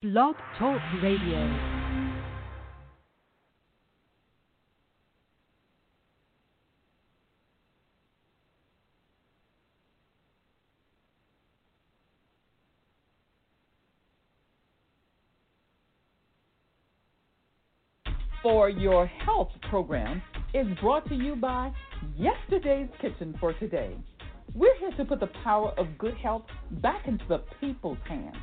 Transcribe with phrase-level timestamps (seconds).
[0.00, 1.74] Blog Talk Radio.
[18.40, 20.22] for your health program
[20.54, 21.72] is brought to you by
[22.16, 23.96] Yesterday's Kitchen for Today.
[24.54, 28.36] We're here to put the power of good health back into the people's hands.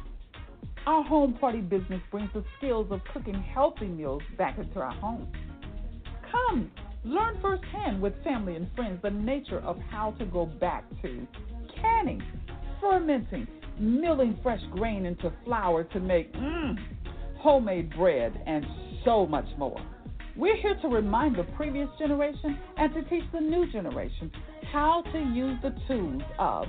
[0.85, 5.33] Our home party business brings the skills of cooking healthy meals back into our homes.
[6.31, 6.69] Come,
[7.03, 11.27] learn firsthand with family and friends the nature of how to go back to
[11.81, 12.21] canning,
[12.79, 13.47] fermenting,
[13.79, 16.75] milling fresh grain into flour to make mm,
[17.39, 18.63] homemade bread, and
[19.03, 19.81] so much more.
[20.35, 24.31] We're here to remind the previous generation and to teach the new generation
[24.71, 26.67] how to use the tools of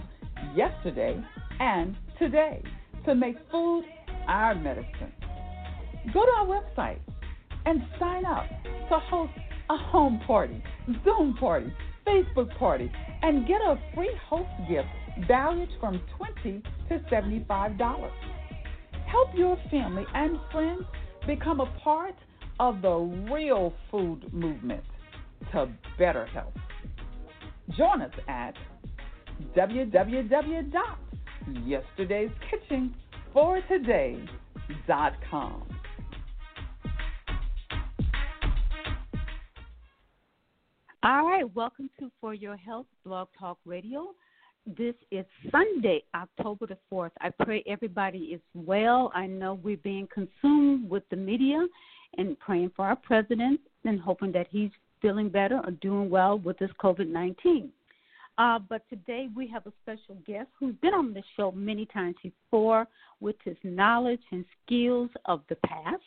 [0.54, 1.22] yesterday
[1.60, 2.62] and today
[3.04, 3.84] to make food
[4.26, 5.12] our medicine.
[6.12, 7.00] Go to our website
[7.64, 8.46] and sign up
[8.88, 9.32] to host
[9.70, 10.62] a home party,
[11.04, 11.72] Zoom party,
[12.06, 12.90] Facebook party,
[13.22, 14.88] and get a free host gift
[15.26, 16.00] valued from
[16.42, 18.10] 20 to $75.
[19.06, 20.82] Help your family and friends
[21.26, 22.14] become a part
[22.60, 22.96] of the
[23.30, 24.84] real food movement
[25.52, 26.54] to better health.
[27.76, 28.54] Join us at
[33.36, 35.62] www.yesterdayskitchenfortoday.com.
[41.02, 44.08] All right, welcome to For Your Health Blog Talk Radio.
[44.66, 47.12] This is Sunday, October the 4th.
[47.20, 49.12] I pray everybody is well.
[49.14, 51.64] I know we're being consumed with the media
[52.18, 54.70] and praying for our president and hoping that he's
[55.00, 57.70] feeling better or doing well with this COVID 19.
[58.38, 62.16] Uh, but today we have a special guest who's been on the show many times
[62.22, 62.86] before
[63.20, 66.02] with his knowledge and skills of the past.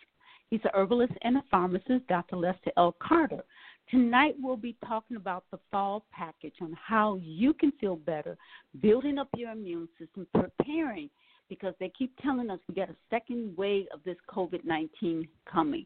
[0.49, 2.35] He's a herbalist and a pharmacist, Dr.
[2.35, 2.95] Lester L.
[3.01, 3.43] Carter.
[3.89, 8.37] Tonight we'll be talking about the fall package on how you can feel better,
[8.81, 11.09] building up your immune system, preparing
[11.49, 15.85] because they keep telling us we got a second wave of this COVID 19 coming.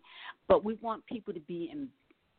[0.49, 1.69] But we want people to be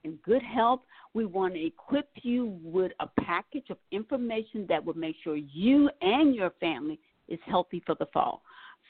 [0.04, 0.81] in good health.
[1.15, 5.91] We want to equip you with a package of information that will make sure you
[6.00, 8.42] and your family is healthy for the fall.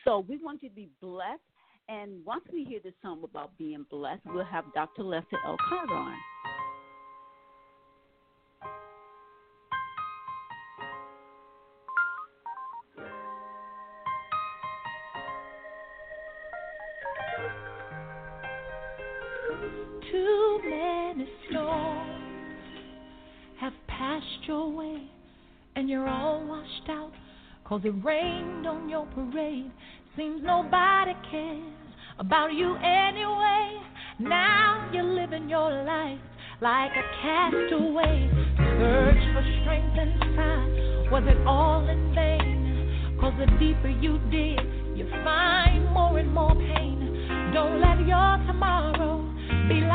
[0.04, 1.40] So we want you to be blessed.
[1.88, 5.02] And once we hear this song about being blessed, we'll have Dr.
[5.02, 5.56] Lester L.
[5.68, 6.16] Carter on.
[20.10, 20.43] Too
[21.16, 22.22] many storms
[23.60, 25.02] have passed your way,
[25.76, 27.12] and you're all washed out.
[27.64, 29.70] Cause it rained on your parade.
[30.16, 31.62] Seems nobody cares
[32.18, 33.80] about you anyway.
[34.18, 36.18] Now you're living your life
[36.60, 38.30] like a castaway.
[38.56, 41.10] Search for strength inside.
[41.10, 43.16] Was it all in vain?
[43.20, 44.58] Cause the deeper you dig,
[44.96, 47.52] you find more and more pain.
[47.54, 49.33] Don't let your tomorrow
[49.68, 49.94] be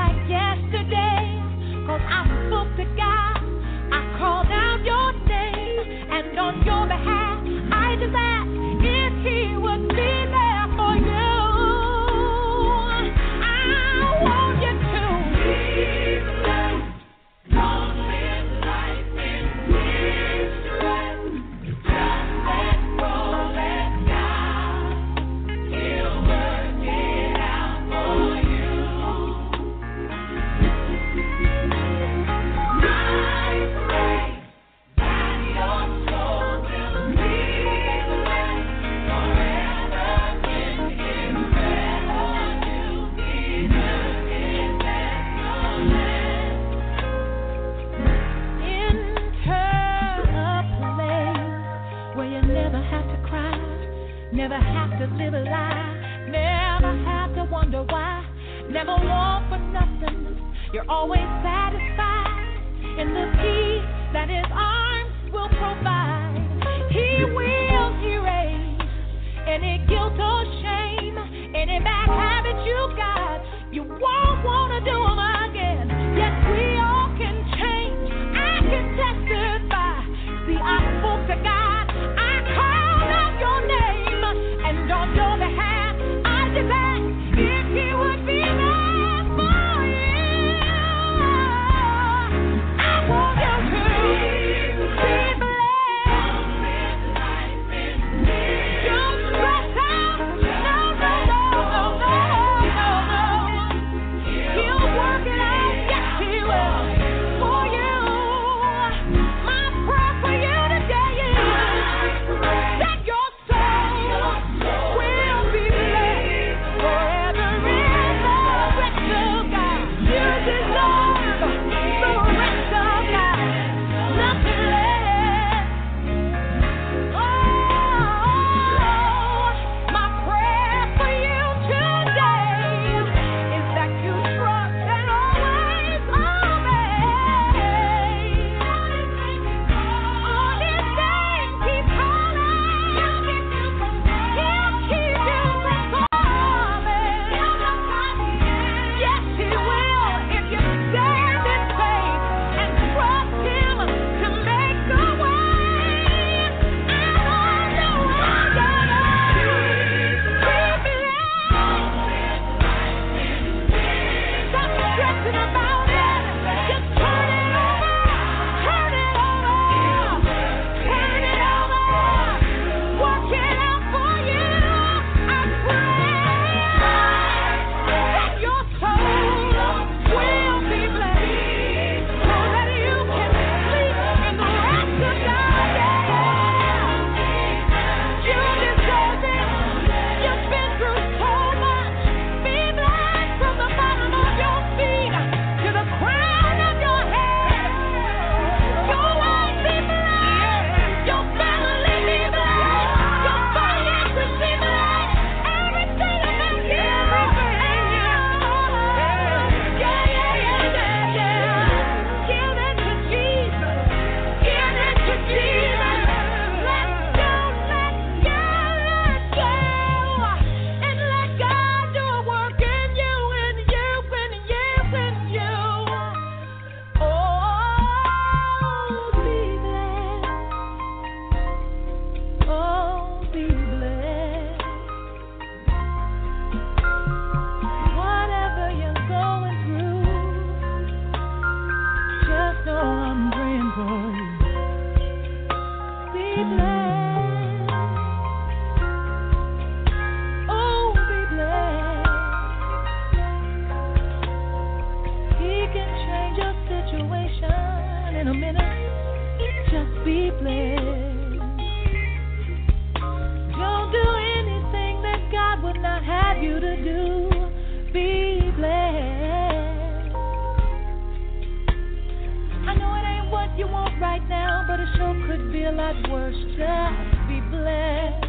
[275.28, 276.36] could be a lot worse.
[276.36, 278.25] Just be blessed.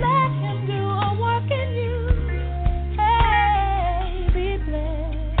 [0.00, 2.08] Let Him do a work in you.
[2.96, 5.38] Hey, be blessed.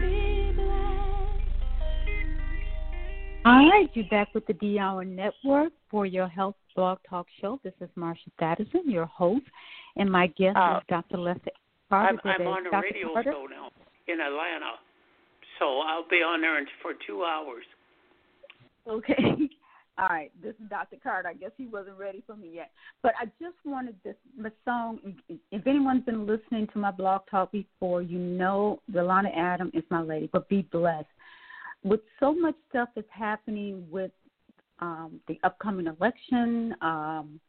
[0.00, 1.42] Be blessed.
[3.44, 7.58] All right, you back with the D Hour Network for your Health Blog Talk Show.
[7.64, 9.44] This is Marsha Thadison, your host,
[9.96, 11.18] and my guest Uh, is Dr.
[11.18, 11.50] Lester
[11.90, 12.82] Carter I'm, I'm on a Dr.
[12.92, 13.32] radio Carter?
[13.32, 13.70] show now
[14.06, 14.72] in Atlanta,
[15.58, 17.64] so I'll be on there for two hours.
[18.88, 19.14] Okay.
[19.98, 20.30] All right.
[20.40, 20.96] This is Dr.
[21.02, 21.28] Carter.
[21.28, 22.70] I guess he wasn't ready for me yet.
[23.02, 24.98] But I just wanted this my song.
[25.50, 30.00] If anyone's been listening to my blog talk before, you know Yolanda Adam is my
[30.00, 30.30] lady.
[30.32, 31.06] But be blessed.
[31.82, 34.12] With so much stuff that's happening with
[34.80, 37.40] um, the upcoming election, um,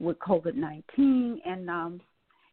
[0.00, 2.00] with COVID nineteen, and um,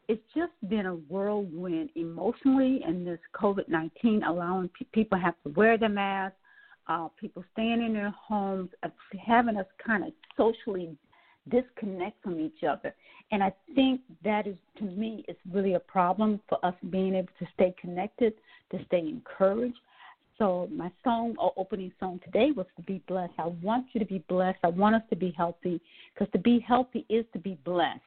[0.08, 2.82] it's just been a whirlwind emotionally.
[2.86, 6.38] And this COVID nineteen allowing pe- people have to wear their masks
[6.88, 8.90] uh, people staying in their homes, uh,
[9.26, 10.96] having us kind of socially
[11.50, 12.94] disconnect from each other.
[13.32, 17.32] And I think that is, to me, is really a problem for us being able
[17.40, 18.34] to stay connected,
[18.72, 19.80] to stay encouraged.
[20.38, 23.34] So my song, or opening song today, was to be blessed.
[23.38, 24.60] I want you to be blessed.
[24.64, 25.80] I want us to be healthy,
[26.14, 28.02] because to be healthy is to be blessed.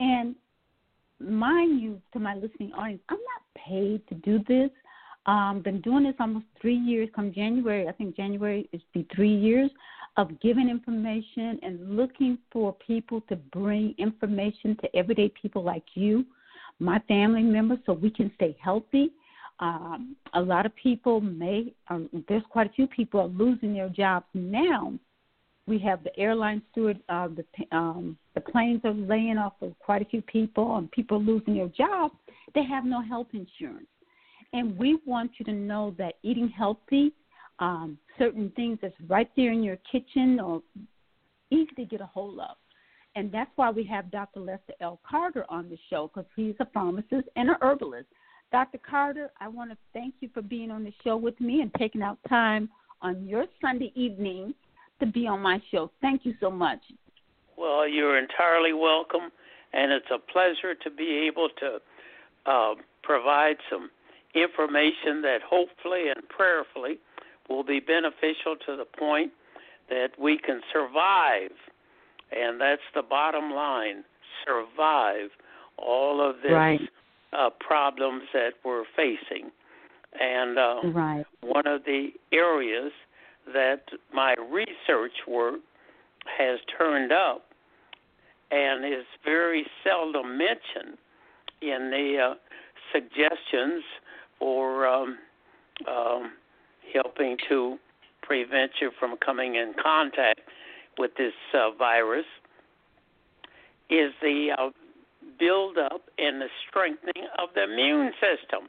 [0.00, 0.34] And
[1.20, 4.70] mind you, to my listening audience, I'm not paid to do this.
[5.26, 7.08] Um, been doing this almost three years.
[7.14, 9.70] Come January, I think January is the three years
[10.16, 16.24] of giving information and looking for people to bring information to everyday people like you,
[16.78, 19.10] my family members, so we can stay healthy.
[19.60, 23.88] Um, a lot of people may, um, there's quite a few people are losing their
[23.88, 24.92] jobs now.
[25.66, 30.02] We have the airline steward, uh, the um, the planes are laying off of quite
[30.02, 32.14] a few people, and people losing their jobs.
[32.54, 33.86] They have no health insurance.
[34.52, 37.12] And we want you to know that eating healthy,
[37.58, 40.62] um, certain things that's right there in your kitchen or
[41.50, 42.56] easy to get a hold of.
[43.16, 44.40] And that's why we have Dr.
[44.40, 45.00] Lester L.
[45.08, 48.06] Carter on the show because he's a pharmacist and a herbalist.
[48.52, 48.78] Dr.
[48.78, 52.02] Carter, I want to thank you for being on the show with me and taking
[52.02, 52.68] out time
[53.02, 54.54] on your Sunday evening
[55.04, 55.90] to be on my show.
[56.00, 56.80] Thank you so much.
[57.56, 59.30] Well, you're entirely welcome,
[59.72, 61.78] and it's a pleasure to be able to
[62.46, 63.90] uh, provide some
[64.34, 66.98] information that hopefully and prayerfully
[67.48, 69.32] will be beneficial to the point
[69.88, 71.52] that we can survive.
[72.32, 74.02] And that's the bottom line
[74.44, 75.30] survive
[75.76, 76.80] all of this Right.
[77.32, 79.50] uh, problems that we're facing.
[80.18, 81.26] And uh, Right.
[81.42, 82.92] one of the areas
[83.52, 83.82] that
[84.12, 85.60] my research work
[86.38, 87.44] has turned up
[88.50, 90.98] and is very seldom mentioned
[91.60, 92.34] in the uh,
[92.92, 93.82] suggestions
[94.38, 95.18] for um,
[95.88, 96.32] um,
[96.92, 97.76] helping to
[98.22, 100.40] prevent you from coming in contact
[100.98, 102.24] with this uh, virus
[103.90, 104.70] is the uh,
[105.38, 108.68] build up and the strengthening of the immune system.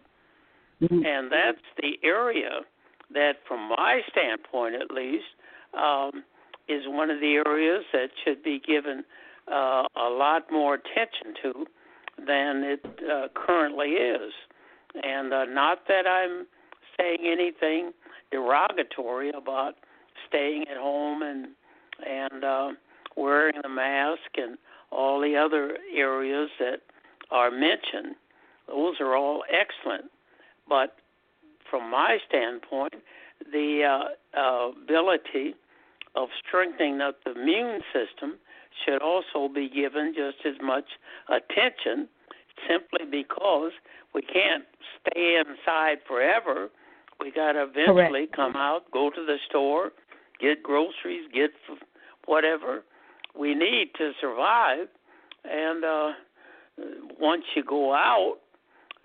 [0.82, 1.05] Mhm.
[1.05, 2.62] And that's the area
[3.15, 5.25] that, from my standpoint at least,
[5.77, 6.24] um,
[6.67, 9.03] is one of the areas that should be given
[9.51, 11.65] uh, a lot more attention to
[12.17, 14.31] than it uh, currently is.
[15.03, 16.48] And uh, not that I'm
[16.98, 17.91] saying anything
[18.31, 19.75] derogatory about
[20.27, 21.48] staying at home and
[22.05, 22.72] and uh,
[23.15, 24.57] wearing the mask and
[24.91, 26.81] all the other areas that
[27.31, 28.15] are mentioned.
[28.67, 30.12] Those are all excellent,
[30.67, 30.98] but
[31.69, 32.93] from my standpoint,
[33.51, 34.07] the
[34.38, 35.55] uh, ability
[36.15, 38.38] of strengthening up the immune system
[38.86, 40.86] should also be given just as much
[41.29, 42.07] attention
[42.67, 43.72] simply because
[44.13, 44.63] we can't
[45.01, 46.69] stay inside forever.
[47.19, 49.91] We got to eventually come out, go to the store,
[50.39, 51.51] get groceries, get
[52.25, 52.84] whatever
[53.38, 54.88] we need to survive.
[55.43, 56.12] And uh,
[57.19, 58.38] once you go out,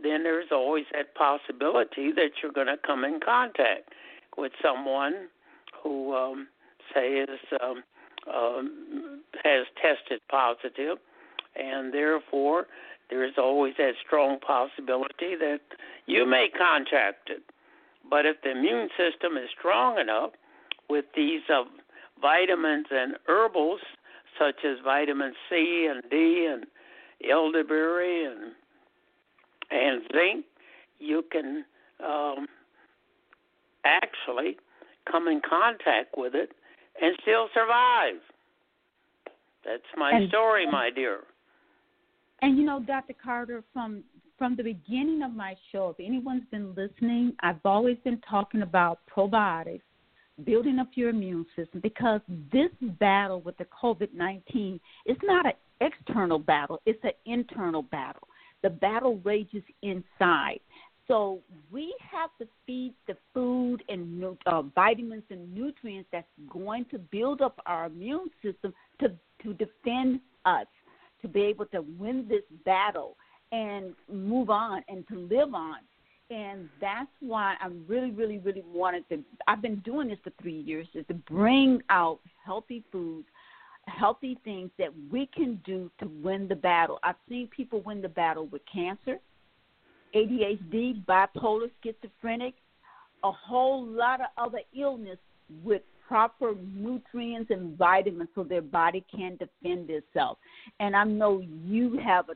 [0.02, 3.90] then there's always that possibility that you're going to come in contact
[4.36, 5.28] with someone
[5.82, 6.48] who, um,
[6.94, 7.28] say, is
[7.62, 7.82] um,
[8.32, 10.98] um, has tested positive,
[11.56, 12.66] and therefore
[13.08, 15.60] there's always that strong possibility that
[16.06, 17.42] you may contract it.
[18.08, 20.30] But if the immune system is strong enough
[20.88, 21.64] with these uh,
[22.20, 23.80] vitamins and herbals
[24.38, 26.66] such as vitamin C and D and
[27.28, 28.52] elderberry and
[29.70, 30.44] and zinc,
[30.98, 31.64] you can
[32.04, 32.46] um,
[33.84, 34.56] actually
[35.10, 36.50] come in contact with it
[37.00, 38.20] and still survive.
[39.64, 41.20] That's my And- story, my dear.
[42.42, 43.14] And you know, Dr.
[43.22, 44.02] Carter, from
[44.38, 49.00] from the beginning of my show, if anyone's been listening, I've always been talking about
[49.14, 49.82] probiotics,
[50.44, 55.52] building up your immune system, because this battle with the COVID 19 is not an
[55.82, 58.26] external battle, it's an internal battle.
[58.62, 60.60] The battle rages inside.
[61.08, 61.40] So
[61.72, 67.40] we have to feed the food and uh, vitamins and nutrients that's going to build
[67.40, 69.12] up our immune system to
[69.42, 70.66] to defend us,
[71.22, 73.16] to be able to win this battle
[73.52, 75.78] and move on and to live on.
[76.30, 79.24] And that's why I really, really, really wanted to.
[79.48, 83.26] I've been doing this for three years, is to bring out healthy foods,
[83.90, 86.98] healthy things that we can do to win the battle.
[87.02, 89.18] I've seen people win the battle with cancer,
[90.14, 92.54] ADHD, bipolar, schizophrenic,
[93.22, 95.18] a whole lot of other illness
[95.62, 100.38] with proper nutrients and vitamins so their body can defend itself.
[100.80, 102.34] And I know you have a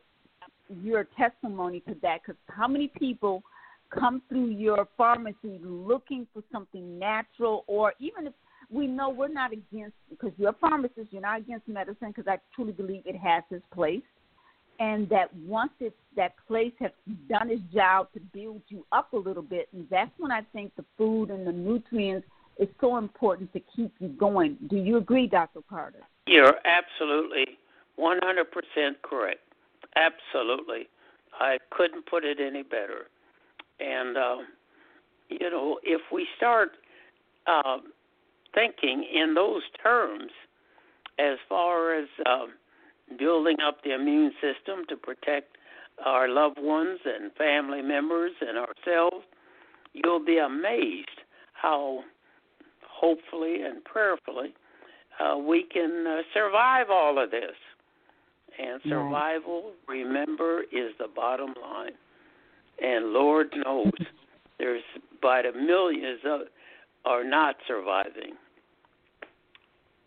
[0.82, 3.42] you're testimony to that because how many people
[3.90, 8.32] come through your pharmacy looking for something natural or even if
[8.70, 12.38] we know we're not against because you're a pharmacist you're not against medicine because i
[12.54, 14.02] truly believe it has its place
[14.80, 16.90] and that once it's that place has
[17.28, 20.74] done its job to build you up a little bit and that's when i think
[20.76, 22.26] the food and the nutrients
[22.58, 27.58] is so important to keep you going do you agree dr carter you're absolutely
[27.98, 28.14] 100%
[29.02, 29.40] correct
[29.96, 30.88] Absolutely.
[31.38, 33.08] I couldn't put it any better.
[33.80, 34.36] And, uh,
[35.28, 36.72] you know, if we start
[37.46, 37.78] uh,
[38.54, 40.30] thinking in those terms
[41.18, 42.46] as far as uh,
[43.18, 45.56] building up the immune system to protect
[46.04, 49.24] our loved ones and family members and ourselves,
[49.92, 51.20] you'll be amazed
[51.52, 52.00] how
[52.82, 54.54] hopefully and prayerfully
[55.20, 57.54] uh, we can uh, survive all of this.
[58.56, 59.98] And survival, right.
[59.98, 61.92] remember, is the bottom line.
[62.80, 63.92] And Lord knows
[64.58, 64.82] there's
[65.20, 66.42] by the millions of
[67.04, 68.34] are not surviving.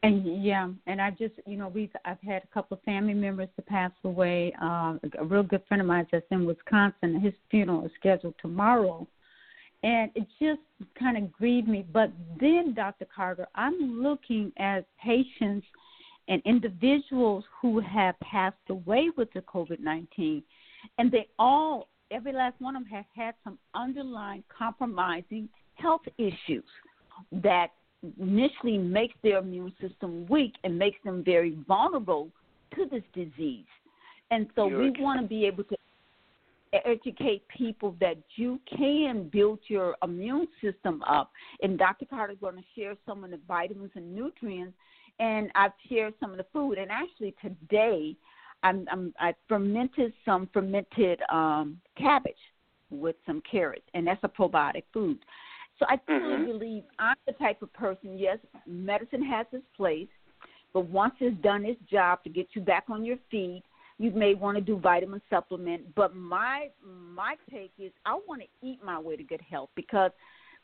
[0.03, 3.49] And yeah, and I just you know we've I've had a couple of family members
[3.55, 4.53] to pass away.
[4.61, 7.19] Uh, a real good friend of mine that's in Wisconsin.
[7.19, 9.07] His funeral is scheduled tomorrow,
[9.83, 10.61] and it just
[10.99, 11.85] kind of grieved me.
[11.91, 13.07] But then, Dr.
[13.13, 15.65] Carter, I'm looking at patients
[16.27, 20.43] and individuals who have passed away with the COVID 19.
[20.97, 26.63] And they all, every last one of them, have had some underlying compromising health issues
[27.31, 27.69] that
[28.19, 32.29] initially makes their immune system weak and makes them very vulnerable
[32.75, 33.65] to this disease.
[34.29, 35.75] And so we want to be able to
[36.85, 41.31] educate people that you can build your immune system up.
[41.61, 42.05] And Dr.
[42.05, 44.75] Carter is going to share some of the vitamins and nutrients
[45.19, 46.77] and I've shared some of the food.
[46.77, 48.15] And actually today,
[48.63, 52.33] I'm, I'm I fermented some fermented um, cabbage
[52.89, 55.17] with some carrots, and that's a probiotic food.
[55.79, 56.45] So I truly mm-hmm.
[56.45, 58.17] believe I'm the type of person.
[58.17, 60.07] Yes, medicine has its place,
[60.73, 63.63] but once it's done its job to get you back on your feet,
[63.99, 65.93] you may want to do vitamin supplement.
[65.95, 70.11] But my my take is I want to eat my way to good health because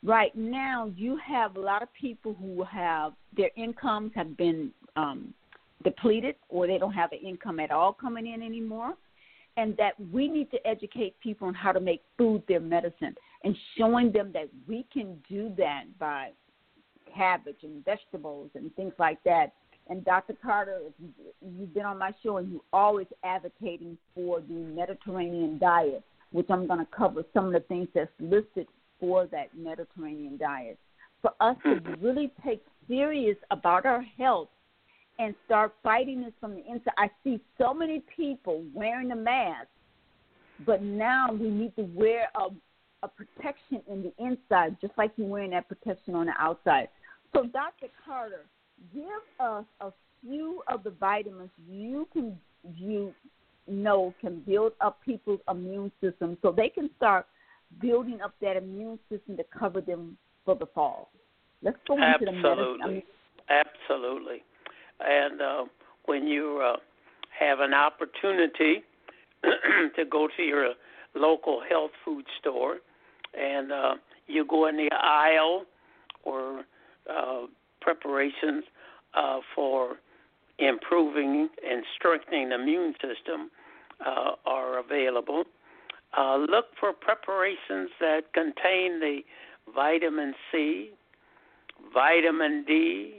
[0.03, 5.34] right now you have a lot of people who have their incomes have been um,
[5.84, 8.93] depleted or they don't have an income at all coming in anymore
[9.58, 13.55] and that we need to educate people on how to make food their medicine and
[13.77, 16.29] showing them that we can do that by
[17.15, 19.53] cabbage and vegetables and things like that
[19.88, 20.33] and Dr.
[20.41, 20.79] Carter,
[21.41, 26.67] you've been on my show and you're always advocating for the Mediterranean diet, which I'm
[26.67, 28.67] going to cover some of the things that's listed
[29.00, 30.79] for that Mediterranean diet.
[31.21, 32.05] For us to mm-hmm.
[32.05, 34.50] really take serious about our health
[35.19, 36.93] and start fighting this from the inside.
[36.97, 39.67] I see so many people wearing a mask,
[40.65, 42.47] but now we need to wear a,
[43.03, 46.88] a protection in the inside, just like you're wearing that protection on the outside.
[47.33, 47.88] So, Dr.
[48.05, 48.45] Carter,
[48.93, 49.03] give
[49.39, 49.91] us a
[50.22, 52.38] few of the vitamins you can
[52.77, 53.13] you
[53.67, 57.25] know can build up people's immune system so they can start
[57.82, 61.10] building up that immune system to cover them for the fall.
[61.62, 63.04] Let's go into the medicine.
[63.49, 64.43] Absolutely.
[64.99, 65.63] And uh,
[66.06, 66.77] when you uh,
[67.39, 68.84] have an opportunity
[69.95, 70.73] to go to your
[71.15, 72.77] local health food store
[73.39, 73.96] and uh,
[74.28, 75.65] you go in the aisle
[76.24, 76.63] or
[77.10, 77.46] uh,
[77.82, 78.63] preparations
[79.13, 79.98] uh, for
[80.60, 83.50] improving and strengthening the immune system
[84.06, 85.43] uh, are available.
[86.17, 89.19] Uh, look for preparations that contain the
[89.74, 90.91] vitamin C,
[91.93, 93.13] vitamin D,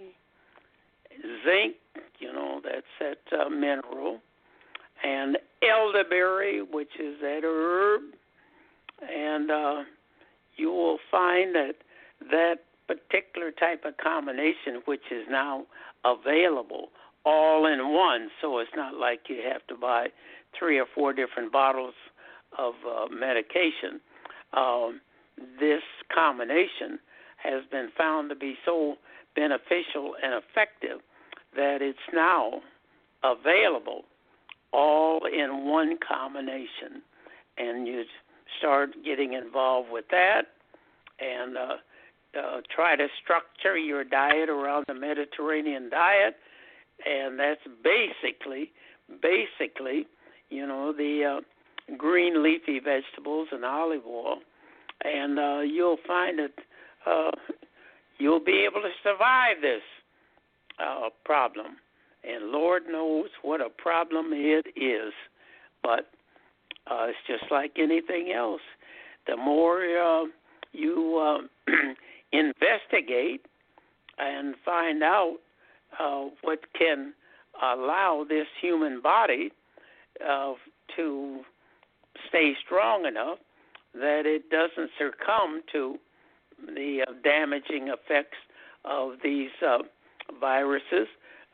[1.44, 1.74] zinc,
[2.18, 4.20] you know, that's that uh, mineral,
[5.02, 8.02] and elderberry, which is that herb,
[9.02, 9.82] and uh,
[10.56, 11.74] you will find that
[12.30, 15.64] that particular type of combination, which is now
[16.04, 16.88] available
[17.24, 20.08] all in one, so it's not like you have to buy
[20.58, 21.94] three or four different bottles
[22.58, 24.00] of uh, medication.
[24.52, 25.00] Um,
[25.58, 25.82] this
[26.14, 26.98] combination
[27.38, 28.96] has been found to be so
[29.34, 31.00] beneficial and effective
[31.56, 32.60] that it's now
[33.22, 34.02] available
[34.72, 37.02] all in one combination.
[37.56, 38.04] And you
[38.58, 40.42] start getting involved with that
[41.20, 41.76] and uh,
[42.38, 46.36] uh, try to structure your diet around the Mediterranean diet.
[47.04, 48.70] And that's basically,
[49.22, 50.06] basically,
[50.50, 54.38] you know, the uh, green leafy vegetables and olive oil.
[55.04, 56.52] And uh, you'll find that
[57.06, 57.30] uh,
[58.18, 59.82] you'll be able to survive this
[60.78, 61.76] uh, problem.
[62.24, 65.12] And Lord knows what a problem it is.
[65.82, 66.08] But
[66.90, 68.60] uh, it's just like anything else.
[69.26, 70.24] The more uh,
[70.72, 71.72] you uh,
[72.32, 73.42] investigate
[74.18, 75.36] and find out
[75.98, 77.14] uh, what can
[77.62, 79.50] allow this human body
[80.28, 80.54] uh,
[80.96, 81.40] to
[82.28, 83.38] stay strong enough
[83.94, 85.96] that it doesn't succumb to
[86.74, 88.36] the uh, damaging effects
[88.84, 89.78] of these uh,
[90.40, 91.06] viruses,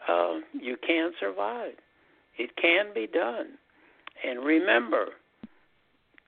[0.09, 1.75] uh, you can survive.
[2.39, 3.59] It can be done.
[4.27, 5.09] And remember,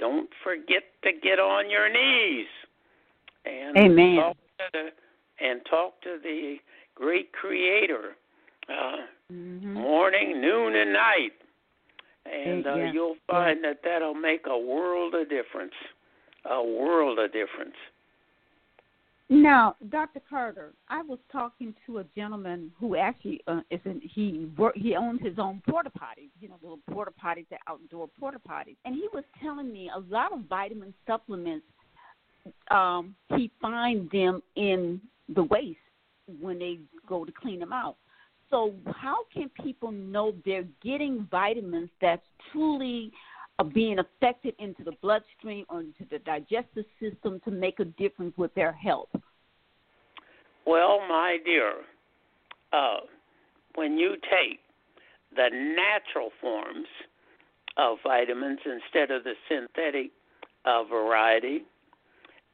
[0.03, 2.49] don't forget to get on your knees
[3.45, 4.17] and Amen.
[4.17, 6.57] talk to the, and talk to the
[6.97, 8.17] great Creator,
[8.69, 8.97] uh,
[9.33, 9.75] mm-hmm.
[9.75, 11.35] morning, noon, and night,
[12.27, 12.93] and uh, Yeah.
[12.93, 15.75] you'll find that that'll make a world of difference.
[16.47, 17.77] A world of difference.
[19.33, 20.21] Now, Dr.
[20.29, 24.95] Carter, I was talking to a gentleman who actually uh, is in, he work he
[24.95, 28.95] owns his own porta potties, you know, little porta potties, the outdoor porta potties, and
[28.95, 31.65] he was telling me a lot of vitamin supplements.
[32.71, 35.01] Um, he finds them in
[35.35, 35.79] the waste
[36.39, 37.97] when they go to clean them out.
[38.51, 43.11] So, how can people know they're getting vitamins that's truly
[43.65, 48.55] being affected into the bloodstream or into the digestive system to make a difference with
[48.55, 49.09] their health?
[50.67, 51.73] Well, my dear,
[52.73, 53.01] uh,
[53.75, 54.61] when you take
[55.35, 56.87] the natural forms
[57.77, 60.11] of vitamins instead of the synthetic
[60.65, 61.65] uh, variety,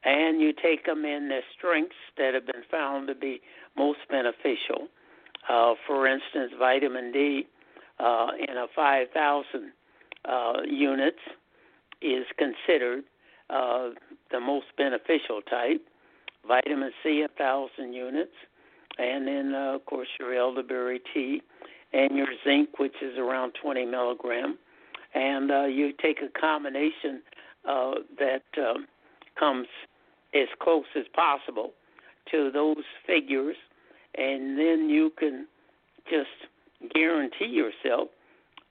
[0.03, 3.41] and you take them in the strengths that have been found to be
[3.77, 4.87] most beneficial.
[5.49, 7.47] Uh, for instance, vitamin D
[7.99, 9.71] uh, in a 5,000
[10.25, 11.19] uh, units
[12.01, 13.03] is considered
[13.49, 13.89] uh,
[14.31, 15.81] the most beneficial type.
[16.47, 18.31] Vitamin C, a thousand units,
[18.97, 21.41] and then uh, of course your elderberry tea,
[21.93, 24.57] and your zinc, which is around 20 milligram,
[25.13, 27.21] and uh, you take a combination
[27.67, 28.75] uh, that uh,
[29.37, 29.67] comes
[30.33, 31.71] as close as possible
[32.31, 33.55] to those figures,
[34.15, 35.47] and then you can
[36.09, 38.09] just guarantee yourself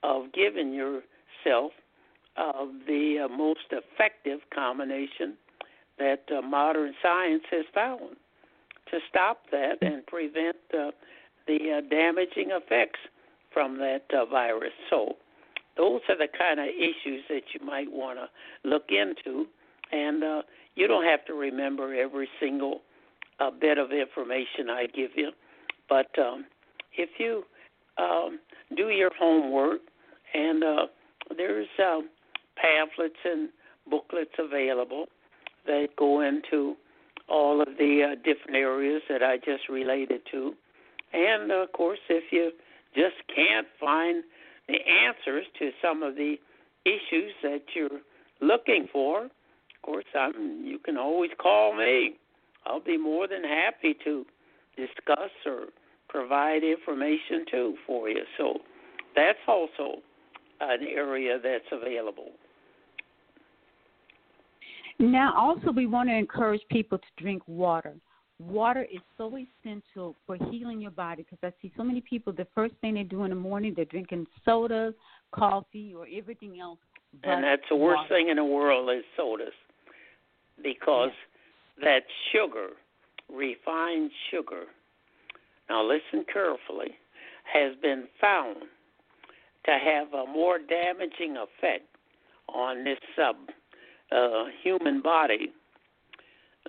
[0.02, 0.72] of giving
[1.44, 1.72] yourself
[2.37, 5.37] uh, the uh, most effective combination
[5.98, 8.16] that uh, modern science has found
[8.90, 10.90] to stop that and prevent uh,
[11.46, 13.01] the uh, damaging effects
[13.53, 14.72] from that uh, virus.
[14.88, 15.16] So,
[15.77, 19.46] those are the kind of issues that you might want to look into,
[19.92, 20.42] and uh,
[20.74, 22.83] you don't have to remember every single
[23.40, 25.31] uh, bit of information I give you,
[25.88, 26.46] but um,
[26.96, 27.44] if you
[27.96, 28.38] um,
[28.77, 29.81] do your homework,
[30.35, 30.87] and uh,
[31.36, 32.00] there's uh,
[32.56, 33.48] pamphlets and
[33.90, 35.06] booklets available
[35.66, 36.74] that go into
[37.28, 40.54] all of the uh, different areas that I just related to.
[41.12, 42.52] And of course, if you
[42.94, 44.24] just can't find
[44.66, 46.36] the answers to some of the
[46.84, 48.00] issues that you're
[48.40, 49.30] looking for, of
[49.82, 52.14] course, I'm, you can always call me.
[52.66, 54.24] I'll be more than happy to
[54.76, 55.66] discuss or
[56.08, 58.22] provide information too for you.
[58.36, 58.58] So
[59.14, 60.00] that's also
[60.61, 62.31] an area that's available.
[64.99, 67.94] Now, also, we want to encourage people to drink water.
[68.40, 72.47] Water is so essential for healing your body because I see so many people, the
[72.55, 74.94] first thing they do in the morning, they're drinking sodas,
[75.33, 76.79] coffee, or everything else.
[77.25, 78.14] and that's the worst water.
[78.14, 79.55] thing in the world is sodas
[80.62, 81.11] because
[81.83, 82.71] that sugar,
[83.33, 84.64] refined sugar,
[85.68, 86.90] now listen carefully,
[87.53, 88.57] has been found
[89.68, 91.87] to have a more damaging effect
[92.48, 93.37] on this sub
[94.11, 95.52] uh, human body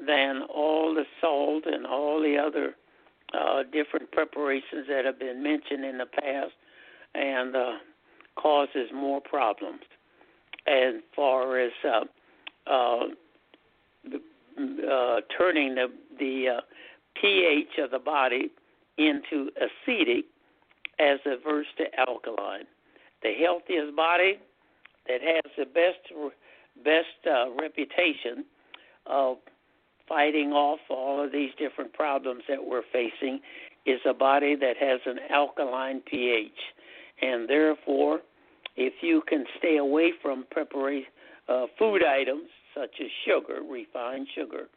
[0.05, 2.75] than all the salt and all the other
[3.33, 6.51] uh, different preparations that have been mentioned in the past.
[7.15, 7.71] And uh,
[8.41, 9.81] causes more problems
[10.67, 13.05] as far as uh, uh,
[14.12, 15.88] uh, turning the
[16.19, 16.62] the uh,
[17.19, 18.49] pH of the body
[18.97, 20.23] into acidic
[20.99, 22.65] as averse to alkaline.
[23.21, 24.39] The healthiest body
[25.08, 25.99] that has the best
[26.84, 28.45] best uh, reputation
[29.05, 29.38] of
[30.08, 33.39] fighting off all of these different problems that we're facing
[33.86, 36.51] is a body that has an alkaline pH,
[37.21, 38.19] and therefore,
[38.75, 41.12] if you can stay away from preparation
[41.49, 44.67] uh, food items such as sugar, refined sugar,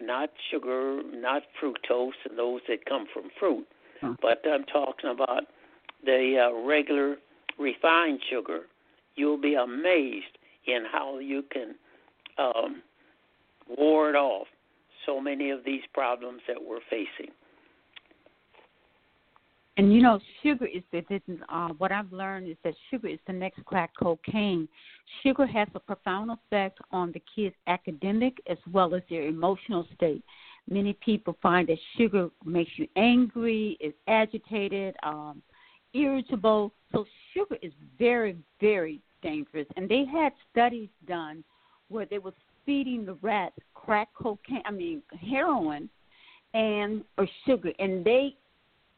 [0.00, 3.66] not sugar, not fructose, and those that come from fruit,
[4.00, 4.14] huh.
[4.20, 5.44] but I'm talking about
[6.04, 7.16] the uh, regular
[7.62, 8.62] refined sugar.
[9.14, 11.74] You'll be amazed in how you can
[12.38, 12.82] um,
[13.76, 14.46] ward off
[15.06, 17.32] so many of these problems that we're facing.
[19.78, 21.02] And you know, sugar is the
[21.48, 24.68] uh, what I've learned is that sugar is the next crack cocaine.
[25.22, 30.22] Sugar has a profound effect on the kids' academic as well as their emotional state.
[30.68, 35.42] Many people find that sugar makes you angry, is agitated, um,
[35.94, 36.72] irritable.
[36.92, 39.66] So sugar is very, very dangerous.
[39.76, 41.44] And they had studies done
[41.88, 45.88] where they were feeding the rats crack cocaine, I mean heroin,
[46.54, 48.36] and or sugar, and they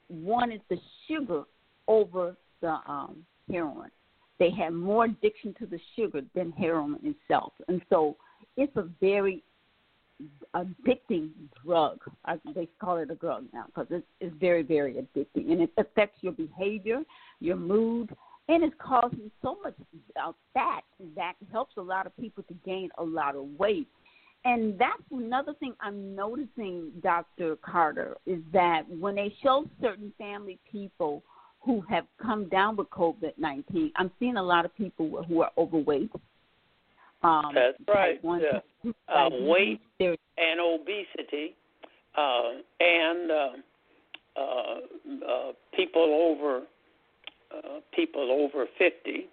[0.08, 0.76] wanted the
[1.08, 1.44] sugar
[1.88, 3.90] over the um, heroin.
[4.38, 8.16] They had more addiction to the sugar than heroin itself, and so
[8.56, 9.42] it's a very
[10.54, 11.30] addicting
[11.64, 11.98] drug.
[12.24, 15.70] I, they call it a drug now because it's, it's very, very addicting, and it
[15.76, 17.02] affects your behavior,
[17.40, 18.14] your mood,
[18.48, 19.74] and it's causing so much
[20.22, 20.84] uh, fat
[21.16, 23.88] that helps a lot of people to gain a lot of weight.
[24.44, 27.56] And that's another thing I'm noticing, Dr.
[27.56, 31.22] Carter, is that when they show certain family people
[31.60, 35.50] who have come down with COVID 19, I'm seeing a lot of people who are
[35.56, 36.10] overweight.
[37.24, 38.20] Um, that's right.
[38.22, 38.60] Yeah.
[39.08, 41.54] Uh, weight and obesity,
[42.18, 43.48] uh, and uh,
[44.36, 44.42] uh,
[45.26, 46.64] uh people over
[47.50, 49.26] uh, people over 50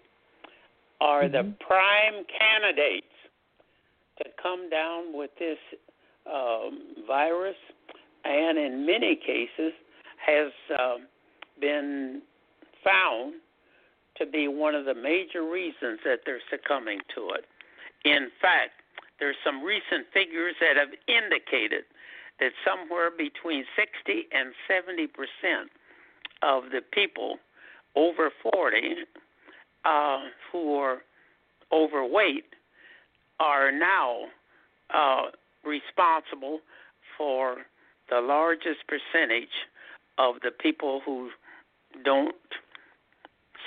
[1.02, 1.32] are mm-hmm.
[1.32, 3.06] the prime candidates
[4.18, 5.58] to come down with this
[6.32, 7.56] um, virus,
[8.24, 9.72] and in many cases
[10.24, 10.96] has uh,
[11.60, 12.22] been
[12.82, 13.34] found
[14.16, 17.44] to be one of the major reasons that they're succumbing to it.
[18.04, 18.82] In fact,
[19.18, 21.84] there's some recent figures that have indicated
[22.40, 25.70] that somewhere between 60 and 70 percent
[26.42, 27.38] of the people
[27.94, 28.78] over 40
[29.84, 30.18] uh,
[30.50, 30.98] who are
[31.72, 32.44] overweight
[33.38, 34.24] are now
[34.92, 35.22] uh,
[35.64, 36.60] responsible
[37.16, 37.58] for
[38.10, 39.48] the largest percentage
[40.18, 41.30] of the people who
[42.04, 42.34] don't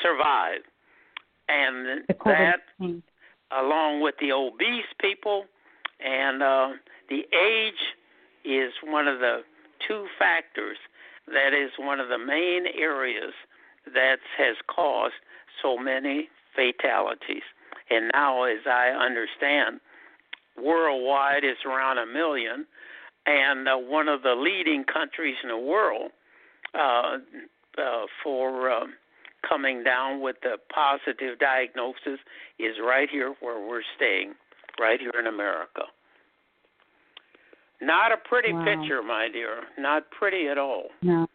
[0.02, 0.62] survive.
[1.48, 2.62] And that,
[3.52, 5.46] along with the obese people,
[6.00, 6.70] and uh,
[7.10, 7.96] the age
[8.44, 9.44] is one of the
[9.88, 10.78] two factors
[11.28, 13.34] that is one of the main areas
[13.94, 15.16] that has caused
[15.62, 17.44] so many fatalities.
[17.90, 19.80] And now, as I understand,
[20.62, 22.66] worldwide is around a million,
[23.26, 26.12] and uh, one of the leading countries in the world
[26.74, 27.18] uh,
[27.78, 28.86] uh, for uh,
[29.48, 32.20] coming down with the positive diagnosis
[32.60, 34.34] is right here where we're staying,
[34.80, 35.84] right here in America.
[37.82, 38.64] Not a pretty wow.
[38.64, 39.62] picture, my dear.
[39.78, 40.86] Not pretty at all.
[41.02, 41.28] No.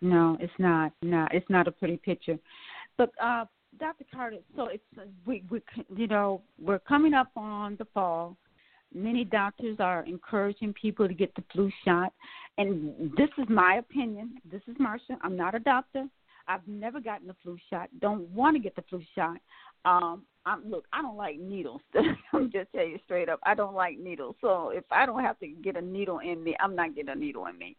[0.00, 0.92] No, it's not.
[1.00, 2.38] No, it's not a pretty picture.
[2.98, 3.46] But uh,
[3.80, 4.04] Dr.
[4.14, 4.84] Carter, so it's
[5.26, 5.62] we we
[5.96, 8.36] you know we're coming up on the fall.
[8.92, 12.12] Many doctors are encouraging people to get the flu shot,
[12.58, 14.36] and this is my opinion.
[14.50, 15.16] This is Marsha.
[15.22, 16.04] I'm not a doctor.
[16.48, 17.88] I've never gotten the flu shot.
[18.00, 19.38] Don't want to get the flu shot.
[19.84, 21.80] Um, I'm, look, I don't like needles.
[22.32, 23.40] I'm just tell you straight up.
[23.44, 24.36] I don't like needles.
[24.40, 27.14] So if I don't have to get a needle in me, I'm not getting a
[27.14, 27.76] needle in me.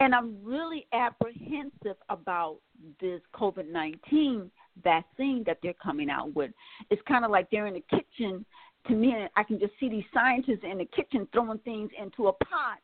[0.00, 2.58] And I'm really apprehensive about
[3.00, 4.50] this COVID 19
[4.82, 6.50] vaccine that they're coming out with.
[6.90, 8.44] It's kind of like they're in the kitchen.
[8.88, 12.32] To me, I can just see these scientists in the kitchen throwing things into a
[12.32, 12.78] pot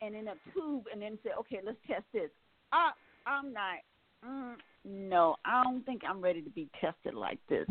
[0.00, 2.30] and in a tube, and then say, "Okay, let's test this."
[2.70, 2.92] I,
[3.26, 3.78] I'm not.
[4.26, 4.54] Mm,
[4.84, 7.66] no, I don't think I'm ready to be tested like this.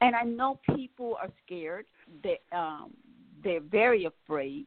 [0.00, 1.86] And I know people are scared.
[2.22, 2.92] They um
[3.42, 4.66] they're very afraid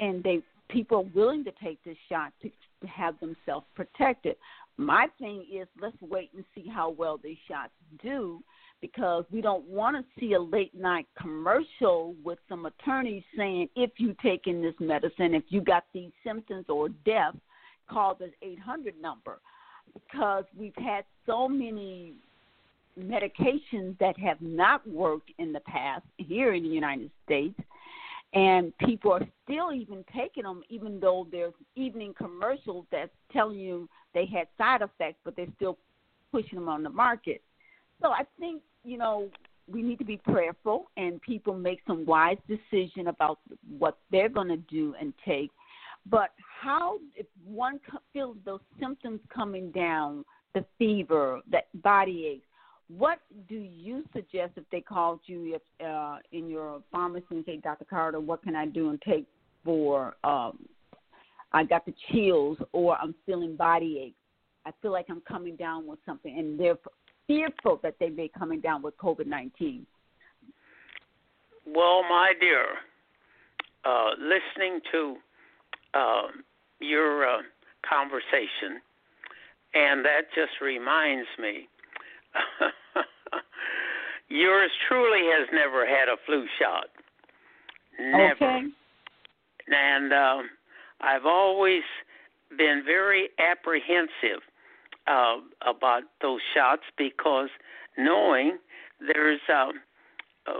[0.00, 2.50] and they people are willing to take this shot to,
[2.86, 4.36] have themselves protected.
[4.76, 7.72] My thing is let's wait and see how well these shots
[8.02, 8.42] do
[8.82, 13.92] because we don't want to see a late night commercial with some attorneys saying if
[13.96, 17.34] you taking this medicine, if you got these symptoms or death,
[17.88, 19.40] call this 800 number
[19.92, 22.14] because we've had so many
[22.98, 27.58] medications that have not worked in the past here in the United States,
[28.34, 33.88] and people are still even taking them, even though there's evening commercials that's telling you
[34.12, 35.78] they had side effects, but they're still
[36.32, 37.42] pushing them on the market.
[38.02, 39.28] So I think you know
[39.70, 43.38] we need to be prayerful and people make some wise decision about
[43.78, 45.50] what they're going to do and take.
[46.10, 47.80] But how, if one
[48.12, 52.46] feels those symptoms coming down, the fever, that body aches,
[52.88, 57.56] what do you suggest if they called you if, uh, in your pharmacy and say,
[57.56, 57.86] Dr.
[57.86, 59.26] Carter, what can I do and take
[59.64, 60.58] for um,
[61.52, 64.16] I got the chills or I'm feeling body aches?
[64.66, 66.76] I feel like I'm coming down with something, and they're
[67.26, 69.86] fearful that they may be coming down with COVID 19?
[71.66, 72.64] Well, my dear,
[73.84, 75.16] uh, listening to
[75.94, 76.28] uh,
[76.80, 77.42] your uh,
[77.88, 78.80] conversation,
[79.74, 81.68] and that just reminds me.
[84.28, 86.86] yours truly has never had a flu shot.
[87.98, 88.34] Never.
[88.34, 88.62] Okay.
[89.68, 90.50] And um,
[91.00, 91.82] I've always
[92.56, 94.42] been very apprehensive
[95.06, 97.48] uh, about those shots because
[97.96, 98.58] knowing
[99.00, 99.70] there's uh,
[100.46, 100.52] uh,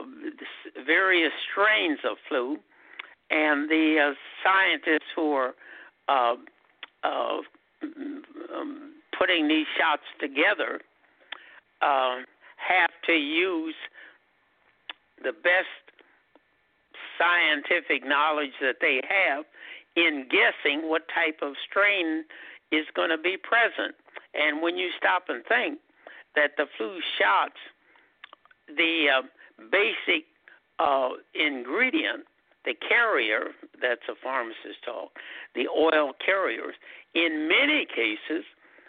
[0.87, 2.59] various strains of flu,
[3.31, 5.55] and the uh, scientists who are
[6.09, 6.35] uh,
[7.03, 7.39] uh,
[8.55, 10.81] um, putting these shots together
[11.83, 12.17] uh,
[12.57, 13.75] have to use
[15.23, 15.69] the best
[17.19, 19.45] scientific knowledge that they have
[19.97, 22.25] in guessing what type of strain
[22.73, 23.95] is going to be present.
[24.35, 25.79] And when you stop and think
[26.35, 27.61] that the flu shots,
[28.69, 29.23] the uh,
[29.71, 30.25] basic
[30.79, 32.25] uh, ingredient,
[32.65, 35.13] the carrier, that's a pharmacist talk,
[35.55, 36.75] the oil carriers,
[37.15, 38.45] in many cases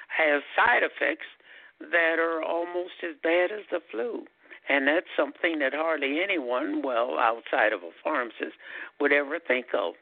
[0.07, 1.27] has side effects
[1.79, 4.25] that are almost as bad as the flu.
[4.67, 8.55] And that's something that hardly anyone, well, outside of a pharmacist,
[8.99, 9.93] would ever think of.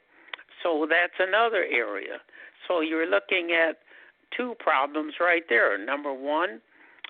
[0.62, 2.22] So that's another area.
[2.68, 3.80] So you're looking at
[4.36, 5.78] two problems right there.
[5.84, 6.62] Number one,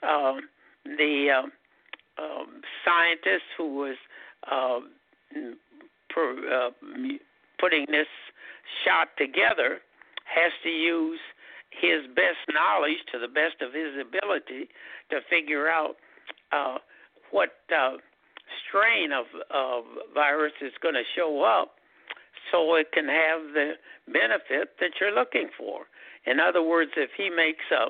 [0.01, 0.33] uh,
[0.85, 2.45] the uh, uh,
[2.83, 3.95] scientist who was
[4.51, 4.79] uh,
[6.13, 6.69] per, uh,
[7.59, 8.07] putting this
[8.85, 9.79] shot together
[10.25, 11.19] has to use
[11.69, 14.69] his best knowledge to the best of his ability
[15.09, 15.95] to figure out
[16.51, 16.77] uh,
[17.31, 17.97] what uh,
[18.67, 21.75] strain of, of virus is going to show up
[22.51, 23.73] so it can have the
[24.07, 25.85] benefit that you're looking for.
[26.25, 27.89] In other words, if he makes a,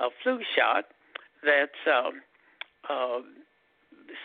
[0.00, 0.84] a flu shot
[1.44, 2.22] that's, um,
[2.88, 3.20] uh,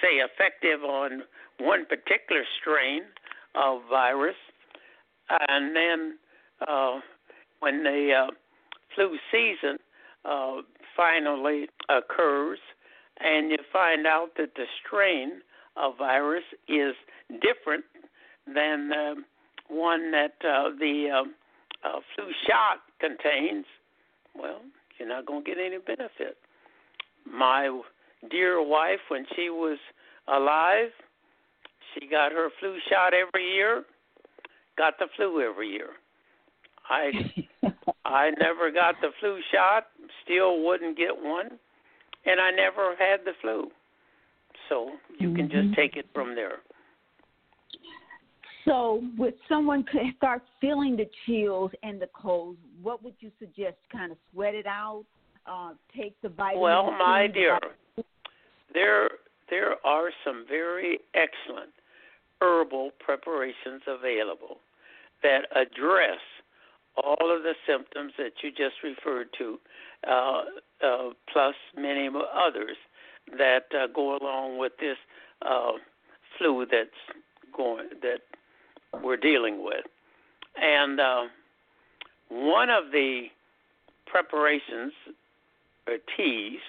[0.02, 1.24] say, effective on
[1.60, 3.04] one particular strain
[3.56, 4.36] of virus,
[5.48, 6.18] and then
[6.68, 7.00] uh,
[7.60, 8.32] when the uh,
[8.96, 9.78] flu season
[10.26, 10.58] uh,
[10.96, 12.60] finally occurs,
[13.20, 15.42] and you find out that the strain
[15.78, 16.94] of virus is
[17.42, 17.84] different
[18.54, 19.14] than uh,
[19.70, 23.66] one that uh, the uh, uh, flu shot contains,
[24.36, 24.62] well,
[25.00, 26.38] you're not going to get any benefit.
[27.26, 27.82] My
[28.30, 29.78] dear wife, when she was
[30.28, 30.92] alive,
[31.94, 33.84] she got her flu shot every year,
[34.78, 35.90] got the flu every year.
[36.90, 37.12] I
[38.06, 39.88] I never got the flu shot,
[40.24, 41.58] still wouldn't get one,
[42.26, 43.70] and I never had the flu.
[44.70, 45.36] So you mm-hmm.
[45.36, 45.74] can just mm-hmm.
[45.74, 46.60] take it from there.
[48.66, 53.76] So, with someone start feeling the chills and the colds, what would you suggest?
[53.92, 55.04] Kind of sweat it out,
[55.46, 56.62] uh, take the vitamin.
[56.62, 57.60] Well, my dear,
[58.74, 59.10] there
[59.50, 61.72] there are some very excellent
[62.44, 64.58] herbal preparations available
[65.22, 66.20] that address
[66.98, 69.58] all of the symptoms that you just referred to,
[70.08, 70.44] uh,
[70.86, 72.76] uh, plus many others
[73.38, 74.98] that uh, go along with this
[75.42, 75.72] uh,
[76.38, 76.90] flu that's
[77.56, 78.20] going that
[79.02, 79.86] we're dealing with.
[80.62, 81.24] And uh,
[82.30, 83.28] one of the
[84.06, 84.92] preparations
[85.88, 86.60] or teas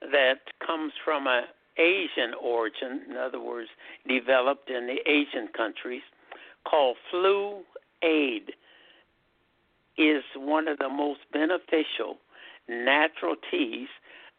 [0.00, 1.44] that comes from a
[1.78, 3.68] Asian origin, in other words,
[4.06, 6.02] developed in the Asian countries,
[6.64, 7.62] called Flu
[8.02, 8.52] Aid,
[9.96, 12.16] is one of the most beneficial
[12.68, 13.88] natural teas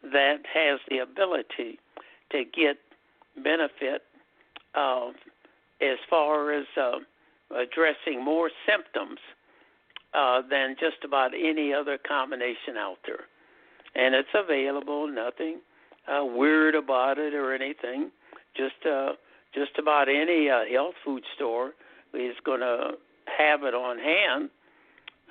[0.02, 1.78] that has the ability
[2.30, 2.76] to get
[3.42, 4.02] benefit
[4.74, 5.08] uh,
[5.80, 6.98] as far as uh,
[7.54, 9.18] addressing more symptoms
[10.14, 13.24] uh, than just about any other combination out there.
[13.94, 15.60] And it's available, nothing
[16.08, 18.10] uh, weird about it or anything.
[18.56, 19.12] Just uh,
[19.54, 21.72] just about any uh, health food store
[22.14, 22.92] is going to
[23.38, 24.50] have it on hand.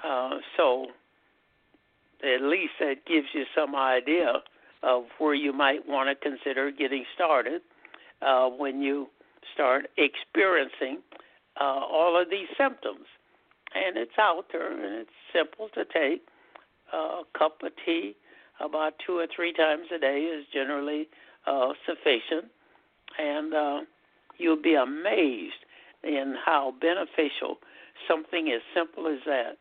[0.03, 0.87] Uh, so
[2.23, 4.41] at least that gives you some idea
[4.83, 7.61] of where you might want to consider getting started
[8.21, 9.07] uh, when you
[9.53, 10.99] start experiencing
[11.59, 13.05] uh, all of these symptoms.
[13.73, 16.27] And it's out there and it's simple to take.
[16.93, 18.15] A cup of tea
[18.59, 21.07] about two or three times a day is generally
[21.47, 22.51] uh, sufficient.
[23.17, 23.79] And uh,
[24.37, 25.53] you'll be amazed
[26.03, 27.57] in how beneficial
[28.07, 29.57] something as simple as that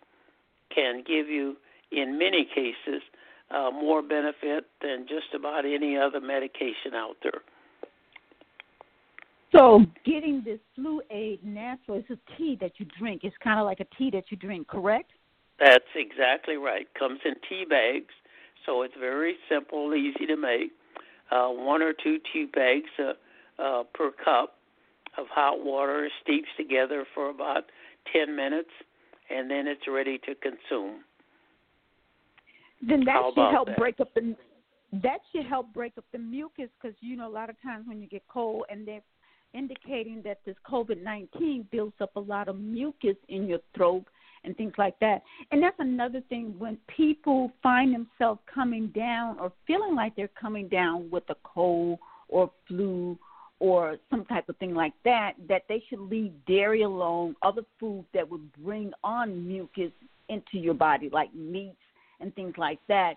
[0.75, 1.57] can give you,
[1.93, 3.03] in many cases,
[3.51, 7.43] uh, more benefit than just about any other medication out there.
[9.55, 13.21] So, getting this Flu Aid natural is a tea that you drink.
[13.23, 15.13] It's kind of like a tea that you drink, correct?
[15.61, 16.89] That's exactly right.
[16.99, 18.13] Comes in tea bags,
[18.67, 20.73] so it's very simple, easy to make.
[21.31, 24.57] Uh, one or two tea bags uh, uh, per cup
[25.19, 27.65] of hot water steeps together for about
[28.13, 28.71] 10 minutes,
[29.31, 31.01] and then it's ready to consume.
[32.87, 33.79] Then that How should help that?
[33.79, 34.37] break up the
[35.03, 38.01] that should help break up the mucus because you know a lot of times when
[38.01, 39.03] you get cold and they're
[39.53, 44.05] indicating that this COVID nineteen builds up a lot of mucus in your throat
[44.45, 45.23] and things like that.
[45.51, 50.69] And that's another thing when people find themselves coming down or feeling like they're coming
[50.69, 53.19] down with a cold or flu
[53.61, 58.07] or some type of thing like that, that they should leave dairy alone, other foods
[58.13, 59.93] that would bring on mucus
[60.29, 61.77] into your body, like meats
[62.21, 63.15] and things like that.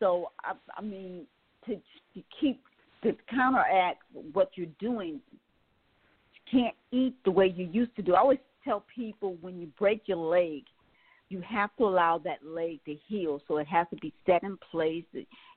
[0.00, 1.26] So, I, I mean,
[1.66, 2.60] to, to keep
[3.02, 4.02] to counteract
[4.32, 5.20] what you're doing,
[6.32, 8.14] you can't eat the way you used to do.
[8.14, 10.62] I always tell people when you break your leg,
[11.28, 13.40] you have to allow that leg to heal.
[13.48, 15.04] So it has to be set in place,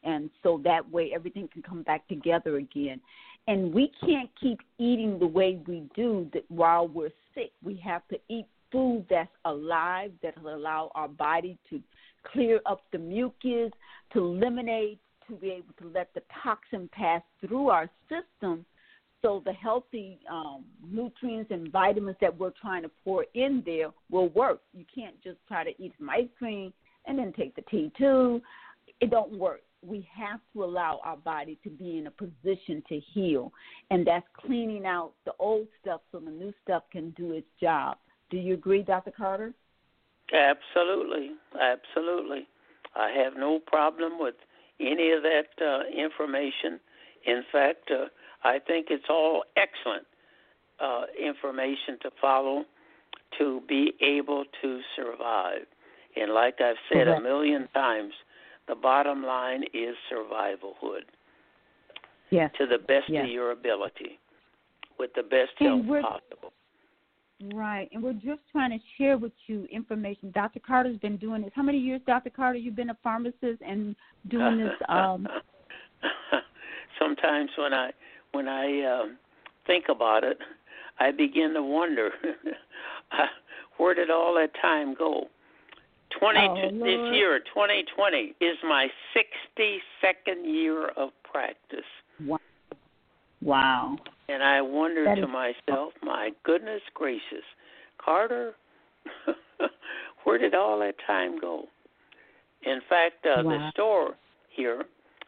[0.04, 3.00] and so that way everything can come back together again.
[3.48, 7.52] And we can't keep eating the way we do that while we're sick.
[7.64, 11.82] We have to eat food that's alive, that will allow our body to
[12.32, 13.72] clear up the mucus,
[14.14, 18.66] to eliminate, to be able to let the toxin pass through our system
[19.22, 24.30] so the healthy um, nutrients and vitamins that we're trying to pour in there will
[24.30, 24.62] work.
[24.74, 26.72] You can't just try to eat some ice cream
[27.06, 28.42] and then take the tea too.
[29.02, 29.62] It don't work.
[29.86, 33.52] We have to allow our body to be in a position to heal,
[33.92, 37.98] and that's cleaning out the old stuff so the new stuff can do its job.
[38.30, 39.12] Do you agree, Dr.
[39.12, 39.54] Carter?
[40.34, 42.48] Absolutely, absolutely.
[42.96, 44.36] I have no problem with
[44.80, 46.80] any of that uh, information.
[47.26, 48.06] In fact, uh,
[48.44, 50.06] I think it's all excellent
[50.80, 52.64] uh, information to follow
[53.38, 55.66] to be able to survive.
[56.16, 58.14] And like I've said a million times,
[58.68, 61.06] the bottom line is survivalhood.
[62.30, 62.52] Yes.
[62.58, 63.24] To the best yes.
[63.26, 64.20] of your ability,
[65.00, 66.54] with the best and help possible.
[67.54, 70.32] Right, and we're just trying to share with you information.
[70.32, 70.60] Dr.
[70.60, 71.52] Carter's been doing this.
[71.54, 72.32] How many years, Dr.
[72.32, 73.96] Carter, you've been a pharmacist and
[74.30, 74.72] doing this?
[74.90, 75.28] Um...
[77.00, 77.92] Sometimes when I
[78.32, 79.18] when I um,
[79.66, 80.38] think about it,
[81.00, 82.12] I begin to wonder
[83.78, 85.28] where did all that time go?
[86.20, 91.86] Twenty oh, this year, 2020, is my 62nd year of practice.
[92.26, 92.40] Wow.
[93.42, 93.98] Wow.
[94.30, 95.30] And I wonder that to is...
[95.30, 97.44] myself, my goodness gracious,
[98.04, 98.54] Carter,
[100.24, 101.66] where did all that time go?
[102.64, 103.50] In fact, uh, wow.
[103.50, 104.16] the store
[104.50, 104.86] here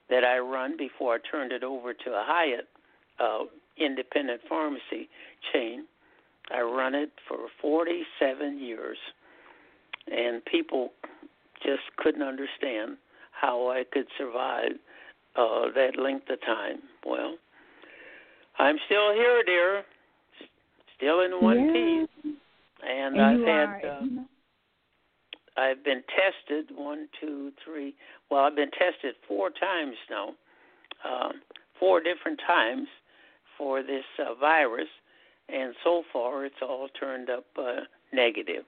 [0.09, 2.67] that I run before I turned it over to a Hyatt
[3.19, 3.43] uh,
[3.77, 5.09] independent pharmacy
[5.53, 5.85] chain,
[6.51, 8.97] I run it for 47 years,
[10.11, 10.91] and people
[11.63, 12.97] just couldn't understand
[13.31, 14.71] how I could survive
[15.35, 16.79] uh, that length of time.
[17.05, 17.35] Well,
[18.57, 19.83] I'm still here, dear.
[20.97, 21.73] Still in one yeah.
[21.73, 22.35] piece.
[22.81, 24.01] And, and I've had are, uh.
[25.57, 27.93] I've been tested one, two, three.
[28.29, 30.29] Well, I've been tested four times now,
[31.05, 31.33] um,
[31.79, 32.87] four different times
[33.59, 34.87] for this uh, virus,
[35.49, 37.81] and so far it's all turned up uh,
[38.11, 38.63] negative.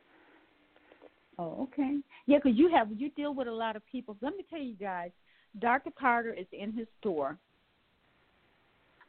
[1.39, 1.97] Oh, okay.
[2.27, 4.15] Yeah, because you have you deal with a lot of people.
[4.21, 5.09] Let me tell you guys,
[5.57, 5.89] Dr.
[5.99, 7.37] Carter is in his store.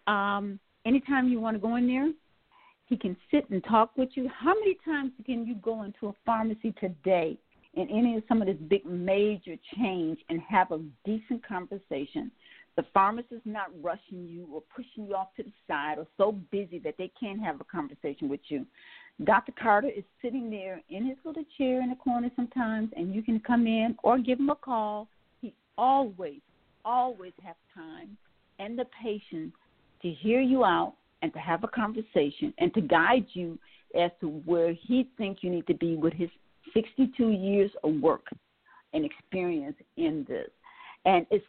[0.07, 2.11] Um, anytime you want to go in there,
[2.87, 4.29] he can sit and talk with you.
[4.29, 7.39] How many times can you go into a pharmacy today
[7.75, 12.31] in any of some of this big major change and have a decent conversation?
[12.77, 16.33] The pharmacist is not rushing you or pushing you off to the side or so
[16.51, 18.67] busy that they can't have a conversation with you.
[19.25, 19.53] Dr.
[19.61, 23.41] Carter is sitting there in his little chair in the corner sometimes, and you can
[23.41, 25.07] come in or give him a call.
[25.43, 26.41] He always,
[26.85, 28.17] always has time
[28.59, 29.53] and the patience
[30.01, 33.59] to hear you out and to have a conversation and to guide you
[33.99, 36.31] as to where he thinks you need to be with his
[36.75, 38.27] 62 years of work
[38.95, 40.49] and experience in this.
[41.05, 41.45] And it's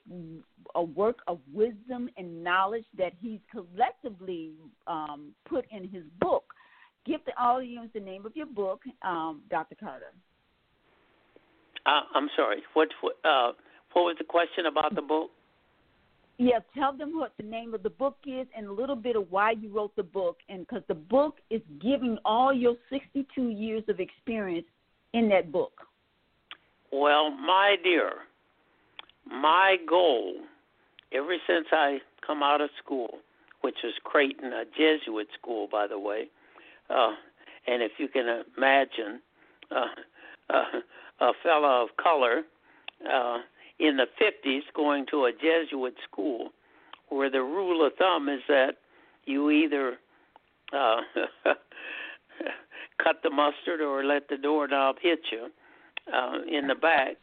[0.75, 4.53] a work of wisdom and knowledge that he's collectively
[4.87, 6.45] um, put in his book.
[7.05, 9.75] Give the audience the name of your book, um, Dr.
[9.75, 10.13] Carter.
[11.85, 12.63] Uh, I'm sorry.
[12.73, 13.51] What uh,
[13.91, 15.29] what was the question about the book?
[16.37, 19.29] Yeah, tell them what the name of the book is and a little bit of
[19.29, 23.83] why you wrote the book, and because the book is giving all your 62 years
[23.87, 24.65] of experience
[25.13, 25.73] in that book.
[26.91, 28.11] Well, my dear,
[29.29, 30.35] my goal,
[31.11, 33.19] ever since I come out of school,
[33.61, 36.27] which was Creighton, a Jesuit school, by the way,
[36.89, 37.13] uh,
[37.67, 39.21] and if you can imagine,
[39.71, 39.85] uh,
[40.49, 40.79] uh,
[41.21, 42.43] a fellow of color
[43.09, 43.37] uh,
[43.79, 46.49] in the 50s going to a Jesuit school,
[47.09, 48.75] where the rule of thumb is that
[49.25, 49.97] you either
[50.73, 50.97] uh,
[53.03, 55.47] cut the mustard or let the doorknob hit you
[56.13, 57.15] uh, in the back.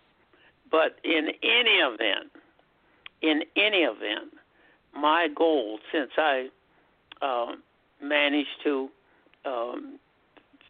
[0.71, 2.31] But in any event,
[3.23, 4.33] in any event,
[4.95, 6.49] my goal since I
[7.23, 7.53] uh,
[8.03, 8.89] managed to
[9.45, 9.99] um,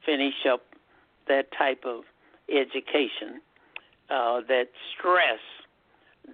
[0.05, 0.63] finish up
[1.29, 2.03] that type of
[2.51, 3.41] education
[4.11, 5.39] uh, that stress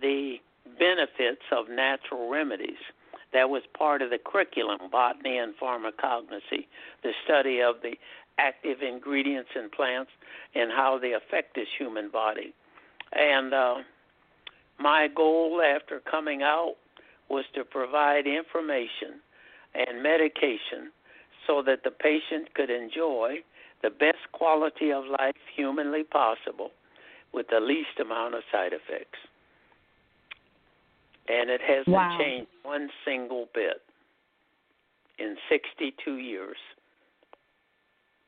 [0.01, 0.37] the
[0.79, 2.79] benefits of natural remedies.
[3.33, 6.67] That was part of the curriculum, botany and pharmacognosy,
[7.03, 7.95] the study of the
[8.39, 10.11] active ingredients in plants
[10.55, 12.55] and how they affect this human body.
[13.13, 13.75] And uh,
[14.79, 16.75] my goal after coming out
[17.29, 19.21] was to provide information
[19.75, 20.93] and medication
[21.47, 23.37] so that the patient could enjoy
[23.83, 26.71] the best quality of life humanly possible
[27.33, 29.19] with the least amount of side effects.
[31.29, 32.17] And it hasn't wow.
[32.19, 33.83] changed one single bit
[35.19, 36.57] in 62 years.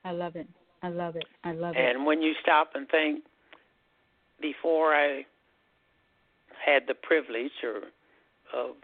[0.04, 0.48] I love it.
[0.82, 1.24] I love it.
[1.44, 1.78] I love it.
[1.78, 3.24] And when you stop and think,
[4.40, 5.26] before I
[6.64, 7.82] had the privilege or
[8.52, 8.76] of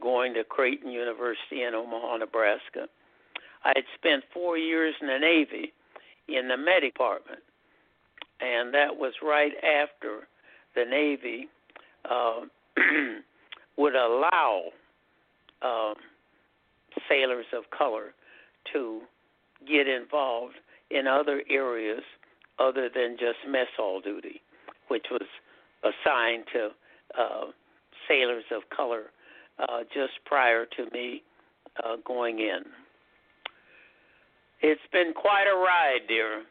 [0.00, 2.86] going to Creighton University in Omaha, Nebraska,
[3.64, 5.72] I had spent four years in the Navy
[6.28, 7.40] in the med department,
[8.40, 10.28] and that was right after
[10.74, 11.48] the Navy
[12.08, 12.40] uh,
[13.76, 14.62] would allow
[15.62, 15.94] uh,
[17.08, 18.14] sailors of color
[18.72, 19.00] to
[19.66, 20.54] get involved
[20.90, 22.02] in other areas
[22.58, 24.40] other than just mess hall duty,
[24.90, 25.26] which was
[25.82, 26.68] assigned to
[27.18, 27.46] uh,
[28.08, 29.04] sailors of color
[29.58, 31.22] uh, just prior to me
[31.84, 32.62] uh, going in.
[34.62, 36.42] It's been quite a ride, dear.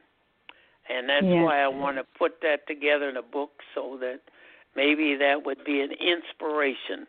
[0.90, 1.44] And that's yes.
[1.44, 4.22] why I want to put that together in a book so that
[4.76, 7.06] maybe that would be an inspiration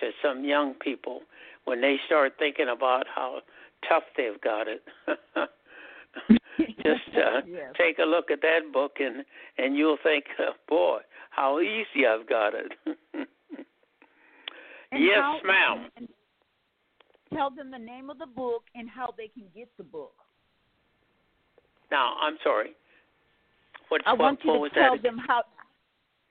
[0.00, 1.20] to some young people
[1.64, 3.40] when they start thinking about how
[3.88, 4.82] tough they've got it.
[6.84, 7.72] Just uh, yes.
[7.78, 9.24] take a look at that book and
[9.58, 10.98] and you'll think, oh, boy,
[11.30, 12.72] how easy I've got it.
[14.92, 15.90] yes, how, ma'am.
[15.96, 16.08] And
[17.32, 20.14] tell them the name of the book and how they can get the book.
[21.90, 22.70] Now, I'm sorry.
[23.88, 25.02] What, I what, want you what to tell that?
[25.02, 25.42] them how.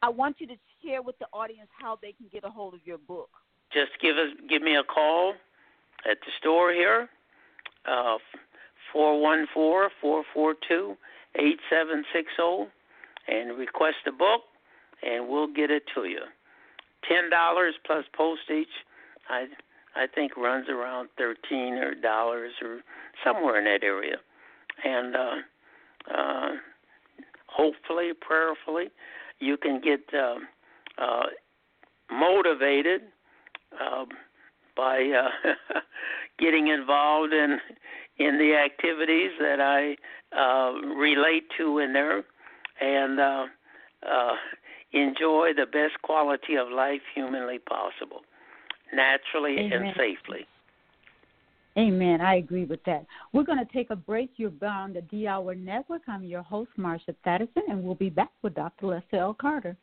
[0.04, 2.80] I want you to share with the audience how they can get a hold of
[2.84, 3.30] your book.
[3.72, 5.36] Just give us give me a call
[6.10, 7.08] at the store here,
[7.88, 8.18] uh,
[8.92, 10.96] four one four four four two
[11.36, 12.68] eight seven six zero,
[13.28, 14.42] and request a book,
[15.04, 16.22] and we'll get it to you.
[17.08, 18.68] Ten dollars plus postage.
[19.30, 19.46] I
[19.96, 22.82] I think runs around thirteen or dollars or
[23.24, 24.18] somewhere in that area,
[24.84, 25.36] and uh,
[26.14, 26.50] uh,
[27.48, 28.90] hopefully, prayerfully,
[29.40, 30.36] you can get uh,
[30.98, 31.24] uh,
[32.12, 33.02] motivated
[33.80, 34.06] uh,
[34.76, 35.50] by uh,
[36.42, 37.58] getting involved in
[38.18, 39.96] in the activities that I
[40.38, 42.24] uh, relate to in there,
[42.80, 43.46] and uh,
[44.08, 44.34] uh,
[44.94, 48.22] enjoy the best quality of life humanly possible,
[48.94, 49.72] naturally Amen.
[49.72, 50.46] and safely.
[51.78, 52.20] Amen.
[52.20, 53.06] I agree with that.
[53.32, 54.32] We're going to take a break.
[54.36, 56.02] You're bound to D Hour Network.
[56.08, 58.88] I'm your host, Marsha Patterson, and we'll be back with Dr.
[58.88, 59.34] Lester L.
[59.34, 59.78] Carter.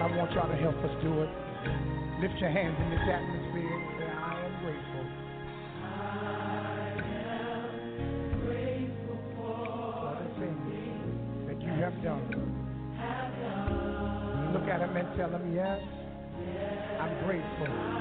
[0.00, 1.28] I want y'all to help us do it.
[2.22, 5.04] Lift your hands in this atmosphere and say, I am grateful.
[5.84, 7.04] I
[7.36, 7.68] am
[8.40, 10.56] grateful for the things
[11.48, 12.24] that you have done.
[14.54, 15.80] Look at him and tell him, yes,
[16.98, 17.99] I'm grateful.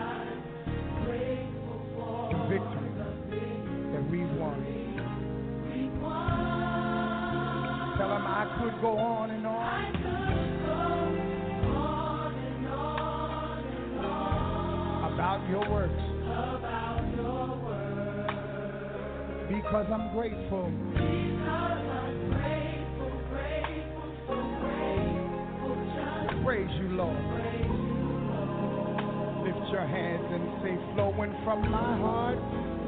[19.70, 20.66] Because I'm grateful.
[26.44, 27.16] Praise you, Lord.
[29.46, 32.79] Lift your hands and say, flowing from my heart.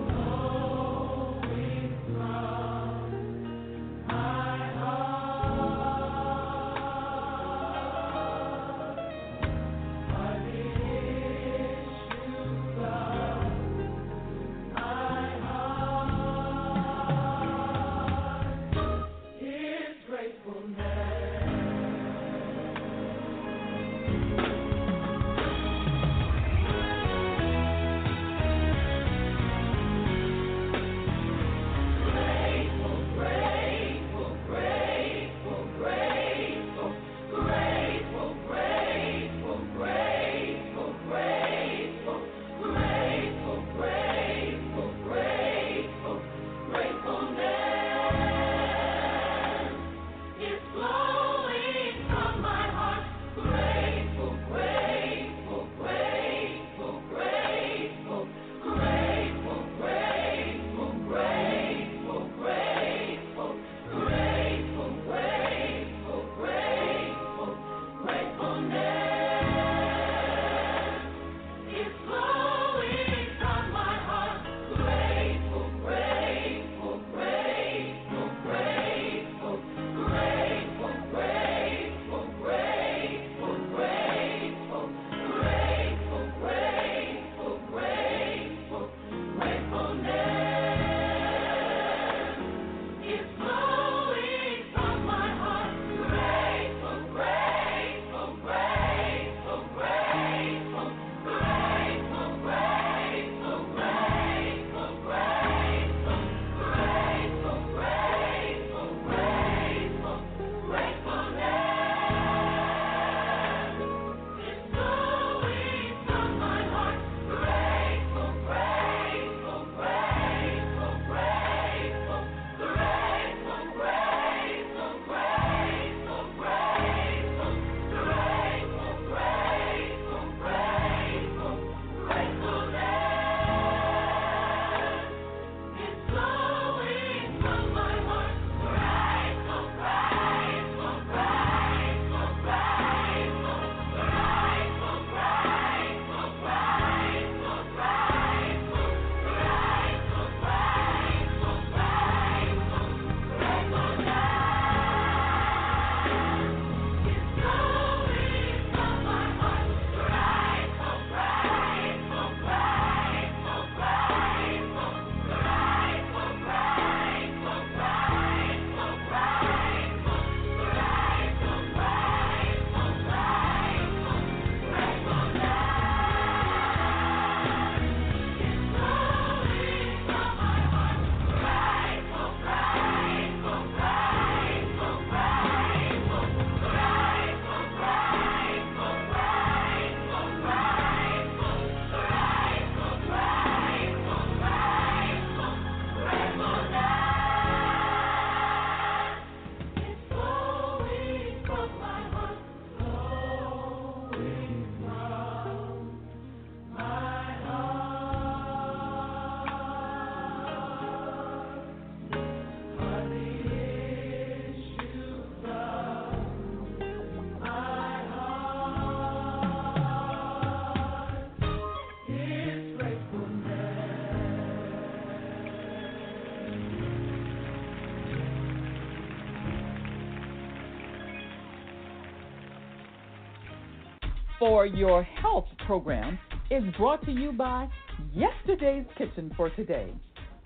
[234.42, 236.18] For Your Health program
[236.50, 237.68] is brought to you by
[238.12, 239.94] Yesterday's Kitchen for Today.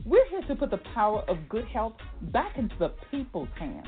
[0.03, 1.93] We're here to put the power of good health
[2.23, 3.87] back into the people's hands.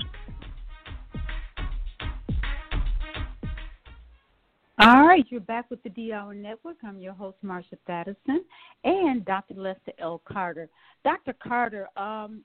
[4.79, 6.79] All right, you're back with the D Hour Network.
[6.83, 8.39] I'm your host, Marsha Thadison,
[8.83, 9.55] and Dr.
[9.55, 10.21] Lester L.
[10.27, 10.69] Carter.
[11.05, 11.35] Dr.
[11.35, 12.41] Carter, um,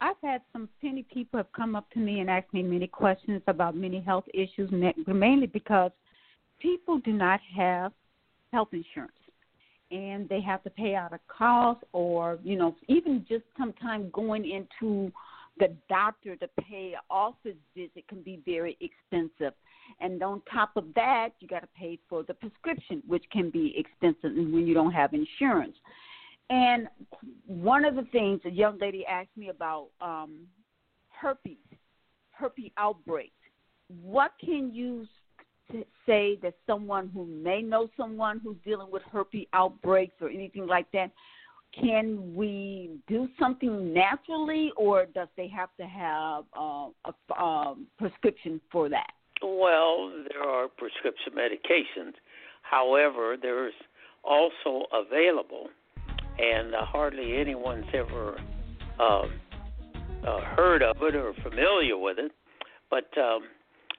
[0.00, 3.42] I've had some many people have come up to me and asked me many questions
[3.46, 4.70] about many health issues,
[5.06, 5.92] mainly because
[6.58, 7.92] people do not have
[8.52, 9.12] health insurance.
[9.90, 14.48] And they have to pay out a cost or you know even just sometimes going
[14.48, 15.12] into
[15.58, 19.54] the doctor to pay an office visit can be very expensive.
[20.00, 23.74] And on top of that you got to pay for the prescription which can be
[23.76, 25.76] expensive when you don't have insurance
[26.50, 26.88] and
[27.46, 30.46] one of the things a young lady asked me about um
[31.08, 31.56] herpes
[32.32, 33.32] herpes outbreaks
[34.02, 35.06] what can you
[36.06, 40.90] say that someone who may know someone who's dealing with herpes outbreaks or anything like
[40.92, 41.10] that,
[41.78, 48.60] can we do something naturally, or does they have to have uh, a um, prescription
[48.70, 49.10] for that?
[49.42, 52.12] Well, there are prescription medications.
[52.62, 53.74] However, there's
[54.22, 55.66] also available,
[56.38, 58.38] and uh, hardly anyone's ever
[58.98, 59.22] uh,
[60.26, 62.32] uh, heard of it or familiar with it.
[62.90, 63.44] But um,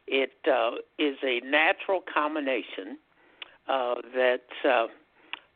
[0.08, 2.98] it uh, is a natural combination
[3.68, 4.88] uh, that, uh,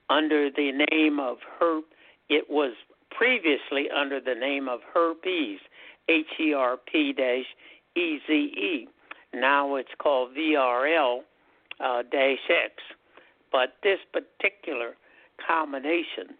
[0.09, 1.83] under the name of herp,
[2.29, 2.73] it was
[3.11, 5.59] previously under the name of Herpeze,
[6.07, 7.13] H E R P
[7.95, 8.87] E Z E.
[9.33, 11.19] Now it's called VRL
[11.81, 12.73] X.
[13.51, 14.95] But this particular
[15.45, 16.35] combination,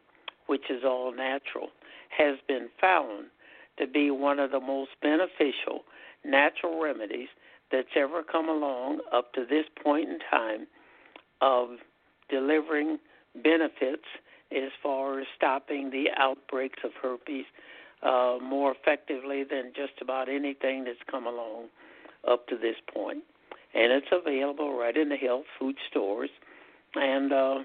[0.49, 1.69] which is all natural,
[2.09, 3.27] has been found
[3.77, 5.85] to be one of the most beneficial
[6.25, 7.27] natural remedies
[7.71, 10.65] that's ever come along up to this point in time
[11.39, 11.77] of
[12.29, 12.97] delivering
[13.43, 14.05] benefits
[14.51, 17.45] as far as stopping the outbreaks of herpes
[18.01, 21.65] uh, more effectively than just about anything that's come along
[22.27, 23.19] up to this point.
[23.75, 26.31] And it's available right in the health food stores.
[26.95, 27.59] And uh,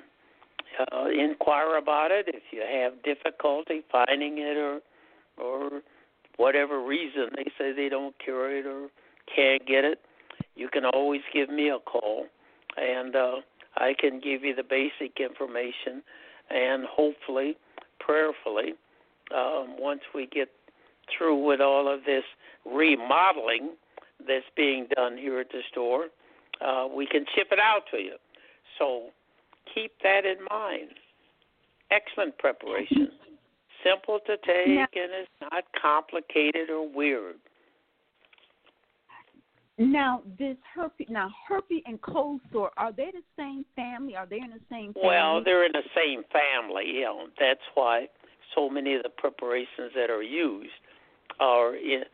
[0.93, 2.27] uh, inquire about it.
[2.29, 4.81] If you have difficulty finding it or
[5.37, 5.83] or
[6.37, 8.89] whatever reason they say they don't carry it or
[9.35, 10.01] can't get it,
[10.57, 12.27] you can always give me a call,
[12.77, 13.37] and uh,
[13.77, 16.03] I can give you the basic information,
[16.51, 17.57] and hopefully,
[17.99, 18.75] prayerfully,
[19.35, 20.49] um, once we get
[21.16, 22.25] through with all of this
[22.64, 23.70] remodeling
[24.27, 26.07] that's being done here at the store,
[26.64, 28.16] uh, we can ship it out to you.
[28.79, 29.11] So
[29.73, 30.91] keep that in mind.
[31.91, 33.09] Excellent preparation.
[33.85, 34.87] Simple to take, yeah.
[34.95, 37.37] and it's not complicated or weird.
[39.77, 44.15] Now, this herpes, now herpes and cold sore, are they the same family?
[44.15, 45.09] Are they in the same family?
[45.09, 46.85] Well, they're in the same family.
[46.87, 48.07] You know, that's why
[48.55, 50.71] so many of the preparations that are used
[51.41, 52.05] are in,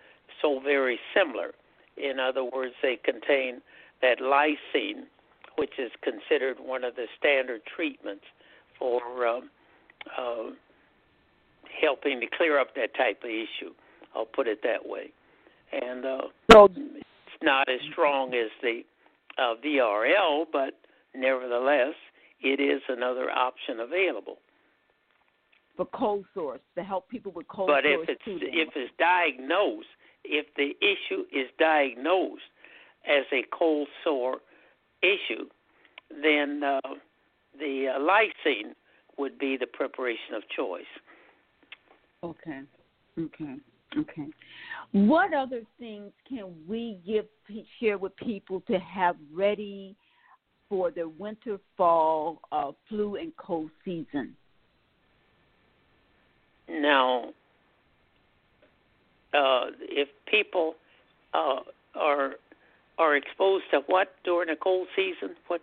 [0.40, 1.52] so very similar.
[1.96, 3.60] In other words, they contain
[4.00, 5.04] that lysine,
[5.56, 8.24] which is considered one of the standard treatments
[8.78, 9.50] for um,
[10.18, 10.50] uh,
[11.80, 13.72] helping to clear up that type of issue.
[14.14, 15.12] I'll put it that way.
[15.72, 16.18] And uh,
[16.50, 18.82] so it's not as strong as the
[19.38, 20.74] uh, VRL, but
[21.14, 21.94] nevertheless,
[22.42, 24.38] it is another option available.
[25.76, 28.06] For cold sores to help people with cold but sores.
[28.06, 29.86] But if it's too, if it's diagnosed,
[30.24, 32.42] if the issue is diagnosed
[33.06, 34.38] as a cold sore
[35.02, 35.44] issue,
[36.22, 36.80] then uh,
[37.58, 38.74] the uh, lysine
[39.18, 40.82] would be the preparation of choice.
[42.22, 42.60] Okay.
[43.18, 43.56] Okay.
[43.98, 44.26] Okay.
[44.92, 47.26] What other things can we give
[47.80, 49.96] share with people to have ready
[50.68, 54.36] for the winter fall uh, flu and cold season?
[56.68, 57.30] Now,
[59.34, 60.74] uh, if people
[61.34, 61.60] uh,
[61.96, 62.34] are
[63.00, 65.34] are exposed to what during the cold season?
[65.48, 65.62] What?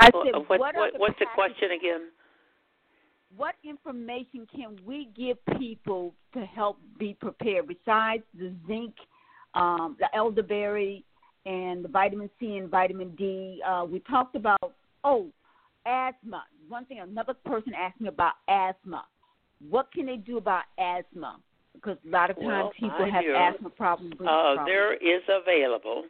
[0.00, 2.08] I what, said, what, what, what what's the question again?
[3.36, 8.94] What information can we give people to help be prepared besides the zinc,
[9.54, 11.04] um, the elderberry,
[11.46, 13.62] and the vitamin C and vitamin D?
[13.66, 14.74] Uh, we talked about
[15.04, 15.28] oh,
[15.86, 16.44] asthma.
[16.68, 19.04] One thing, another person asked me about asthma.
[19.70, 21.36] What can they do about asthma?
[21.74, 24.14] Because a lot of times Well, people have dear, asthma problems.
[24.14, 24.66] Uh, problems.
[24.66, 26.04] there is available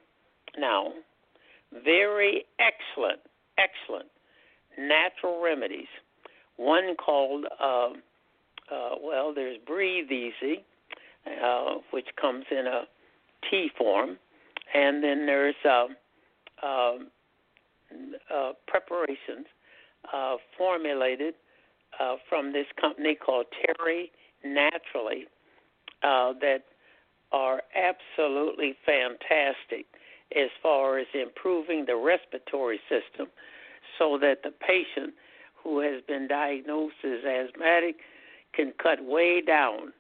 [0.59, 0.93] now
[1.85, 3.21] very excellent,
[3.59, 4.09] excellent
[4.79, 5.89] natural remedies.
[6.57, 7.91] One called, uh,
[8.71, 10.65] uh, well, there's Breathe Easy,
[11.43, 12.83] uh, which comes in a
[13.51, 14.19] tea form,
[14.75, 15.87] and then there's uh,
[16.67, 17.09] um,
[18.33, 19.47] uh, preparations
[20.13, 21.35] uh, formulated
[22.01, 24.11] uh, from this company called Terry
[24.45, 25.27] Naturally
[26.03, 26.65] uh, that
[27.33, 29.87] are absolutely fantastic
[30.37, 33.27] as far as improving the respiratory system
[33.99, 35.15] so that the patient
[35.63, 37.97] who has been diagnosed as asthmatic
[38.55, 39.93] can cut way down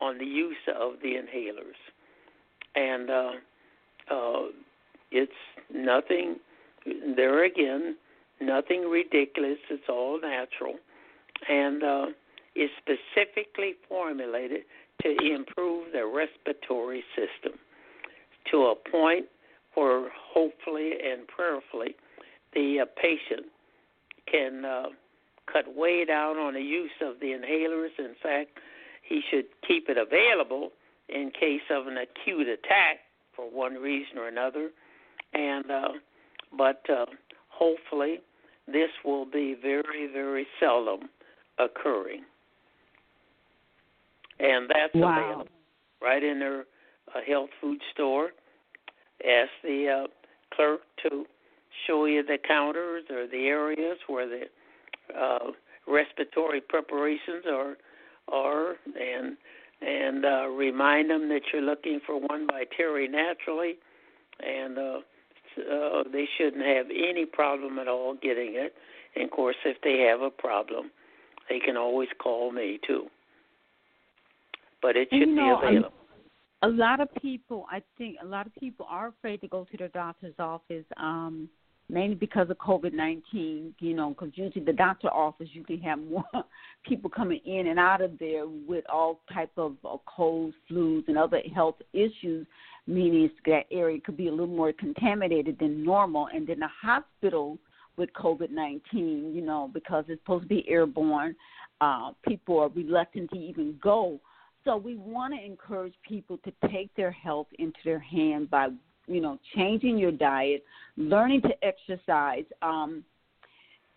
[0.00, 1.78] on the use of the inhalers.
[2.74, 3.30] And uh,
[4.10, 4.42] uh,
[5.10, 5.32] it's
[5.72, 6.36] nothing,
[7.16, 7.96] there again,
[8.40, 9.58] nothing ridiculous.
[9.70, 10.74] It's all natural.
[11.48, 12.06] And uh,
[12.56, 14.62] is specifically formulated
[15.02, 17.58] to improve the respiratory system
[18.50, 19.26] to a point
[19.74, 21.94] where hopefully and prayerfully
[22.54, 23.46] the uh, patient
[24.30, 24.86] can uh,
[25.52, 27.90] cut way down on the use of the inhalers.
[27.98, 28.58] In fact,
[29.02, 30.70] he should keep it available
[31.08, 33.00] in case of an acute attack
[33.36, 34.70] for one reason or another.
[35.34, 35.88] And uh,
[36.56, 37.06] but uh,
[37.48, 38.20] hopefully,
[38.66, 41.08] this will be very, very seldom
[41.58, 42.22] occurring.
[44.38, 45.18] And that's Wow.
[45.18, 45.48] available
[46.00, 46.60] right in their
[47.14, 48.30] uh, health food store.
[49.26, 50.06] Ask the uh,
[50.54, 51.24] clerk to
[51.86, 54.42] show you the counters or the areas where the
[55.18, 55.50] uh,
[55.86, 57.76] respiratory preparations are
[58.28, 59.36] are and
[59.80, 63.74] and uh, remind them that you're looking for one by Terry Naturally,
[64.40, 64.98] and uh,
[65.58, 68.74] uh, they shouldn't have any problem at all getting it.
[69.14, 70.90] And of course, if they have a problem,
[71.48, 73.06] they can always call me too.
[74.80, 75.93] But it should you know, be available.
[76.62, 79.76] A lot of people i think a lot of people are afraid to go to
[79.76, 81.48] their doctor's office um
[81.90, 85.98] mainly because of covid nineteen you know because usually the doctor office you can have
[86.10, 86.24] more
[86.86, 91.18] people coming in and out of there with all type of uh, colds flus and
[91.18, 92.46] other health issues
[92.86, 96.28] meaning that area could be a little more contaminated than normal.
[96.34, 97.58] And then the hospital
[97.96, 101.36] with covid nineteen you know because it's supposed to be airborne
[101.80, 104.18] uh people are reluctant to even go
[104.64, 108.68] so we want to encourage people to take their health into their hand by,
[109.06, 110.64] you know, changing your diet,
[110.96, 112.44] learning to exercise.
[112.62, 113.04] Um,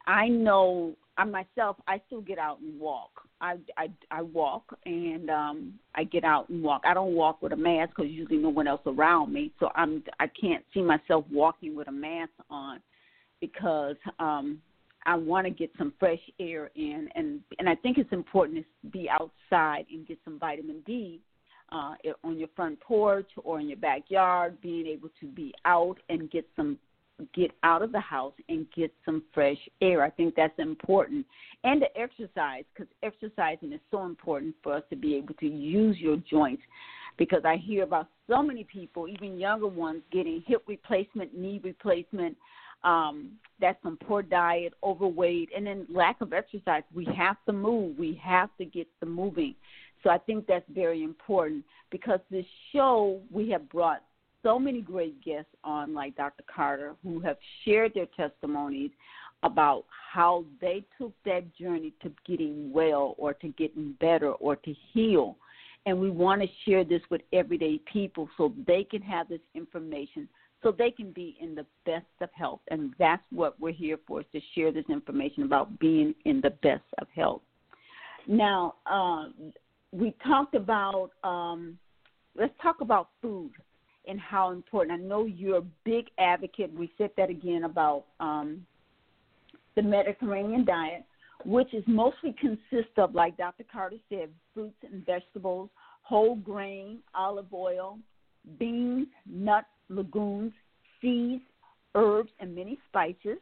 [0.06, 3.12] I know I myself, I still get out and walk.
[3.42, 6.84] I I, I walk and um, I get out and walk.
[6.86, 10.04] I don't walk with a mask because usually no one else around me, so I'm
[10.20, 12.80] I can't see myself walking with a mask on
[13.42, 14.62] because um,
[15.08, 18.90] I want to get some fresh air in, and and I think it's important to
[18.90, 21.22] be outside and get some vitamin D
[21.72, 21.96] uh,
[22.26, 24.62] on your front porch or in your backyard.
[24.62, 26.78] Being able to be out and get some
[27.34, 30.04] get out of the house and get some fresh air.
[30.04, 31.26] I think that's important,
[31.64, 35.98] and to exercise because exercising is so important for us to be able to use
[35.98, 36.64] your joints.
[37.18, 42.38] Because I hear about so many people, even younger ones, getting hip replacement, knee replacement
[42.84, 46.84] um, that's from poor diet, overweight, and then lack of exercise.
[46.94, 47.98] We have to move.
[47.98, 49.56] We have to get the moving.
[50.04, 54.04] So I think that's very important because this show we have brought
[54.44, 56.44] so many great guests on, like Dr.
[56.54, 58.92] Carter, who have shared their testimonies
[59.44, 64.74] about how they took that journey to getting well or to getting better or to
[64.94, 65.38] heal.
[65.86, 70.28] And we want to share this with everyday people so they can have this information
[70.64, 72.62] so they can be in the best of health.
[72.70, 76.50] And that's what we're here for, is to share this information about being in the
[76.50, 77.42] best of health.
[78.28, 79.28] Now, uh,
[79.92, 81.78] we talked about, um,
[82.36, 83.52] let's talk about food
[84.08, 85.00] and how important.
[85.00, 86.74] I know you're a big advocate.
[86.74, 88.66] We said that again about um,
[89.76, 91.04] the Mediterranean diet,
[91.46, 93.64] which is mostly consists of, like Dr.
[93.72, 95.70] Carter said, fruits and vegetables,
[96.02, 98.00] whole grain, olive oil,
[98.60, 100.54] beans, nuts, legumes,
[101.02, 101.44] seeds,
[101.96, 103.38] herbs, and many spices.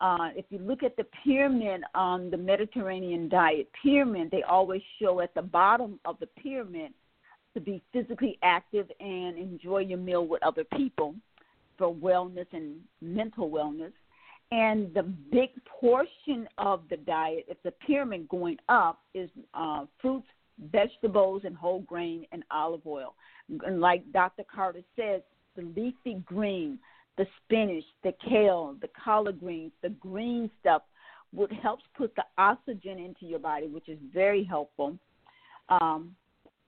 [0.00, 5.20] Uh, if you look at the pyramid on the Mediterranean diet pyramid, they always show
[5.20, 6.92] at the bottom of the pyramid
[7.54, 11.14] to be physically active and enjoy your meal with other people
[11.78, 13.92] for wellness and mental wellness.
[14.52, 20.28] And the big portion of the diet, if the pyramid going up, is uh, fruits,
[20.70, 23.14] vegetables, and whole grain and olive oil.
[23.48, 24.44] And like Dr.
[24.44, 25.22] Carter says,
[25.56, 26.78] the leafy green,
[27.16, 30.82] the spinach, the kale, the collard greens, the green stuff
[31.32, 34.96] would helps put the oxygen into your body, which is very helpful.
[35.68, 36.14] Um,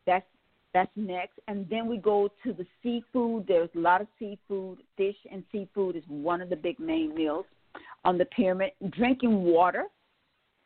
[0.07, 0.27] that's
[0.75, 3.47] that's next, and then we go to the seafood.
[3.49, 4.79] There's a lot of seafood.
[4.97, 7.47] Fish and seafood is one of the big main meals
[8.05, 8.73] on the pyramid.
[8.91, 9.85] Drinking water,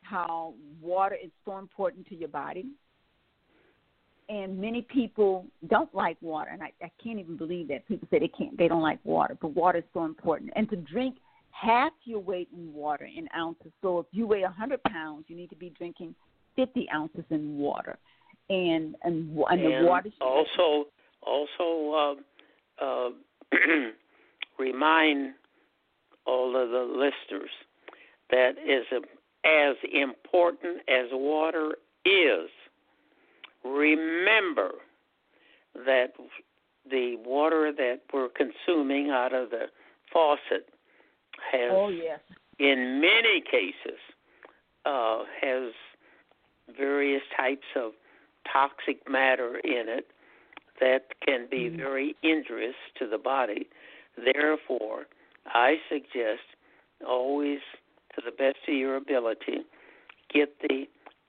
[0.02, 2.66] how water is so important to your body.
[4.32, 8.18] And many people don't like water, and I, I can't even believe that people say
[8.18, 9.36] they can't, they don't like water.
[9.38, 11.16] But water is so important, and to drink
[11.50, 13.72] half your weight in water in ounces.
[13.82, 16.14] So if you weigh 100 pounds, you need to be drinking
[16.56, 17.98] 50 ounces in water
[18.48, 20.10] and and, and, and the water.
[20.10, 20.88] Should also,
[21.22, 22.16] also
[22.80, 23.10] uh, uh,
[24.58, 25.34] remind
[26.26, 27.50] all of the listeners
[28.30, 28.86] that is
[29.44, 31.74] as important as water
[32.06, 32.48] is.
[33.64, 34.70] Remember
[35.74, 36.12] that
[36.90, 39.66] the water that we're consuming out of the
[40.12, 40.68] faucet
[41.52, 42.20] has, oh, yes.
[42.58, 43.98] in many cases,
[44.84, 45.72] uh, has
[46.76, 47.92] various types of
[48.50, 50.06] toxic matter in it
[50.80, 51.76] that can be mm-hmm.
[51.76, 53.68] very injurious to the body.
[54.16, 55.06] Therefore,
[55.46, 56.42] I suggest
[57.06, 57.60] always,
[58.14, 59.58] to the best of your ability,
[60.32, 60.84] get the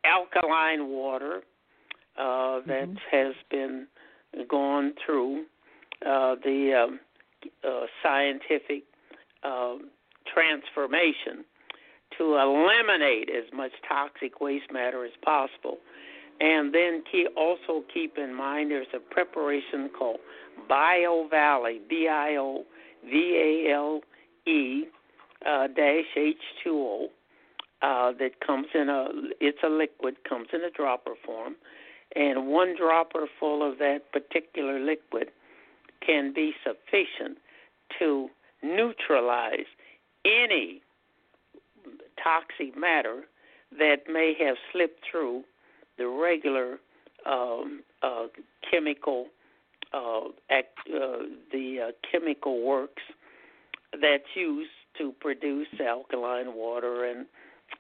[0.06, 1.42] alkaline water
[2.18, 2.96] uh, that mm-hmm.
[3.12, 3.88] has been
[4.50, 5.44] gone through
[6.06, 7.00] uh, the um,
[7.64, 8.84] uh, scientific
[9.44, 9.90] um,
[10.34, 11.46] transformation
[12.18, 15.78] to eliminate as much toxic waste matter as possible.
[16.40, 17.04] And then
[17.38, 20.20] also keep in mind there's a preparation called
[20.68, 22.64] Bio Valley, B I O
[23.06, 24.02] V A L
[24.46, 24.84] E
[25.46, 27.06] uh, dash H2O
[27.82, 29.08] uh, that comes in a
[29.40, 31.56] it's a liquid comes in a dropper form,
[32.16, 35.30] and one dropper full of that particular liquid
[36.06, 37.38] can be sufficient
[38.00, 38.30] to
[38.62, 39.66] neutralize
[40.26, 40.82] any
[42.22, 43.24] toxic matter
[43.78, 45.44] that may have slipped through
[45.98, 46.80] the regular
[47.26, 48.28] um, uh,
[48.70, 49.28] chemical
[49.94, 53.02] uh, act, uh, the uh, chemical works
[54.02, 57.26] that's used to produce alkaline water and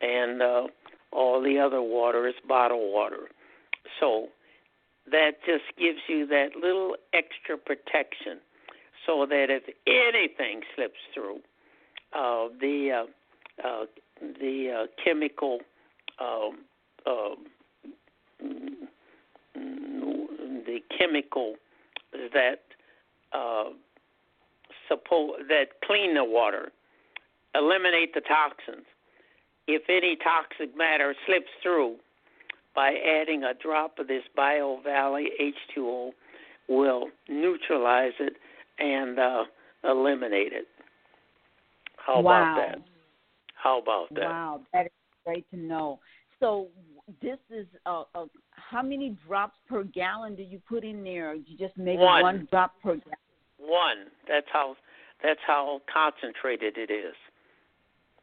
[0.01, 0.63] and uh,
[1.11, 3.29] all the other water is bottled water.
[3.99, 4.27] So
[5.11, 8.39] that just gives you that little extra protection,
[9.05, 11.39] so that if anything slips through,
[12.13, 13.05] uh, the
[13.63, 13.85] uh, uh,
[14.39, 15.59] the uh, chemical
[16.19, 16.59] um,
[17.05, 17.37] um,
[20.65, 21.55] the chemical
[22.33, 22.61] that
[23.33, 23.65] uh,
[25.49, 26.71] that clean the water,
[27.55, 28.85] eliminate the toxins.
[29.67, 31.95] If any toxic matter slips through,
[32.75, 36.11] by adding a drop of this Bio Valley H2O,
[36.67, 38.33] will neutralize it
[38.79, 39.43] and uh,
[39.83, 40.67] eliminate it.
[41.97, 42.53] How wow.
[42.53, 42.83] about that?
[43.55, 44.23] How about that?
[44.23, 44.91] Wow, that is
[45.25, 45.99] great to know.
[46.39, 46.67] So
[47.21, 51.33] this is uh, uh, how many drops per gallon do you put in there?
[51.33, 52.21] You just make one.
[52.21, 53.17] one drop per gallon.
[53.57, 53.97] One.
[54.27, 54.75] That's how.
[55.23, 57.15] That's how concentrated it is.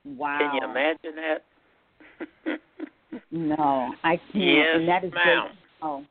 [0.05, 0.36] Wow.
[0.38, 2.61] Can you imagine that?
[3.31, 4.35] no, I can't.
[4.35, 5.47] Yes, and that is ma'am.
[5.47, 5.59] Great.
[5.83, 6.05] Oh.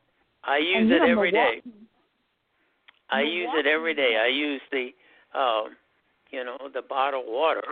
[0.44, 1.62] I use and it you know, every day.
[1.64, 1.88] Milwaukee,
[3.12, 4.18] I use it every day.
[4.24, 4.90] I use the,
[5.34, 5.70] uh,
[6.32, 7.64] you know, the bottled water,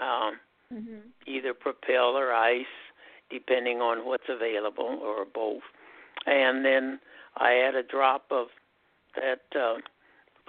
[0.00, 0.38] um,
[0.72, 0.98] mm-hmm.
[1.26, 2.64] either Propel or ice,
[3.30, 5.62] depending on what's available, or both.
[6.26, 7.00] And then
[7.36, 8.48] I add a drop of
[9.16, 9.76] that uh,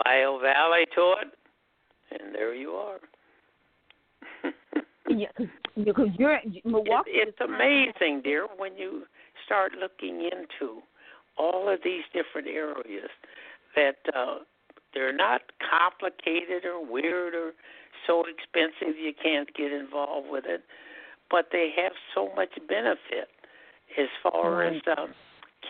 [0.03, 2.99] Bio Valley to it, and there you are.
[5.09, 5.27] Yeah,
[5.83, 7.11] because you're Milwaukee.
[7.11, 9.03] It, it's amazing, dear, when you
[9.45, 10.81] start looking into
[11.37, 13.09] all of these different areas
[13.75, 14.39] that uh,
[14.93, 17.51] they're not complicated or weird or
[18.05, 20.63] so expensive you can't get involved with it,
[21.29, 23.29] but they have so much benefit
[23.97, 24.75] as far right.
[24.75, 25.13] as um,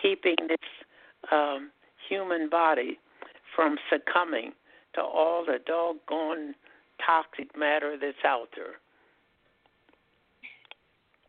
[0.00, 0.58] keeping this
[1.32, 1.70] um,
[2.08, 2.98] human body
[3.54, 4.52] from succumbing
[4.94, 6.54] to all the doggone
[7.04, 8.76] toxic matter that's out there.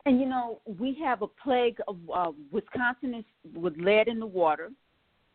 [0.06, 4.26] And you know, we have a plague of uh, Wisconsin is with lead in the
[4.26, 4.70] water.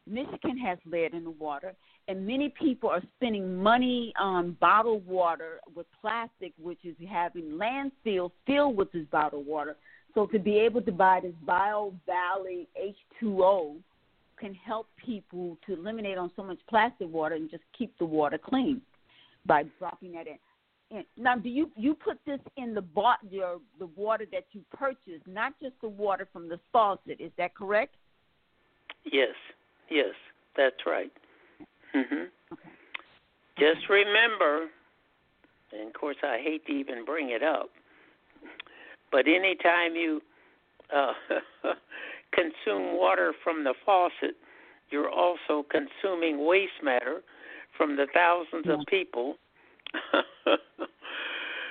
[0.07, 1.75] Michigan has lead in the water,
[2.09, 8.31] and many people are spending money on bottled water with plastic, which is having landfills
[8.47, 9.77] filled with this bottled water.
[10.15, 12.69] So to be able to buy this Bio Valley
[13.23, 13.77] H2O
[14.39, 18.39] can help people to eliminate on so much plastic water and just keep the water
[18.39, 18.83] clean
[19.47, 20.39] by dropping that in.
[20.91, 24.63] And now, do you you put this in the bot your the water that you
[24.73, 27.21] purchase, not just the water from the faucet?
[27.21, 27.95] Is that correct?
[29.05, 29.35] Yes,
[29.91, 30.15] yes,
[30.57, 31.13] that's right.
[31.95, 32.29] Mhm.
[32.53, 32.69] Okay.
[33.59, 34.69] Just remember,
[35.73, 37.71] and of course, I hate to even bring it up,
[39.11, 40.21] but anytime you
[40.95, 41.13] uh,
[42.33, 44.37] consume water from the faucet,
[44.91, 47.23] you're also consuming waste matter
[47.77, 48.75] from the thousands Yeah.
[48.75, 49.39] of people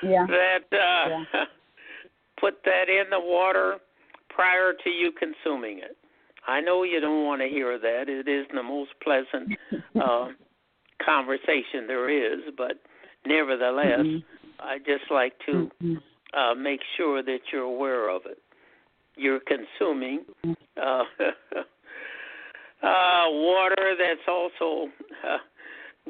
[0.03, 0.25] Yeah.
[0.27, 1.23] that uh, Yeah.
[2.39, 3.77] put that in the water
[4.29, 5.95] prior to you consuming it.
[6.45, 8.09] I know you don't want to hear that.
[8.09, 9.57] It isn't the most pleasant
[10.01, 10.27] uh,
[11.03, 12.79] conversation there is, but
[13.25, 14.23] nevertheless, Mhm.
[14.59, 16.01] I just like to Mhm.
[16.33, 18.39] uh, make sure that you're aware of it.
[19.15, 20.25] You're consuming
[20.75, 21.05] uh,
[22.81, 24.91] uh, water that's also
[25.23, 25.37] uh,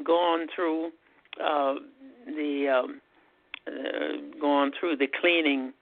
[0.02, 0.92] gone through
[1.40, 1.74] uh,
[2.26, 3.00] the um,
[3.66, 5.72] uh, gone through the cleaning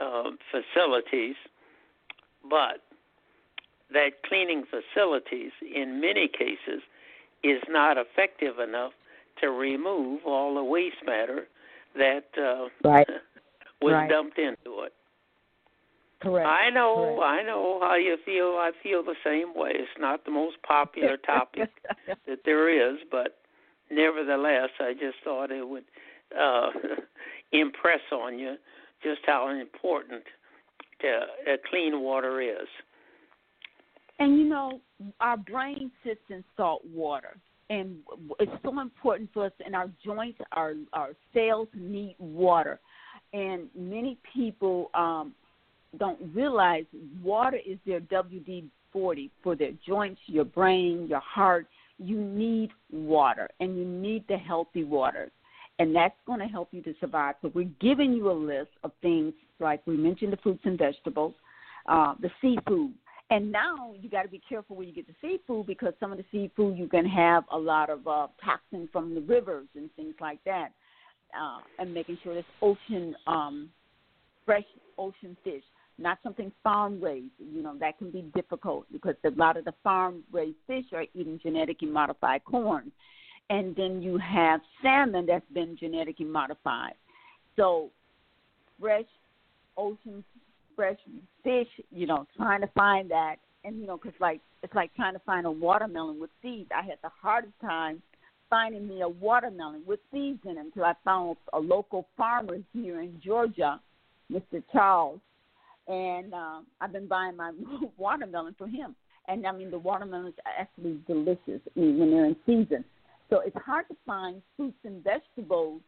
[0.00, 1.36] uh, facilities,
[2.48, 2.82] but
[3.92, 6.82] that cleaning facilities, in many cases,
[7.42, 8.92] is not effective enough
[9.40, 11.46] to remove all the waste matter
[11.96, 13.06] that uh, Right.
[13.80, 14.10] was Right.
[14.10, 14.92] dumped into it.
[16.20, 16.48] Correct.
[16.48, 17.22] I know, Correct.
[17.22, 18.56] I know how you feel.
[18.58, 19.70] I feel the same way.
[19.74, 21.70] It's not the most popular topic
[22.26, 23.36] that there is, but
[23.90, 25.84] nevertheless, I just thought it would
[26.38, 26.70] uh,
[27.52, 28.56] impress on you
[29.02, 30.22] just how important
[31.02, 32.66] uh, clean water is.
[34.18, 34.80] And you know,
[35.20, 37.36] our brain sits in salt water,
[37.70, 37.98] and
[38.40, 39.52] it's so important for us.
[39.64, 42.80] And our joints, our our cells need water,
[43.32, 45.34] and many people um,
[45.98, 46.84] don't realize
[47.22, 51.66] water is their WD forty for their joints, your brain, your heart.
[51.98, 55.30] You need water, and you need the healthy water,
[55.78, 57.34] and that's going to help you to survive.
[57.42, 61.34] So we're giving you a list of things like we mentioned the fruits and vegetables,
[61.88, 62.92] uh, the seafood.
[63.30, 66.18] And now you got to be careful where you get the seafood because some of
[66.18, 70.14] the seafood you can have a lot of uh, toxin from the rivers and things
[70.20, 70.68] like that.
[71.38, 73.68] Uh, and making sure it's ocean, um,
[74.46, 74.64] fresh
[74.96, 75.62] ocean fish,
[75.98, 77.32] not something farm raised.
[77.38, 81.04] You know that can be difficult because a lot of the farm raised fish are
[81.14, 82.92] eating genetically modified corn,
[83.50, 86.94] and then you have salmon that's been genetically modified.
[87.56, 87.90] So
[88.80, 89.04] fresh
[89.76, 90.24] ocean
[90.78, 90.98] fresh
[91.42, 95.14] fish, you know, trying to find that, and you know, because like it's like trying
[95.14, 96.70] to find a watermelon with seeds.
[96.74, 98.00] I had the hardest time
[98.48, 103.00] finding me a watermelon with seeds in it until I found a local farmer here
[103.00, 103.80] in Georgia,
[104.32, 104.62] Mr.
[104.72, 105.20] Charles,
[105.88, 107.52] and um, I've been buying my
[107.96, 108.94] watermelon from him.
[109.26, 112.84] And I mean, the watermelons are actually delicious when they're in season.
[113.30, 115.82] So it's hard to find fruits and vegetables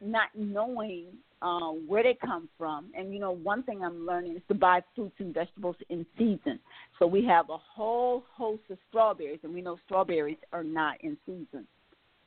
[0.00, 1.06] not knowing
[1.40, 2.86] uh, where they come from.
[2.96, 6.58] And you know, one thing I'm learning is to buy fruits and vegetables in season.
[6.98, 11.16] So we have a whole host of strawberries, and we know strawberries are not in
[11.26, 11.66] season.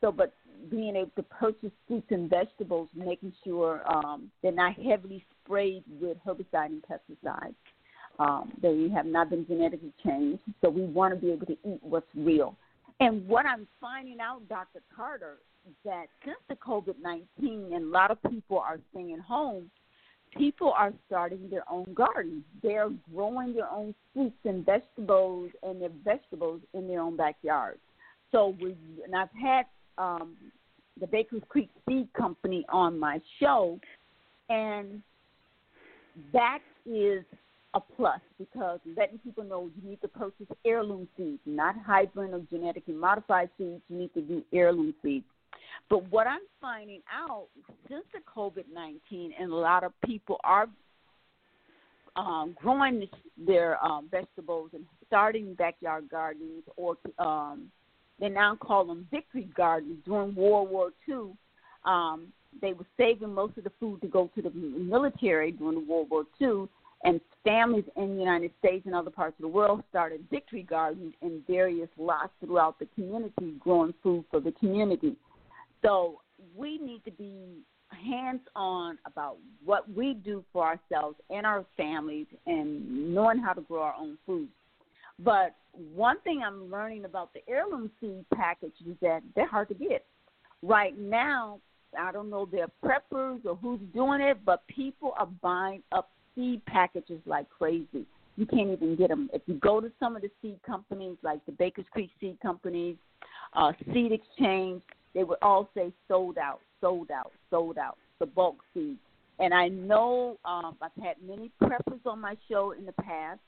[0.02, 0.34] So, but
[0.70, 6.18] being able to purchase fruits and vegetables, making sure um, they're not heavily sprayed with
[6.26, 7.56] herbicide and pesticides.
[8.20, 10.42] Um, they have not been genetically changed.
[10.62, 12.56] So we want to be able to eat what's real.
[13.00, 14.82] And what I'm finding out, Dr.
[14.96, 15.38] Carter,
[15.86, 19.70] that since the COVID 19 and a lot of people are staying home,
[20.38, 22.44] people are starting their own gardens.
[22.62, 27.80] They're growing their own fruits and vegetables and their vegetables in their own backyard.
[28.32, 29.66] So we, and I've had
[29.98, 30.36] um,
[31.00, 33.80] the Baker's Creek Seed Company on my show,
[34.50, 35.02] and
[36.34, 37.24] that is
[37.74, 42.42] a plus because letting people know you need to purchase heirloom seeds, not hybrid or
[42.52, 43.82] genetically modified seeds.
[43.90, 45.26] You need to do heirloom seeds.
[45.90, 47.48] But what I'm finding out
[47.90, 50.68] since the COVID 19, and a lot of people are
[52.16, 53.08] um, growing
[53.38, 57.72] their um, vegetables and starting backyard gardens, or um,
[58.20, 59.98] they now call them victory gardens.
[60.06, 61.34] During World War II,
[61.86, 62.28] um,
[62.62, 66.26] they were saving most of the food to go to the military during World War
[66.40, 66.68] II,
[67.04, 71.14] and families in the United States and other parts of the world started victory gardens
[71.22, 75.16] in various lots throughout the community, growing food for the community.
[75.82, 76.22] So
[76.56, 82.28] we need to be hands on about what we do for ourselves and our families
[82.46, 84.48] and knowing how to grow our own food.
[85.20, 85.56] But
[85.94, 90.06] one thing I'm learning about the heirloom seed package is that they're hard to get.
[90.62, 91.60] Right now,
[91.98, 96.10] I don't know if they're preppers or who's doing it, but people are buying up
[96.36, 98.06] seed packages like crazy.
[98.38, 99.30] you can't even get them.
[99.34, 102.96] If you go to some of the seed companies, like the Baker's Creek Seed Companies,
[103.54, 104.82] uh, Seed Exchange,
[105.14, 107.98] they would all say sold out, sold out, sold out.
[108.20, 109.00] The bulk seeds.
[109.40, 113.40] And I know um, I've had many preppers on my show in the past,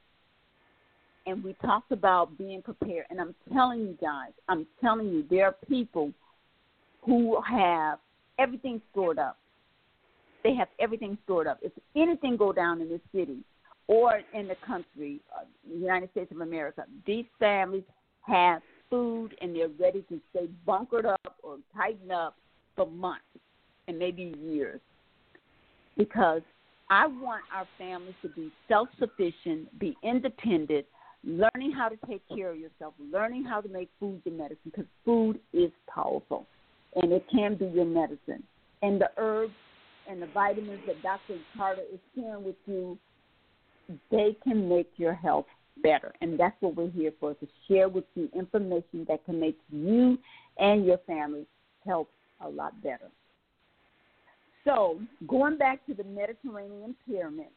[1.28, 3.06] and we talked about being prepared.
[3.12, 6.12] And I'm telling you guys, I'm telling you, there are people
[7.06, 8.00] who have
[8.40, 9.38] everything stored up.
[10.44, 11.60] They have everything stored up.
[11.62, 13.40] If anything go down in this city
[13.88, 17.84] or in the country, uh, United States of America, these families
[18.22, 22.36] have food and they're ready to stay bunkered up or tightened up
[22.76, 23.24] for months
[23.88, 24.82] and maybe years.
[25.98, 26.42] Because
[26.90, 30.86] I want our families to be self sufficient, be independent,
[31.24, 34.86] learning how to take care of yourself, learning how to make food your medicine, because
[35.06, 36.46] food is powerful
[36.96, 38.44] and it can be your medicine.
[38.82, 39.54] And the herbs
[40.10, 41.36] and the vitamins that Dr.
[41.56, 42.98] Carter is sharing with you,
[44.12, 45.46] they can make your health
[45.82, 46.14] better.
[46.22, 50.18] And that's what we're here for to share with you information that can make you
[50.58, 51.46] and your family
[51.86, 52.08] health
[52.42, 53.10] a lot better.
[54.66, 57.48] So, going back to the Mediterranean pyramid,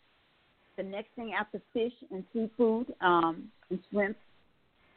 [0.76, 4.16] the next thing after fish and seafood um, and shrimp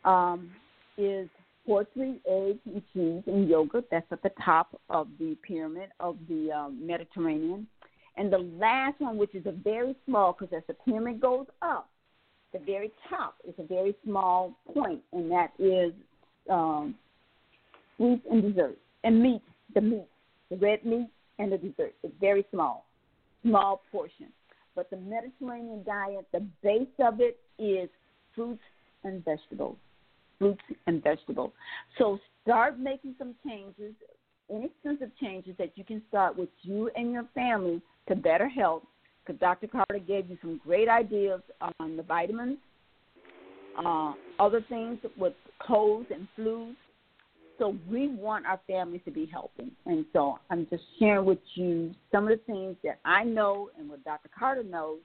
[0.06, 0.50] um,
[0.98, 1.30] is
[1.70, 3.86] poultry, eggs, and cheese and yogurt.
[3.92, 7.68] That's at the top of the pyramid of the um, Mediterranean.
[8.18, 11.88] And the last one, which is a very small, because as the pyramid goes up,
[12.54, 15.94] the very top is a very small point, and that is
[16.50, 16.96] um,
[17.98, 19.44] fruits and desserts and meat.
[19.76, 20.08] The meat,
[20.50, 21.94] the red meat, and the dessert.
[22.02, 22.88] It's very small,
[23.44, 24.30] small portion.
[24.76, 27.90] But the Mediterranean diet, the base of it is
[28.34, 28.64] fruits
[29.04, 29.78] and vegetables.
[30.40, 31.52] Fruits and vegetables.
[31.98, 33.94] So start making some changes,
[34.50, 38.84] inexpensive changes that you can start with you and your family to better health.
[39.26, 39.68] Because Dr.
[39.68, 41.42] Carter gave you some great ideas
[41.80, 42.58] on the vitamins,
[43.78, 45.34] uh, other things with
[45.68, 46.74] colds and flus
[47.60, 49.72] so we want our families to be healthy.
[49.86, 53.90] And so I'm just sharing with you some of the things that I know and
[53.90, 54.30] what Dr.
[54.38, 55.00] Carter knows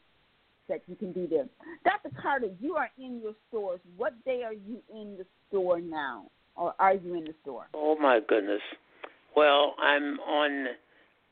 [0.69, 1.47] that you can do there.
[1.85, 2.11] Dr.
[2.21, 3.81] Carter, you are in your stores.
[3.97, 6.27] What day are you in the store now?
[6.57, 7.67] Or are you in the store?
[7.75, 8.61] Oh my goodness.
[9.37, 10.67] Well, I'm on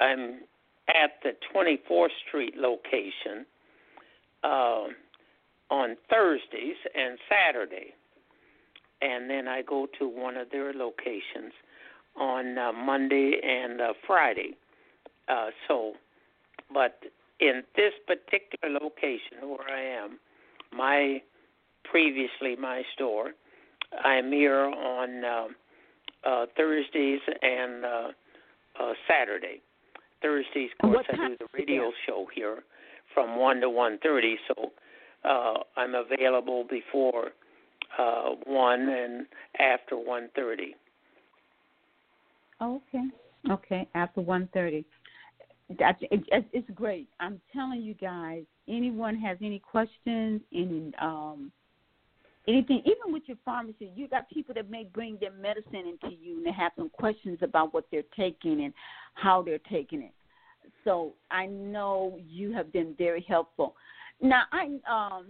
[0.00, 0.40] I'm
[0.88, 3.46] at the 24th Street location
[4.42, 4.86] uh,
[5.70, 7.94] on Thursdays and Saturday
[9.02, 11.52] and then I go to one of their locations
[12.16, 14.56] on uh, Monday and uh, Friday.
[15.28, 15.94] Uh, so,
[16.72, 17.00] but
[17.40, 20.18] in this particular location where I am,
[20.72, 21.20] my
[21.84, 23.32] previously my store,
[24.04, 25.46] I'm here on uh,
[26.28, 28.08] uh, Thursdays and uh,
[28.80, 29.60] uh, Saturday.
[30.22, 32.62] Thursdays, of course, I do the radio show here
[33.12, 34.36] from one to one thirty.
[34.48, 34.70] So
[35.28, 37.30] uh, I'm available before
[37.98, 39.26] uh, one and
[39.58, 40.74] after one thirty.
[42.62, 43.04] Okay.
[43.50, 43.88] Okay.
[43.94, 44.84] After one thirty.
[45.78, 47.08] It's great.
[47.20, 48.44] I'm telling you guys.
[48.68, 51.50] Anyone has any questions, any um,
[52.46, 56.36] anything, even with your pharmacy, you got people that may bring their medicine into you
[56.36, 58.72] and they have some questions about what they're taking and
[59.14, 60.12] how they're taking it.
[60.84, 63.74] So I know you have been very helpful.
[64.20, 65.26] Now I um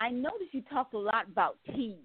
[0.00, 1.96] I noticed you talked a lot about teas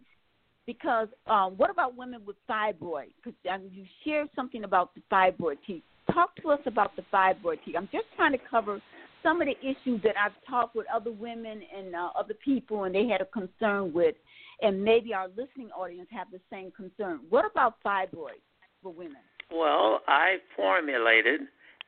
[0.66, 3.12] because um, what about women with fibroid?
[3.18, 5.84] Because um, you shared something about the fibroid tea.
[6.12, 7.76] Talk to us about the fibroid tea.
[7.76, 8.82] I'm just trying to cover
[9.24, 12.94] some of the issues that I've talked with other women and uh, other people, and
[12.94, 14.16] they had a concern with,
[14.62, 17.22] and maybe our listening audience have the same concern.
[17.30, 18.46] What about fibroids
[18.84, 19.18] for women?
[19.52, 21.42] Well, I formulated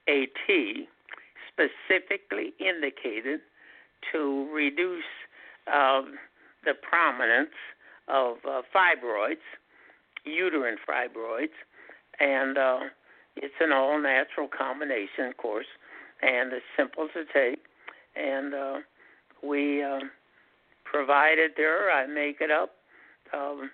[0.10, 0.88] a tea
[1.52, 3.42] specifically indicated
[4.12, 5.04] to reduce
[5.72, 6.16] um,
[6.64, 7.50] the prominence
[8.08, 9.38] of uh, fibroids,
[10.26, 11.50] uterine fibroids,
[12.20, 12.80] and uh,
[13.42, 15.68] it's an all natural combination, of course,
[16.22, 17.60] and it's simple to take.
[18.16, 18.78] And uh,
[19.44, 20.00] we uh,
[20.84, 21.92] provide it there.
[21.92, 22.72] I make it up.
[23.34, 23.70] Um,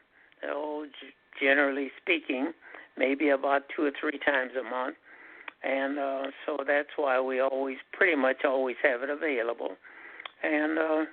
[0.50, 0.86] oh,
[1.42, 2.54] generally speaking,
[2.98, 4.96] maybe about two or three times a month.
[5.64, 9.78] And uh, so that's why we always, pretty much always have it available.
[10.44, 11.06] And uh,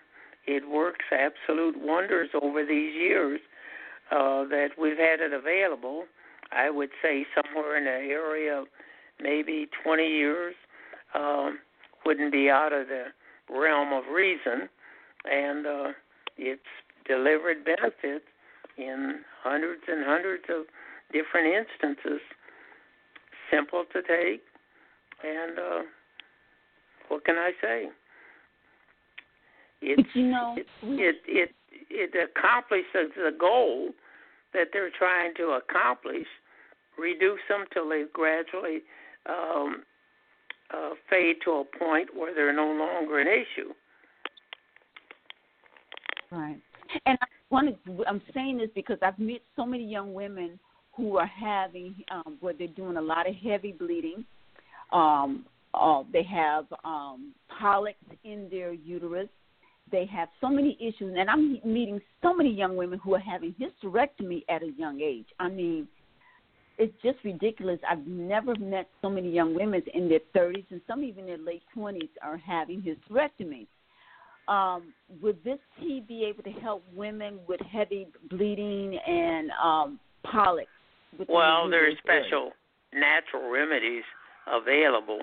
[0.47, 3.41] it works absolute wonders over these years
[4.11, 6.05] uh, that we've had it available.
[6.53, 8.67] I would say somewhere in the area of
[9.21, 10.55] maybe 20 years
[11.15, 11.59] um,
[12.05, 13.07] wouldn't be out of the
[13.55, 14.69] realm of reason,
[15.25, 15.89] and uh,
[16.37, 16.63] it's
[17.07, 18.25] delivered benefits
[18.79, 20.65] in hundreds and hundreds of
[21.13, 22.21] different instances.
[23.51, 24.43] Simple to take,
[25.25, 25.83] and uh,
[27.09, 27.89] what can I say?
[29.83, 31.51] it you know, it, it it
[31.91, 33.91] it accomplishes the goal
[34.53, 36.27] that they're trying to accomplish.
[36.99, 38.83] Reduce them till they gradually
[39.29, 39.85] um,
[40.75, 43.73] uh, fade to a point where they're no longer an issue.
[46.31, 46.61] Right.
[47.07, 47.19] And
[48.07, 50.59] I'm saying this because I've met so many young women
[50.93, 54.25] who are having, um, where they're doing a lot of heavy bleeding.
[54.93, 59.29] Um, uh, they have um, polyps in their uterus.
[59.91, 63.55] They have so many issues, and I'm meeting so many young women who are having
[63.61, 65.27] hysterectomy at a young age.
[65.39, 65.89] I mean,
[66.79, 67.79] it's just ridiculous.
[67.89, 71.39] I've never met so many young women in their 30s and some even in their
[71.39, 73.67] late 20s are having hysterectomies.
[74.49, 80.71] Um, would this tea be able to help women with heavy bleeding and um, polyps?
[81.29, 82.53] Well, there are special
[82.95, 84.05] natural remedies
[84.51, 85.21] available,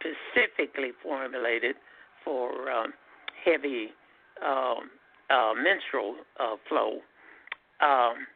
[0.00, 1.76] specifically formulated
[2.24, 2.92] for um,
[3.50, 3.88] heavy
[4.44, 4.90] um,
[5.30, 6.98] uh, menstrual uh, flow.
[7.80, 8.26] Um,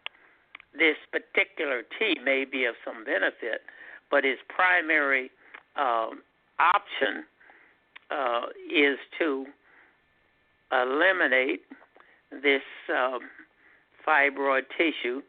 [0.78, 3.62] this particular tea may be of some benefit,
[4.10, 5.30] but its primary
[5.76, 6.22] um,
[6.59, 7.24] option
[8.10, 9.47] uh, is to
[10.72, 11.62] eliminate
[12.30, 12.62] this
[12.94, 13.20] um,
[14.06, 15.20] fibroid tissue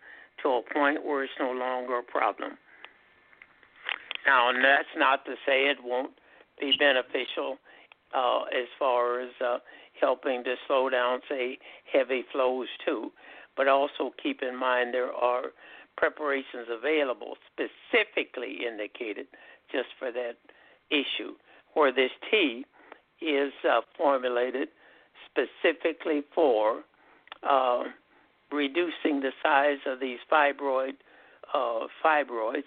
[0.41, 2.57] to a point where it's no longer a problem.
[4.25, 6.13] Now, that's not to say it won't
[6.59, 7.57] be beneficial
[8.15, 9.57] uh, as far as uh,
[9.99, 11.57] helping to slow down, say,
[11.91, 13.11] heavy flows too.
[13.55, 15.43] But also keep in mind there are
[15.97, 19.27] preparations available specifically indicated
[19.71, 20.33] just for that
[20.89, 21.33] issue,
[21.73, 22.65] where this tea
[23.21, 24.69] is uh, formulated
[25.29, 26.81] specifically for
[27.47, 27.83] uh,
[28.51, 30.93] reducing the size of these fibroid
[31.53, 32.63] uh, fibroids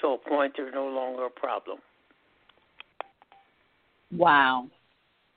[0.00, 1.78] to a point they're no longer a problem.
[4.12, 4.68] Wow.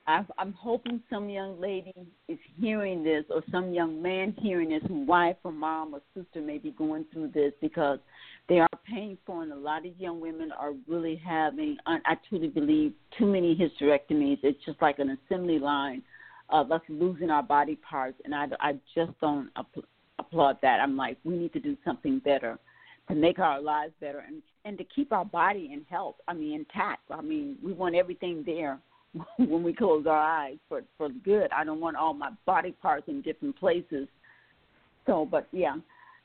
[0.07, 1.93] I, I'm hoping some young lady
[2.27, 6.41] is hearing this, or some young man hearing this, whose wife or mom or sister
[6.41, 7.99] may be going through this because
[8.49, 11.77] they are painful, and a lot of young women are really having.
[11.85, 14.39] I truly believe too many hysterectomies.
[14.43, 16.01] It's just like an assembly line
[16.49, 19.49] of us losing our body parts, and I, I just don't
[20.19, 20.79] applaud that.
[20.81, 22.57] I'm like, we need to do something better
[23.07, 26.15] to make our lives better and and to keep our body in health.
[26.27, 27.01] I mean, intact.
[27.09, 28.79] I mean, we want everything there
[29.37, 31.51] when we close our eyes for for good.
[31.51, 34.07] I don't want all my body parts in different places.
[35.05, 35.75] So, but yeah.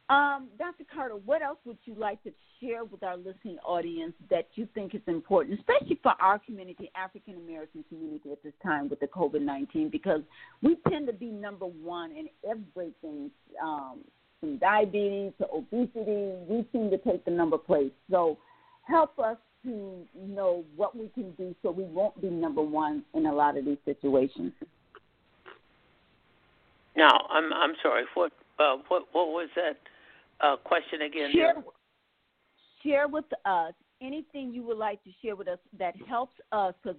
[0.08, 0.84] Um, Dr.
[0.94, 2.30] Carter, what else would you like to
[2.60, 7.34] share with our listening audience that you think is important, especially for our community, African
[7.34, 9.90] American community at this time with the COVID 19?
[9.90, 10.20] Because
[10.62, 13.98] we tend to be number one in everything um,
[14.38, 16.34] from diabetes to obesity.
[16.48, 17.90] We seem to take the number place.
[18.08, 18.38] So,
[18.82, 23.26] help us to know what we can do so we won't be number one in
[23.26, 24.52] a lot of these situations.
[26.96, 28.04] Now, I'm I'm sorry.
[28.14, 29.76] What uh, what what was that
[30.40, 31.30] uh, question again?
[31.32, 31.54] Share,
[32.82, 36.98] share with us anything you would like to share with us that helps us because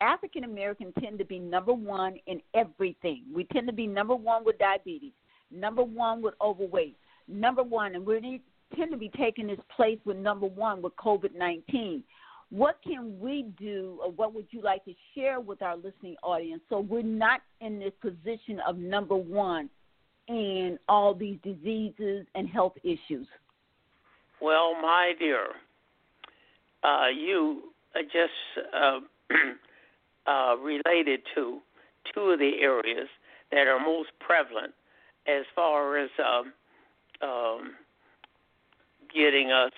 [0.00, 3.24] African Americans tend to be number one in everything.
[3.32, 5.12] We tend to be number one with diabetes,
[5.50, 6.96] number one with overweight,
[7.28, 8.40] number one, and we
[8.76, 12.02] tend to be taking this place with number one with COVID 19.
[12.50, 16.62] What can we do, or what would you like to share with our listening audience
[16.68, 19.70] so we're not in this position of number one
[20.26, 23.26] in all these diseases and health issues?
[24.40, 25.46] Well, my dear,
[26.82, 27.72] uh, you
[28.12, 29.00] just uh,
[30.26, 31.60] uh, related to
[32.14, 33.08] two of the areas
[33.52, 34.72] that are most prevalent
[35.26, 36.52] as far as um,
[37.22, 37.72] um,
[39.14, 39.72] getting us,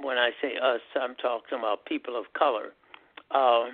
[0.00, 2.72] when I say us, I'm talking about people of color,
[3.30, 3.66] uh,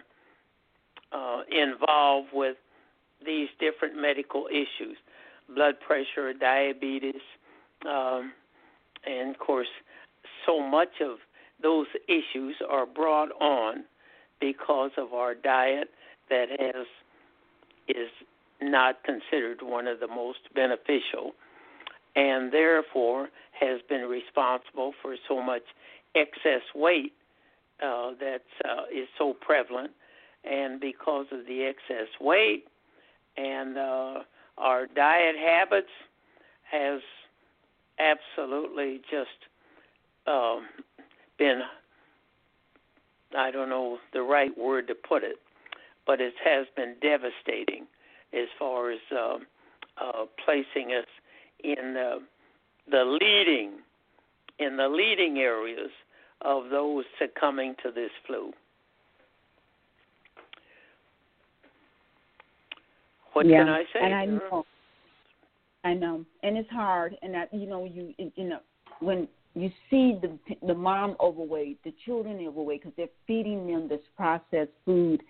[1.13, 2.57] uh, involved with
[3.25, 4.97] these different medical issues
[5.55, 7.21] blood pressure, diabetes,
[7.87, 8.33] um,
[9.07, 9.69] and of course,
[10.47, 11.19] so much of
[11.63, 13.85] those issues are brought on
[14.41, 15.91] because of our diet
[16.31, 16.87] that has
[17.89, 18.09] is
[18.63, 21.35] not considered one of the most beneficial
[22.17, 23.29] and therefore
[23.59, 25.63] has been responsible for so much
[26.15, 27.13] excess weight
[27.83, 29.91] uh, that uh, is so prevalent.
[30.45, 32.65] And because of the excess weight
[33.37, 34.21] and uh,
[34.59, 35.89] our diet habits,
[36.71, 37.01] has
[37.99, 39.29] absolutely just
[40.27, 40.67] um,
[41.39, 41.61] been
[43.37, 45.37] I don't know the right word to put it,
[46.07, 47.87] but it has been devastating
[48.33, 49.39] as far as uh,
[50.01, 51.07] uh, placing us
[51.65, 52.19] in the,
[52.91, 53.79] the leading
[54.59, 55.91] in the leading areas
[56.43, 58.53] of those succumbing to this flu.
[63.33, 63.65] What yeah.
[63.65, 64.01] can I say?
[64.01, 64.67] And I know,
[65.83, 67.17] I know, and it's hard.
[67.23, 68.61] And that you know, you you know,
[69.01, 74.01] when you see the the mom overweight, the children overweight because they're feeding them this
[74.17, 75.21] processed food,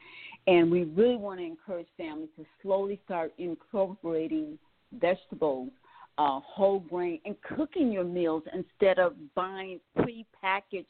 [0.46, 4.58] and we really want to encourage families to slowly start incorporating
[5.00, 5.70] vegetables,
[6.18, 10.86] uh, whole grain, and cooking your meals instead of buying prepackaged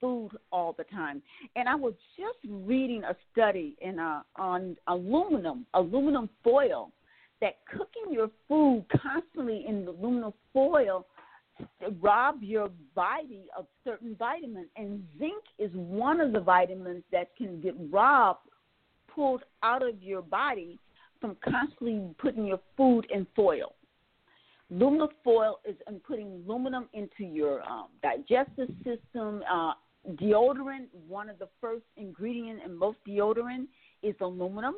[0.00, 1.22] food all the time.
[1.56, 6.92] And I was just reading a study in uh, on aluminum, aluminum foil,
[7.40, 11.06] that cooking your food constantly in aluminum foil
[12.00, 14.68] rob your body of certain vitamins.
[14.76, 18.48] And zinc is one of the vitamins that can get robbed,
[19.12, 20.78] pulled out of your body
[21.20, 23.74] from constantly putting your food in foil.
[24.70, 29.42] Aluminum foil is in putting aluminum into your um, digestive system.
[29.50, 29.72] Uh,
[30.12, 33.66] deodorant, one of the first ingredients in most deodorant
[34.02, 34.74] is aluminum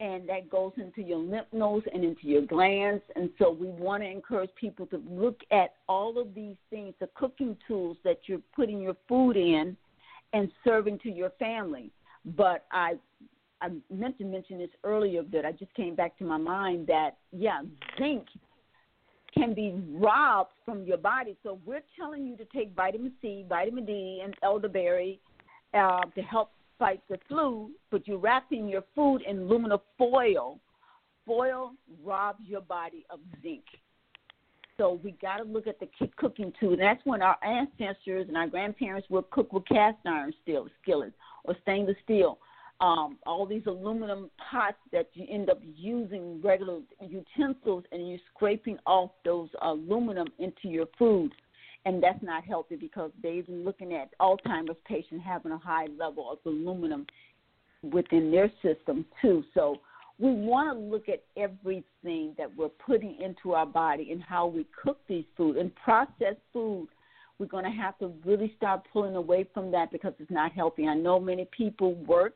[0.00, 3.02] and that goes into your lymph nodes and into your glands.
[3.16, 7.08] And so we want to encourage people to look at all of these things, the
[7.14, 9.76] cooking tools that you're putting your food in
[10.32, 11.90] and serving to your family.
[12.24, 12.94] But I
[13.62, 17.18] I meant to mention this earlier, but I just came back to my mind that
[17.30, 17.60] yeah,
[17.98, 18.24] zinc
[19.34, 21.36] can be robbed from your body.
[21.42, 25.20] So we're telling you to take vitamin C, vitamin D, and elderberry
[25.74, 30.58] uh, to help fight the flu, but you're wrapping your food in aluminum foil.
[31.26, 33.64] Foil robs your body of zinc.
[34.78, 36.72] So we got to look at the cooking too.
[36.72, 41.12] And that's when our ancestors and our grandparents would cook with cast iron steel skillets
[41.44, 42.38] or stainless steel.
[42.80, 48.78] Um, all these aluminum pots that you end up using regular utensils and you're scraping
[48.86, 51.30] off those aluminum into your food
[51.86, 56.30] and that's not healthy because they've been looking at Alzheimer's patients having a high level
[56.30, 57.06] of aluminum
[57.82, 59.42] within their system too.
[59.54, 59.76] So
[60.18, 64.66] we want to look at everything that we're putting into our body and how we
[64.82, 66.88] cook these food and processed food.
[67.38, 70.86] We're going to have to really start pulling away from that because it's not healthy.
[70.86, 72.34] I know many people work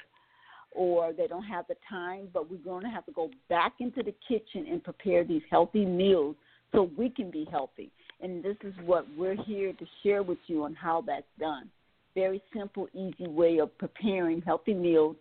[0.75, 4.03] or they don't have the time, but we're going to have to go back into
[4.03, 6.37] the kitchen and prepare these healthy meals
[6.73, 7.91] so we can be healthy
[8.25, 11.69] and this is what we're here to share with you on how that's done.
[12.15, 15.17] Very simple, easy way of preparing healthy meals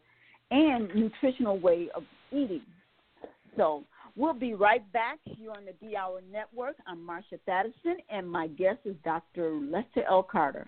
[0.52, 2.62] and nutritional way of eating.
[3.58, 3.84] So
[4.16, 6.76] we'll be right back here on the D Hour Network.
[6.88, 9.52] I'm Marsha Thadison, and my guest is Dr.
[9.52, 10.24] Lester L.
[10.24, 10.68] Carter.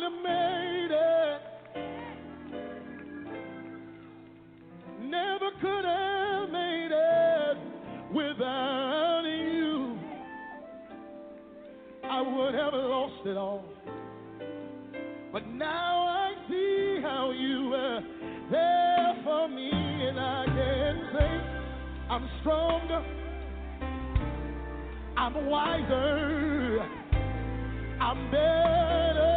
[5.11, 7.57] Never could have made it
[8.13, 9.99] without you.
[12.01, 13.65] I would have lost it all.
[15.33, 17.99] But now I see how you were
[18.49, 21.41] there for me, and I can say
[22.09, 23.03] I'm stronger,
[25.17, 26.87] I'm wiser,
[27.99, 29.30] I'm better,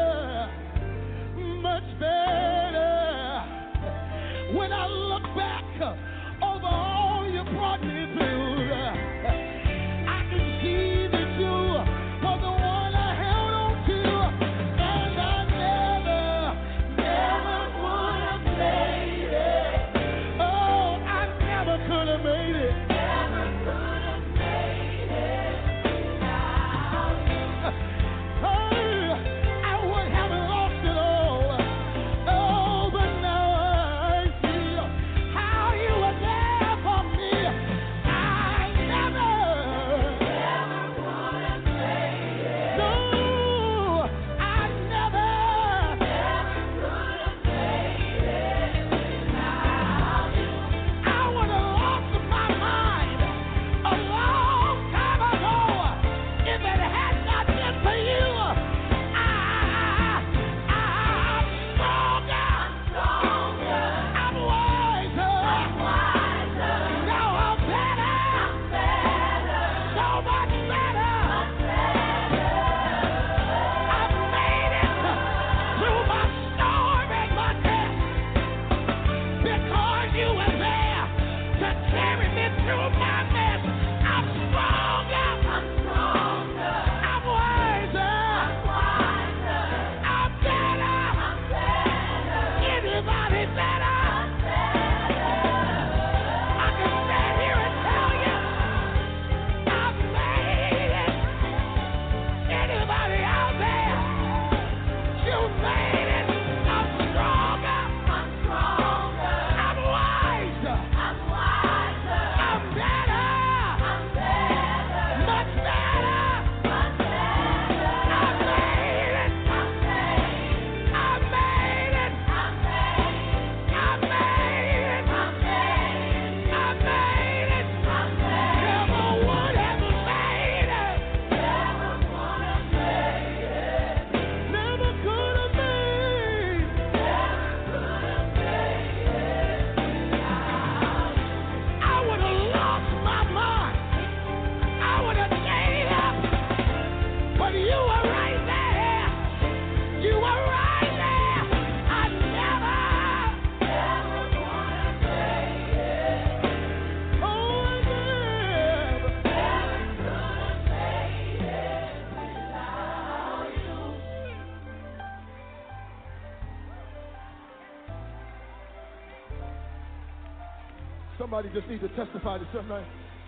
[171.35, 172.86] Somebody just need to testify to somebody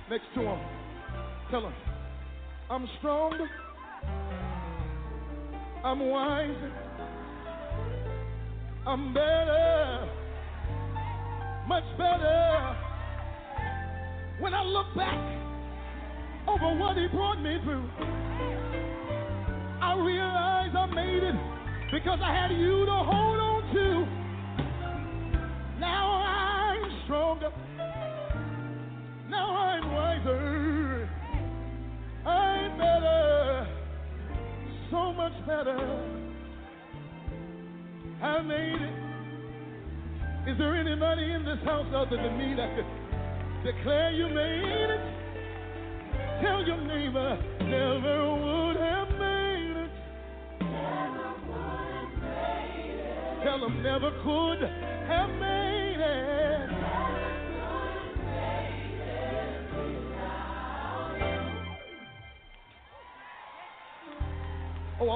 [0.08, 0.60] next to him.
[1.50, 1.72] Tell him,
[2.70, 3.48] I'm strong.
[5.82, 6.54] I'm wise.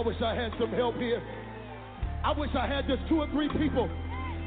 [0.01, 1.20] I wish I had some help here.
[2.24, 3.86] I wish I had just two or three people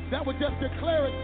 [0.09, 1.22] that would just declare it.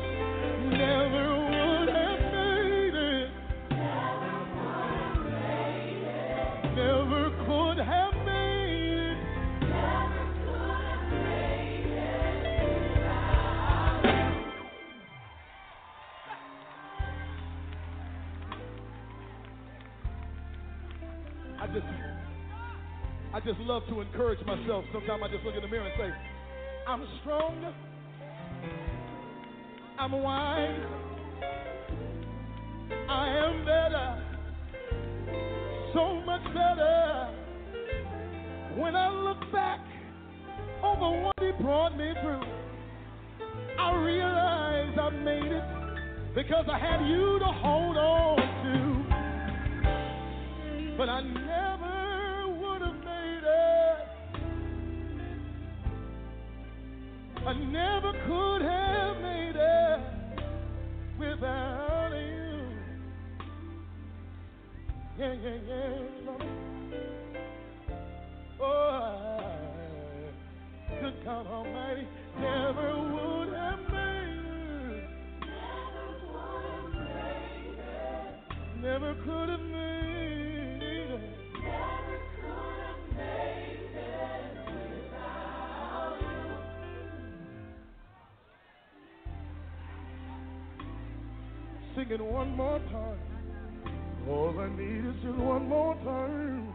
[23.70, 24.84] Love to encourage myself.
[24.92, 26.10] Sometimes I just look in the mirror and say,
[26.88, 27.72] I'm strong.
[30.00, 30.82] I'm wise.
[33.08, 34.26] I am better.
[35.94, 37.30] So much better.
[38.76, 39.82] When I look back
[40.84, 42.42] over what he brought me through,
[43.80, 45.64] I realize I made it
[46.34, 49.06] because I had you to hold on to.
[50.98, 51.69] But I never
[57.50, 60.00] I never could have made it
[61.18, 62.62] without you.
[65.18, 65.98] Yeah, yeah, yeah.
[68.62, 69.40] Oh, I,
[71.02, 72.08] good God Almighty,
[72.40, 74.46] never would have made
[74.92, 75.10] it.
[78.80, 79.59] Never could have
[92.10, 92.24] made it.
[92.24, 93.20] One more time.
[94.28, 96.74] All I need is just one more time.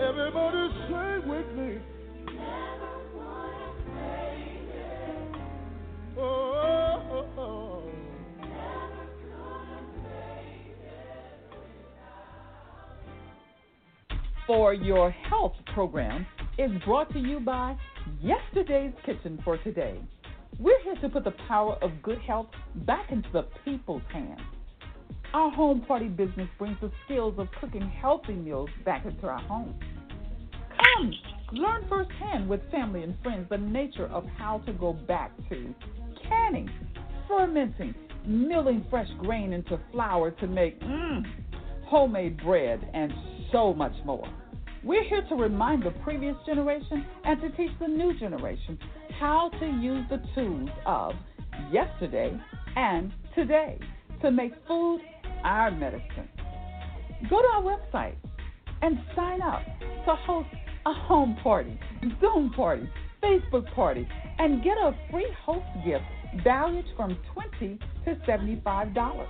[0.00, 1.78] Everybody say with me.
[6.16, 7.90] Oh, oh, oh.
[14.46, 16.26] For Your Health program
[16.58, 17.76] is brought to you by
[18.20, 20.00] Yesterday's Kitchen for Today.
[20.58, 22.46] We're here to put the power of good health
[22.86, 24.40] back into the people's hands.
[25.32, 29.74] Our home party business brings the skills of cooking healthy meals back into our homes.
[30.52, 31.12] Come,
[31.52, 35.74] learn firsthand with family and friends the nature of how to go back to
[36.28, 36.70] canning,
[37.26, 37.94] fermenting,
[38.24, 41.22] milling fresh grain into flour to make mm,
[41.86, 43.12] homemade bread, and
[43.50, 44.28] so much more.
[44.84, 48.78] We're here to remind the previous generation and to teach the new generation
[49.18, 51.14] how to use the tools of
[51.72, 52.38] yesterday
[52.76, 53.78] and today
[54.20, 55.00] to make food
[55.42, 56.28] our medicine.
[57.30, 58.16] Go to our website
[58.82, 59.62] and sign up
[60.04, 60.48] to host
[60.84, 61.80] a home party,
[62.20, 62.86] Zoom party,
[63.22, 64.06] Facebook party,
[64.38, 66.04] and get a free host gift
[66.44, 69.26] valued from 20 to $75.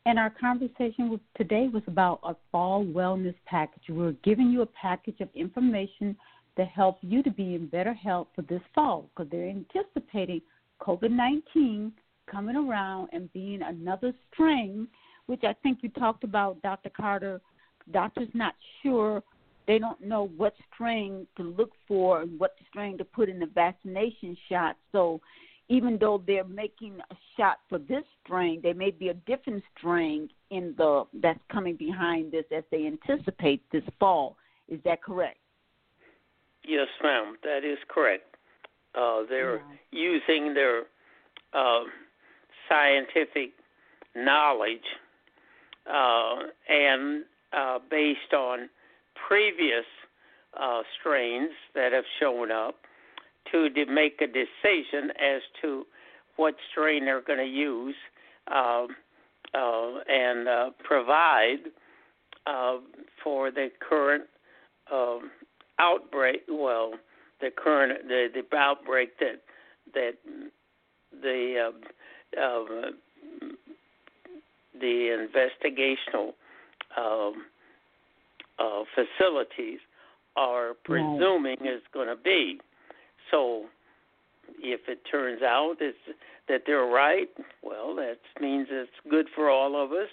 [0.06, 3.84] and our conversation today was about a fall wellness package.
[3.90, 6.16] We're giving you a package of information
[6.58, 10.42] to help you to be in better health for this fall because they're anticipating
[10.82, 11.92] COVID 19
[12.30, 14.88] coming around and being another strain,
[15.28, 16.90] which I think you talked about, Dr.
[16.90, 17.42] Carter.
[17.92, 19.24] Doctors not sure
[19.68, 23.48] they don't know what strain to look for and what strain to put in the
[23.48, 24.78] vaccination shot.
[24.92, 25.22] So
[25.72, 30.30] even though they're making a shot for this strain, there may be a different strain
[30.50, 34.36] in the that's coming behind this as they anticipate this fall.
[34.68, 35.38] Is that correct?
[36.68, 37.38] Yes, ma'am.
[37.44, 38.36] That is correct.
[38.96, 39.62] Uh, they're yeah.
[39.92, 40.84] using their
[41.54, 41.84] uh,
[42.68, 43.52] scientific
[44.14, 44.80] knowledge
[45.90, 46.36] uh,
[46.68, 47.24] and
[47.54, 48.70] uh, based on
[49.26, 49.86] previous
[50.62, 52.81] uh, strains that have shown up
[53.52, 55.86] to de- make a decision as to
[56.38, 57.96] what strain they're going to use
[58.54, 58.88] um,
[59.54, 61.60] uh, and uh, provide
[62.48, 62.78] uh,
[63.24, 64.24] for the current
[64.92, 65.32] um,
[65.80, 66.42] outbreak.
[66.50, 66.94] Well,
[67.42, 69.42] the current the, the outbreak that
[69.94, 70.14] that
[71.22, 71.72] the
[72.38, 72.92] uh, uh,
[74.80, 76.34] the investigational
[76.98, 77.46] um,
[78.60, 79.80] uh, facilities
[80.36, 81.74] are presuming right.
[81.74, 82.60] is going to be.
[83.32, 83.66] So,
[84.60, 85.98] if it turns out it's,
[86.48, 87.30] that they're right,
[87.64, 90.10] well, that means it's good for all of us.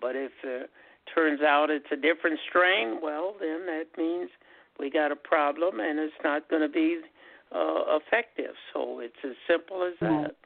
[0.00, 0.70] But if it
[1.14, 4.30] turns out it's a different strain, well, then that means
[4.78, 7.00] we got a problem and it's not going to be
[7.54, 8.54] uh, effective.
[8.72, 10.36] So it's as simple as that.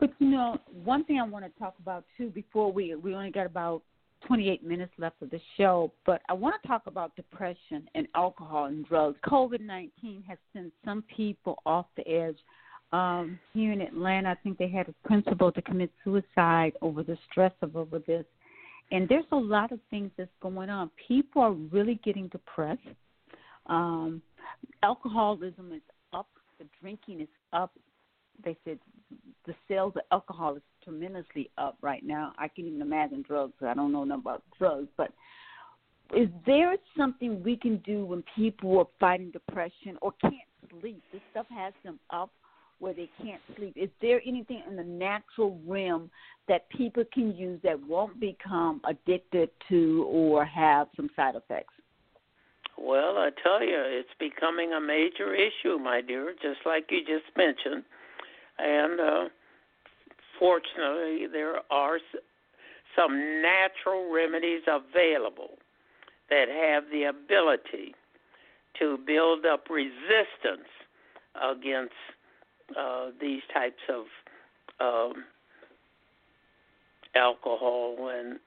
[0.00, 3.30] But you know, one thing I want to talk about too before we we only
[3.30, 3.82] got about
[4.28, 8.66] 28 minutes left of the show, but I want to talk about depression and alcohol
[8.66, 9.16] and drugs.
[9.26, 12.36] COVID 19 has sent some people off the edge.
[12.92, 17.16] Um, here in Atlanta, I think they had a principal to commit suicide over the
[17.30, 18.24] stress of over this.
[18.90, 20.90] And there's a lot of things that's going on.
[21.08, 22.80] People are really getting depressed.
[23.66, 24.22] Um,
[24.82, 25.82] alcoholism is
[26.12, 26.28] up.
[26.58, 27.72] The drinking is up.
[28.44, 28.78] They said
[29.46, 32.32] the sales of alcohol is tremendously up right now.
[32.38, 33.54] I can't even imagine drugs.
[33.66, 35.12] I don't know nothing about drugs, but
[36.14, 40.34] is there something we can do when people are fighting depression or can't
[40.80, 41.02] sleep?
[41.12, 42.30] This stuff has them up
[42.78, 43.74] where they can't sleep.
[43.76, 46.10] Is there anything in the natural realm
[46.46, 51.74] that people can use that won't become addicted to or have some side effects?
[52.78, 57.36] Well, I tell you, it's becoming a major issue, my dear, just like you just
[57.36, 57.82] mentioned.
[58.58, 59.24] And uh,
[60.38, 61.98] fortunately, there are
[62.96, 65.58] some natural remedies available
[66.30, 67.94] that have the ability
[68.78, 70.68] to build up resistance
[71.40, 71.92] against
[72.78, 74.04] uh, these types of
[74.80, 75.24] um,
[77.14, 78.38] alcohol and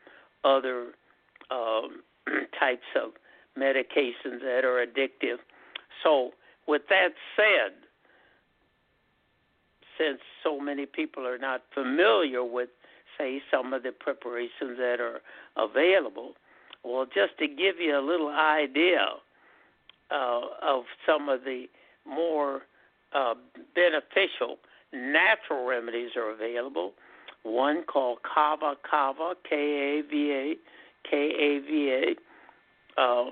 [0.43, 0.87] other
[1.49, 2.01] um,
[2.59, 3.11] types of
[3.57, 5.37] medications that are addictive.
[6.03, 6.31] So,
[6.67, 7.73] with that said,
[10.01, 12.69] since so many people are not familiar with,
[13.17, 15.21] say, some of the preparations that are
[15.57, 16.33] available,
[16.83, 19.05] well, just to give you a little idea
[20.09, 21.65] uh, of some of the
[22.05, 22.61] more
[23.13, 23.35] uh,
[23.75, 24.57] beneficial
[24.91, 26.93] natural remedies are available.
[27.43, 30.55] One called Kava Kava, K A V A,
[31.09, 32.15] K A V
[32.97, 33.01] A.
[33.01, 33.25] Uh,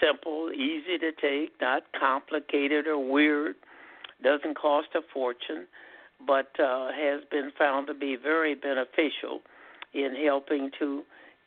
[0.00, 3.56] simple, easy to take, not complicated or weird,
[4.22, 5.66] doesn't cost a fortune
[6.26, 9.40] but uh, has been found to be very beneficial
[9.92, 11.02] in helping to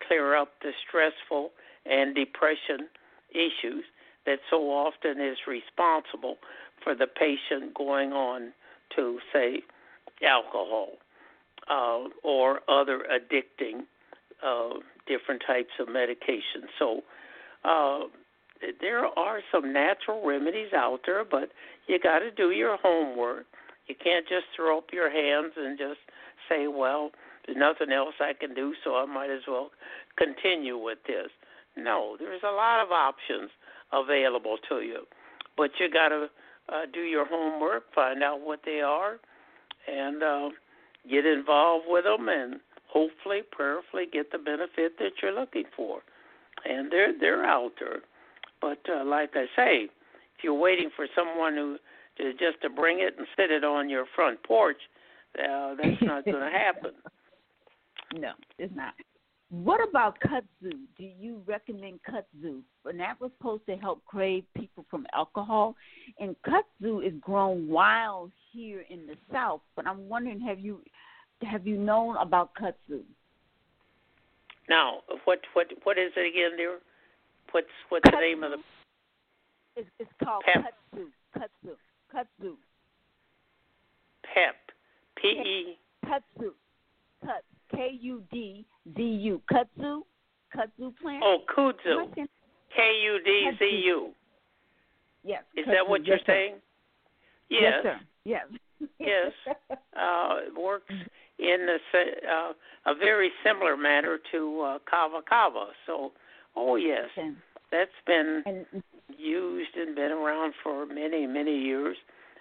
[0.08, 1.52] clear up the stressful
[1.86, 2.88] and depression
[3.32, 3.84] issues
[4.26, 6.38] that so often is responsible
[6.84, 8.52] for the patient going on
[8.96, 9.62] to, say,
[10.24, 10.90] alcohol
[11.70, 13.82] uh, or other addicting
[14.46, 16.68] uh, different types of medications.
[16.80, 17.02] So
[17.64, 18.08] uh,
[18.82, 21.50] there are some natural remedies out there, but
[21.88, 23.46] you got to do your homework
[23.88, 26.00] you can't just throw up your hands and just
[26.50, 27.12] say, well,
[27.46, 29.72] there's nothing else I can do, so I might as well
[30.18, 31.30] continue with this.
[31.78, 33.52] No, there's a lot of options
[33.94, 35.04] available to you,
[35.58, 36.28] but you got to
[36.70, 39.20] uh, do your homework, find out what they are,
[39.88, 40.50] and uh,
[41.10, 46.00] get involved with them, and hopefully, prayerfully, get the benefit that you're looking for.
[46.64, 48.00] And they're they're out there,
[48.62, 51.78] but uh, like I say, if you're waiting for someone who
[52.18, 54.78] to just to bring it and sit it on your front porch,
[55.38, 56.92] uh, that's not going to happen.
[58.14, 58.94] No, it's not.
[59.50, 60.72] What about kudzu?
[60.98, 62.62] Do you recommend kudzu?
[62.86, 65.76] And that was supposed to help crave people from alcohol.
[66.20, 69.62] And kudzu is grown wild here in the south.
[69.76, 70.82] But I'm wondering, have you
[71.44, 73.02] have you known about kudzu?
[74.68, 76.80] Now, what what what is it again, dear?
[77.52, 78.12] What's what's kudzu.
[78.12, 78.58] the name of the?
[79.78, 80.74] It's, it's called Pep.
[80.94, 81.06] kudzu.
[81.38, 81.76] Kudzu.
[82.16, 82.54] Kudzu.
[84.24, 84.56] Pep.
[85.18, 85.78] P E.
[86.06, 86.52] Kudzu.
[87.22, 87.44] Kut.
[87.72, 88.66] K U D
[88.96, 89.42] Z U.
[89.52, 90.02] Kudzu.
[90.56, 91.24] Kudzu plant.
[91.24, 92.14] Oh, kudzu.
[92.16, 94.12] K U D Z U.
[95.24, 95.44] Yes.
[95.58, 96.56] Is that what you're yes, saying?
[97.50, 97.62] Yes.
[97.62, 98.00] Yes, sir.
[98.24, 98.46] Yes.
[99.00, 99.32] yes,
[100.00, 100.94] uh, works
[101.40, 101.98] in a,
[102.32, 102.54] uh,
[102.92, 105.68] a very similar manner to uh, kava kava.
[105.86, 106.12] So,
[106.56, 107.10] oh yes,
[107.72, 108.66] that's been
[109.18, 111.98] used and been around for many many years.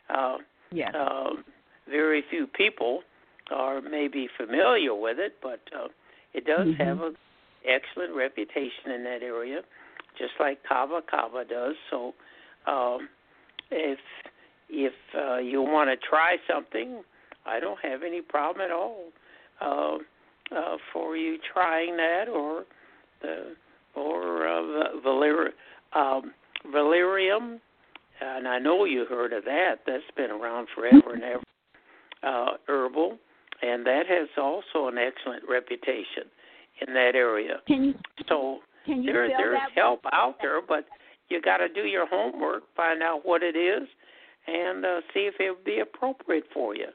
[0.08, 0.38] Uh,
[0.70, 0.94] yes.
[0.94, 1.44] um,
[1.88, 3.02] very few people
[3.50, 5.88] are maybe familiar with it, but uh,
[6.32, 6.78] it does Mhm.
[6.78, 7.16] have an
[7.64, 9.62] excellent reputation in that area,
[10.18, 11.76] just like Kava Kava does.
[11.90, 12.14] So,
[12.66, 13.08] um,
[13.70, 13.98] if
[14.70, 17.04] if uh, you want to try something,
[17.46, 19.12] I don't have any problem at all
[19.60, 19.98] uh,
[20.54, 22.64] uh, for you trying that or
[23.20, 23.54] the
[23.94, 25.50] or uh, valer,
[25.92, 26.32] um,
[26.72, 27.60] valerium.
[28.20, 29.80] And I know you heard of that.
[29.86, 31.42] That's been around forever and ever.
[32.22, 33.18] Uh, herbal,
[33.60, 36.24] and that has also an excellent reputation
[36.86, 37.56] in that area.
[37.66, 37.94] Can you
[38.28, 40.86] So can you there, there's help out there, but
[41.28, 43.86] you got to do your homework, find out what it is,
[44.46, 46.86] and uh, see if it would be appropriate for you.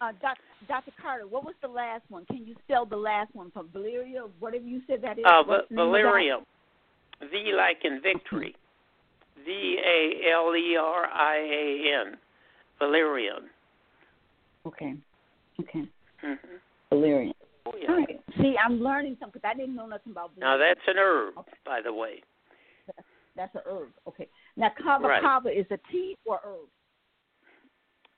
[0.00, 0.38] Uh, doc,
[0.68, 0.92] Dr.
[1.00, 2.24] Carter, what was the last one?
[2.26, 4.22] Can you spell the last one for Valeria?
[4.38, 5.24] Whatever you said that is.
[5.24, 6.02] Uh, What's Va- the name of that?
[6.04, 6.40] Valerium,
[7.20, 8.54] V like in victory,
[9.44, 12.16] V A L E R I A N,
[12.78, 13.50] Valerian.
[14.66, 14.94] Okay.
[15.60, 15.84] Okay.
[16.20, 16.34] hmm
[16.90, 17.34] Valerian.
[17.66, 17.90] Oh yeah.
[17.90, 18.20] All right.
[18.40, 21.34] See, I'm learning something because I didn't know nothing about Now that's an herb,
[21.64, 22.22] by the way.
[23.36, 23.88] That's an herb.
[24.06, 24.28] Okay.
[24.56, 25.22] Now, kava Right.
[25.22, 26.68] kava is a tea or herb?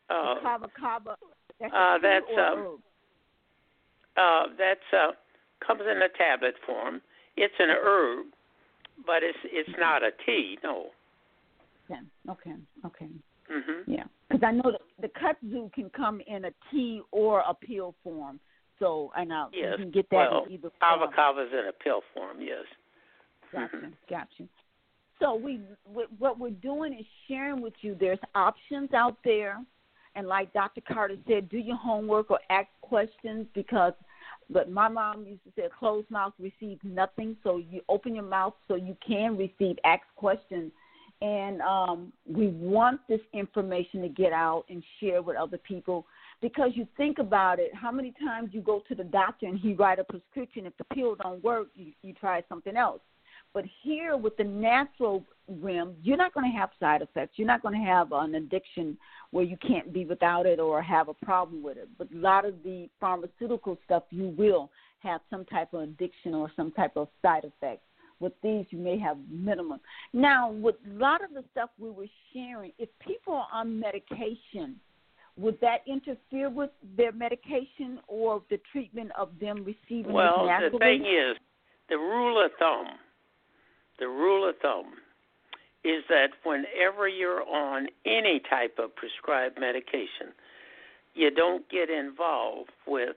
[0.09, 1.17] Uh, kava kava.
[1.61, 2.81] That's a uh, that's, um, herb.
[4.17, 5.13] Uh, that's uh,
[5.65, 7.03] comes in a tablet form.
[7.37, 8.27] It's an herb,
[9.07, 10.59] but it's it's not a T.
[10.63, 10.87] No.
[11.91, 12.01] Okay.
[12.29, 12.55] Okay.
[12.87, 13.09] Okay.
[13.51, 13.83] Mhm.
[13.87, 14.05] Yeah.
[14.29, 18.39] Because I know the, the kudzu can come in a tea or a pill form.
[18.79, 19.75] So, and uh, Yes.
[19.79, 21.11] you can get that well, in either form.
[21.15, 22.41] kava's in a pill form.
[22.41, 22.65] Yes.
[23.53, 23.93] Gotcha, Mhm.
[24.09, 24.45] gotcha.
[25.19, 27.95] So we, wh- what we're doing is sharing with you.
[27.99, 29.59] There's options out there,
[30.15, 30.81] and like Dr.
[30.81, 33.93] Carter said, do your homework or ask questions because.
[34.53, 38.25] But my mom used to say, "A closed mouth receives nothing." So you open your
[38.25, 39.79] mouth so you can receive.
[39.85, 40.73] Ask questions,
[41.23, 46.07] and um, we want this information to get out and share with other people
[46.41, 49.75] because you think about it how many times you go to the doctor and he
[49.75, 53.01] write a prescription if the pill don't work you, you try something else
[53.53, 57.33] but here with the natural rim, you're not going to have side effects.
[57.37, 58.97] You're not going to have an addiction
[59.33, 61.89] where you can't be without it or have a problem with it.
[61.99, 64.71] But a lot of the pharmaceutical stuff you will
[65.01, 67.83] have some type of addiction or some type of side effect
[68.21, 69.81] with these you may have minimum.
[70.13, 74.77] Now with a lot of the stuff we were sharing if people are on medication
[75.37, 81.03] would that interfere with their medication or the treatment of them receiving Well, the thing
[81.03, 81.37] is,
[81.89, 82.87] the rule of thumb,
[84.01, 84.95] the rule of thumb
[85.85, 90.35] is that whenever you're on any type of prescribed medication,
[91.15, 93.17] you don't get involved with,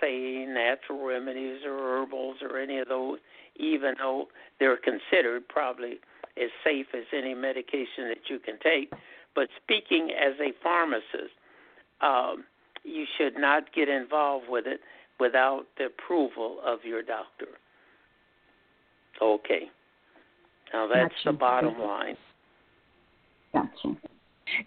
[0.00, 3.18] say, natural remedies or herbals or any of those,
[3.56, 4.26] even though
[4.58, 6.00] they're considered probably
[6.36, 8.92] as safe as any medication that you can take.
[9.34, 11.34] But speaking as a pharmacist,
[12.00, 12.44] um,
[12.84, 14.80] you should not get involved with it
[15.20, 17.46] without the approval of your doctor.
[19.20, 19.70] Okay.
[20.72, 22.16] Now that's the bottom line.
[23.52, 23.96] Gotcha.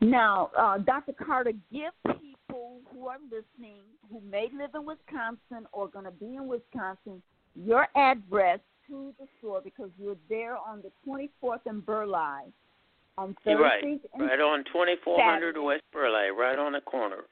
[0.02, 1.14] Now, uh, Dr.
[1.14, 6.36] Carter, give people who are listening, who may live in Wisconsin or going to be
[6.36, 7.22] in Wisconsin,
[7.56, 12.52] your address to the store because you're there on the 24th and Burleigh
[13.18, 13.84] on You're right.
[13.84, 15.60] And Right on 2400 Saturday.
[15.60, 17.24] West Burleigh, right on the corner.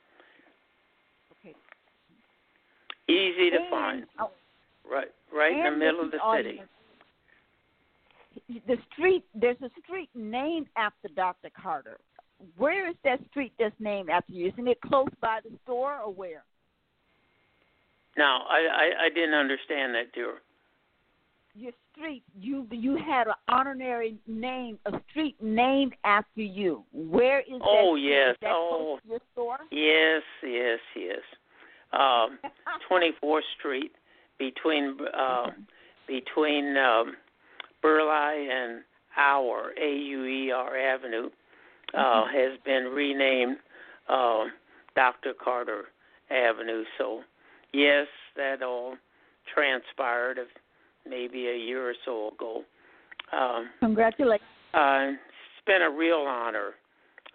[1.40, 1.56] Okay.
[3.08, 4.06] Easy to and, find.
[4.20, 4.32] oh,
[4.90, 6.62] Right right in the middle of the city.
[8.50, 11.50] The street, there's a street named after Dr.
[11.62, 11.98] Carter.
[12.58, 14.48] Where is that street that's named after you?
[14.50, 16.44] Isn't it close by the store or where?
[18.18, 20.36] Now, I, I I didn't understand that, dear.
[21.56, 26.84] Your street, you you had an honorary name, a street named after you.
[26.92, 27.62] Where is that?
[27.64, 28.10] Oh, street?
[28.10, 28.36] yes.
[28.42, 29.00] That Oh.
[29.08, 29.58] your store?
[29.72, 31.20] Yes, yes, yes.
[31.94, 32.40] Um,
[32.92, 33.92] 24th Street
[34.38, 35.52] between uh,
[36.08, 37.16] between um,
[37.84, 38.82] Burleigh and
[39.16, 41.30] Auer, A U E R Avenue,
[41.94, 43.58] uh, has been renamed
[44.10, 44.46] uh,
[44.96, 45.34] Dr.
[45.34, 45.84] Carter
[46.32, 46.84] Avenue.
[46.98, 47.22] So,
[47.74, 48.96] yes, that all
[49.54, 50.48] transpired of
[51.08, 52.64] maybe a year or so ago.
[53.32, 54.48] Um, Congratulations.
[54.74, 56.72] uh, it's been a real honor.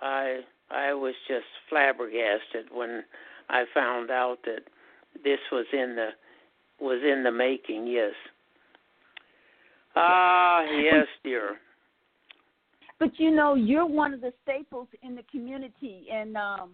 [0.00, 3.04] I I was just flabbergasted when
[3.48, 4.62] I found out that
[5.24, 6.08] this was in the
[6.80, 7.86] was in the making.
[7.86, 8.12] Yes.
[10.00, 11.56] Ah, yes, dear.
[12.98, 16.70] But you know, you're one of the staples in the community, and um,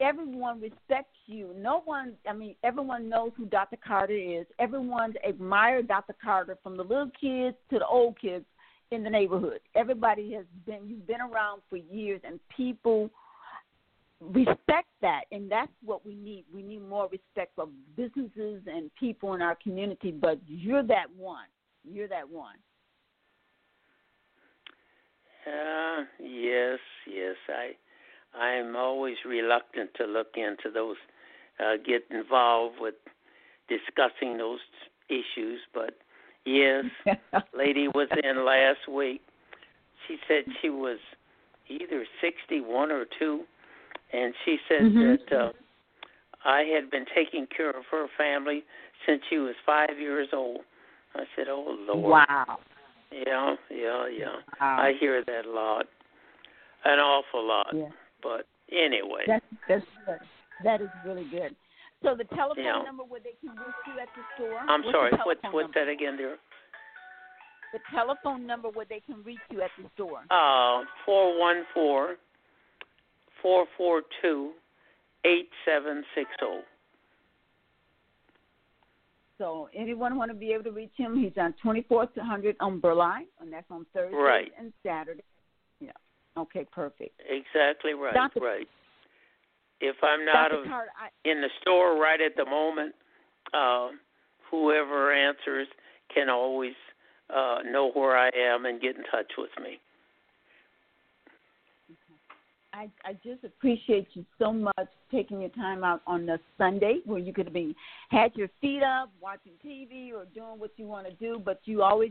[0.00, 1.50] everyone respects you.
[1.56, 3.76] No one, I mean, everyone knows who Dr.
[3.86, 4.46] Carter is.
[4.58, 6.14] Everyone admired Dr.
[6.22, 8.44] Carter from the little kids to the old kids
[8.90, 9.60] in the neighborhood.
[9.74, 13.10] Everybody has been, you've been around for years, and people
[14.20, 15.22] respect that.
[15.32, 16.44] And that's what we need.
[16.52, 21.46] We need more respect for businesses and people in our community, but you're that one.
[21.84, 22.56] You're that one.
[25.46, 27.36] Uh, yes, yes.
[27.48, 27.72] I
[28.36, 30.96] I'm always reluctant to look into those,
[31.60, 32.94] uh, get involved with
[33.68, 34.60] discussing those
[35.08, 35.60] issues.
[35.72, 35.96] But
[36.44, 36.84] yes,
[37.56, 39.20] lady was in last week.
[40.08, 40.98] She said she was
[41.68, 43.44] either 61 or two,
[44.12, 45.14] and she said mm-hmm.
[45.30, 45.52] that uh,
[46.44, 48.64] I had been taking care of her family
[49.06, 50.60] since she was five years old.
[51.14, 52.58] I said, "Oh Lord." Wow.
[53.12, 54.36] Yeah, yeah, yeah.
[54.60, 54.78] Wow.
[54.80, 55.86] I hear that a lot,
[56.84, 57.68] an awful lot.
[57.72, 57.88] Yeah.
[58.22, 59.22] But anyway.
[59.26, 60.18] That's that's good.
[60.64, 61.54] That is really good.
[62.02, 62.82] So the telephone yeah.
[62.84, 64.58] number where they can reach you at the store.
[64.58, 65.10] I'm what's sorry.
[65.24, 66.36] What's what's that again, dear?
[67.72, 70.20] The telephone number where they can reach you at the store.
[70.30, 72.16] Uh, four one four
[73.42, 74.52] four four two
[75.24, 76.62] eight seven six zero.
[79.38, 81.16] So anyone want to be able to reach him?
[81.16, 84.52] He's on 2400 on Burleigh, and that's on Thursday right.
[84.58, 85.24] and Saturday.
[85.80, 85.90] Yeah.
[86.36, 87.20] Okay, perfect.
[87.28, 88.14] Exactly right.
[88.14, 88.40] Dr.
[88.40, 88.68] Right.
[89.80, 90.68] If I'm not Dr.
[90.68, 92.94] Carter, I, in the store right at the moment,
[93.52, 93.88] uh,
[94.50, 95.66] whoever answers
[96.14, 96.74] can always
[97.34, 99.78] uh, know where I am and get in touch with me.
[102.72, 107.20] I, I just appreciate you so much taking your time out on the Sunday where
[107.20, 107.76] you could be
[108.10, 111.82] had your feet up, watching TV or doing what you want to do, but you
[111.82, 112.10] always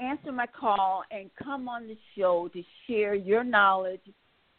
[0.00, 4.00] answer my call and come on the show to share your knowledge,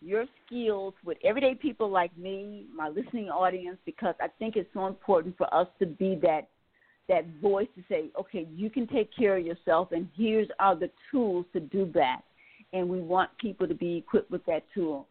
[0.02, 4.88] your skills with everyday people like me, my listening audience, because I think it's so
[4.88, 6.48] important for us to be that
[7.10, 10.89] that voice to say, okay, you can take care of yourself, and here's are the
[11.10, 12.22] tools to do that.
[12.73, 15.07] And we want people to be equipped with that tool.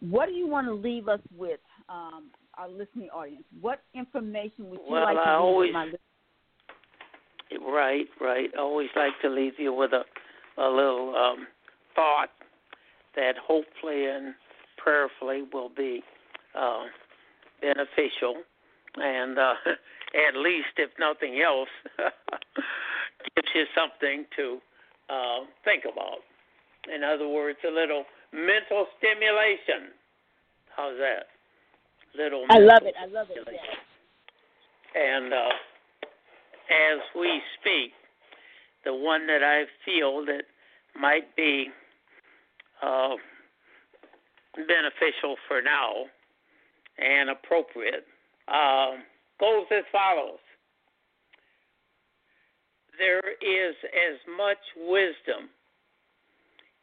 [0.00, 3.44] What do you want to leave us with, um, our listening audience?
[3.60, 6.00] What information would you well, like to I leave always, my listeners?
[7.66, 8.50] Right, right.
[8.56, 10.02] I always like to leave you with a
[10.56, 11.46] a little um,
[11.94, 12.30] thought
[13.16, 14.34] that hopefully and
[14.78, 16.02] prayerfully will be
[16.58, 16.84] uh,
[17.60, 18.42] beneficial,
[18.96, 19.54] and uh,
[20.28, 21.68] at least, if nothing else,
[23.34, 24.58] gives you something to
[25.10, 26.22] uh, think about.
[26.94, 29.94] In other words, a little mental stimulation.
[30.76, 31.33] How's that?
[32.16, 32.44] Little.
[32.48, 32.94] I love it.
[33.00, 33.46] I love it.
[33.46, 35.02] Yeah.
[35.02, 35.48] And uh,
[36.70, 37.92] as we speak,
[38.84, 40.44] the one that I feel that
[40.98, 41.68] might be
[42.82, 43.16] uh,
[44.56, 46.04] beneficial for now
[46.98, 48.06] and appropriate
[48.48, 48.92] uh,
[49.40, 50.38] goes as follows.
[52.98, 55.50] There is as much wisdom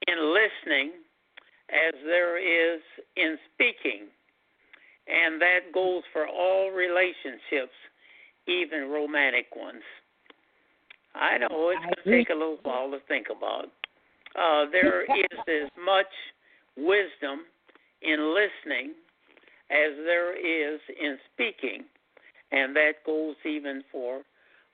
[0.07, 0.91] in listening
[1.69, 2.81] as there is
[3.15, 4.07] in speaking,
[5.11, 7.75] and that goes for all relationships
[8.47, 9.83] even romantic ones.
[11.13, 13.65] I know it's going to take a little while to think about.
[14.35, 16.07] Uh, there is as much
[16.77, 17.45] wisdom
[18.01, 18.93] in listening
[19.69, 21.83] as there is in speaking,
[22.51, 24.21] and that goes even for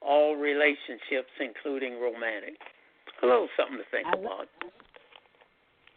[0.01, 2.57] all relationships, including romantic.
[3.23, 4.47] A little something to think about.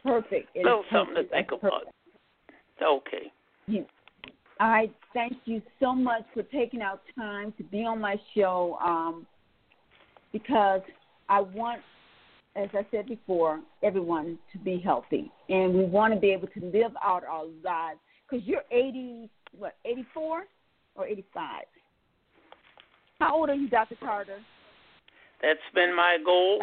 [0.02, 0.56] Perfect.
[0.56, 1.84] A little something to think about.
[2.82, 3.30] Okay.
[3.66, 3.82] Yeah.
[4.60, 9.26] I thank you so much for taking out time to be on my show um,
[10.34, 10.82] because
[11.30, 11.80] I want,
[12.56, 15.32] as I said before, everyone to be healthy.
[15.48, 18.00] And we want to be able to live out our lives.
[18.28, 20.44] Because you're 80, what, 84
[20.94, 21.62] or 85?
[23.18, 23.96] How old are you, Dr.
[23.98, 24.40] Carter?
[25.40, 26.62] That's been my goal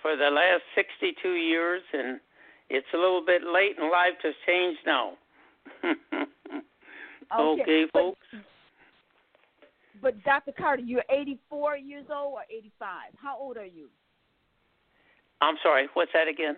[0.00, 2.18] for the last 62 years, and
[2.70, 5.12] it's a little bit late in life to change now.
[7.32, 8.26] Okay, okay but, folks.
[10.02, 10.52] But Dr.
[10.56, 13.12] Carter, you're 84 years old or 85?
[13.22, 13.88] How old are you?
[15.40, 15.88] I'm sorry.
[15.94, 16.56] What's that again?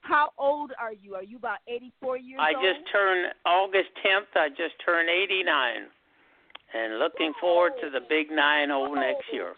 [0.00, 1.14] How old are you?
[1.14, 2.64] Are you about 84 years I old?
[2.64, 4.34] I just turned August 10th.
[4.34, 5.88] I just turned 89,
[6.72, 9.52] and looking forward to the big 9-0 next year.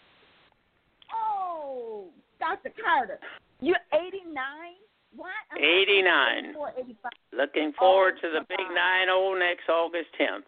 [1.14, 2.06] Oh,
[2.40, 2.72] Dr.
[2.82, 3.20] Carter,
[3.60, 4.34] you're 89.
[5.14, 5.30] What?
[5.56, 6.54] 89.
[7.32, 10.44] Looking forward oh, to the big 9 0 next August 10th.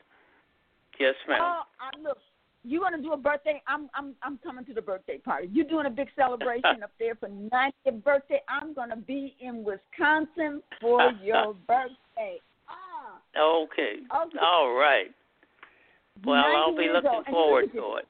[0.99, 1.41] Yes, ma'am.
[1.43, 2.19] Oh, I look,
[2.62, 3.62] you want to do a birthday?
[3.66, 5.49] I'm I'm I'm coming to the birthday party.
[5.53, 8.41] You're doing a big celebration up there for 90th birthday.
[8.49, 12.39] I'm gonna be in Wisconsin for your birthday.
[12.69, 13.20] Ah.
[13.39, 13.97] Okay.
[14.01, 14.39] Okay.
[14.41, 15.09] All right.
[16.24, 17.24] Well, I'll be looking.
[17.31, 18.07] Forward to it.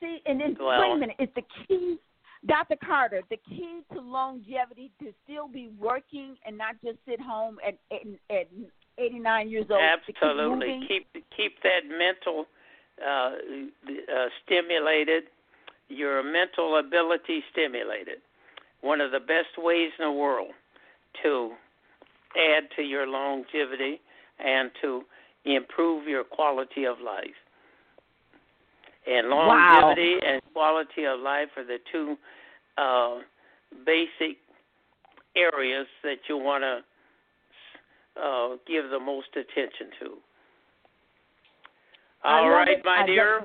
[0.00, 1.16] See, and then Well- wait a minute.
[1.18, 1.98] It's the key,
[2.46, 2.76] Dr.
[2.84, 3.22] Carter.
[3.30, 8.06] The key to longevity to still be working and not just sit home at at,
[8.34, 8.48] at
[8.98, 9.80] 89 years old.
[10.06, 10.80] to keep Absolutely.
[10.88, 12.46] Keep keep that mental
[13.04, 15.24] uh, uh, stimulated,
[15.88, 18.18] your mental ability stimulated.
[18.80, 20.50] One of the best ways in the world
[21.22, 21.52] to
[22.36, 24.00] add to your longevity
[24.38, 25.02] and to
[25.44, 27.38] improve your quality of life.
[29.06, 32.16] And longevity and quality of life are the two
[32.78, 33.18] uh,
[33.84, 34.38] basic
[35.36, 40.16] areas that you want to uh, give the most attention to.
[42.24, 42.84] All right, it.
[42.84, 43.40] my I dear.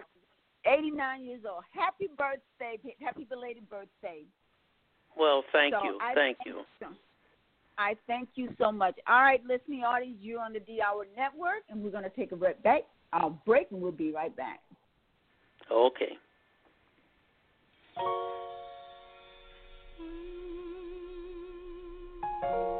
[0.67, 1.63] 89 years old.
[1.71, 2.77] Happy birthday.
[3.01, 4.21] Happy belated birthday.
[5.17, 5.97] Well, thank So you.
[6.01, 6.61] I Thank you.
[7.79, 8.95] I thank you so much.
[9.07, 12.31] All right, listening audience, you're on the D Hour Network, and we're going to take
[12.31, 12.81] a break, back,
[13.13, 14.59] uh, break, and we'll be right back.
[15.71, 16.17] Okay.
[22.43, 22.76] Mm.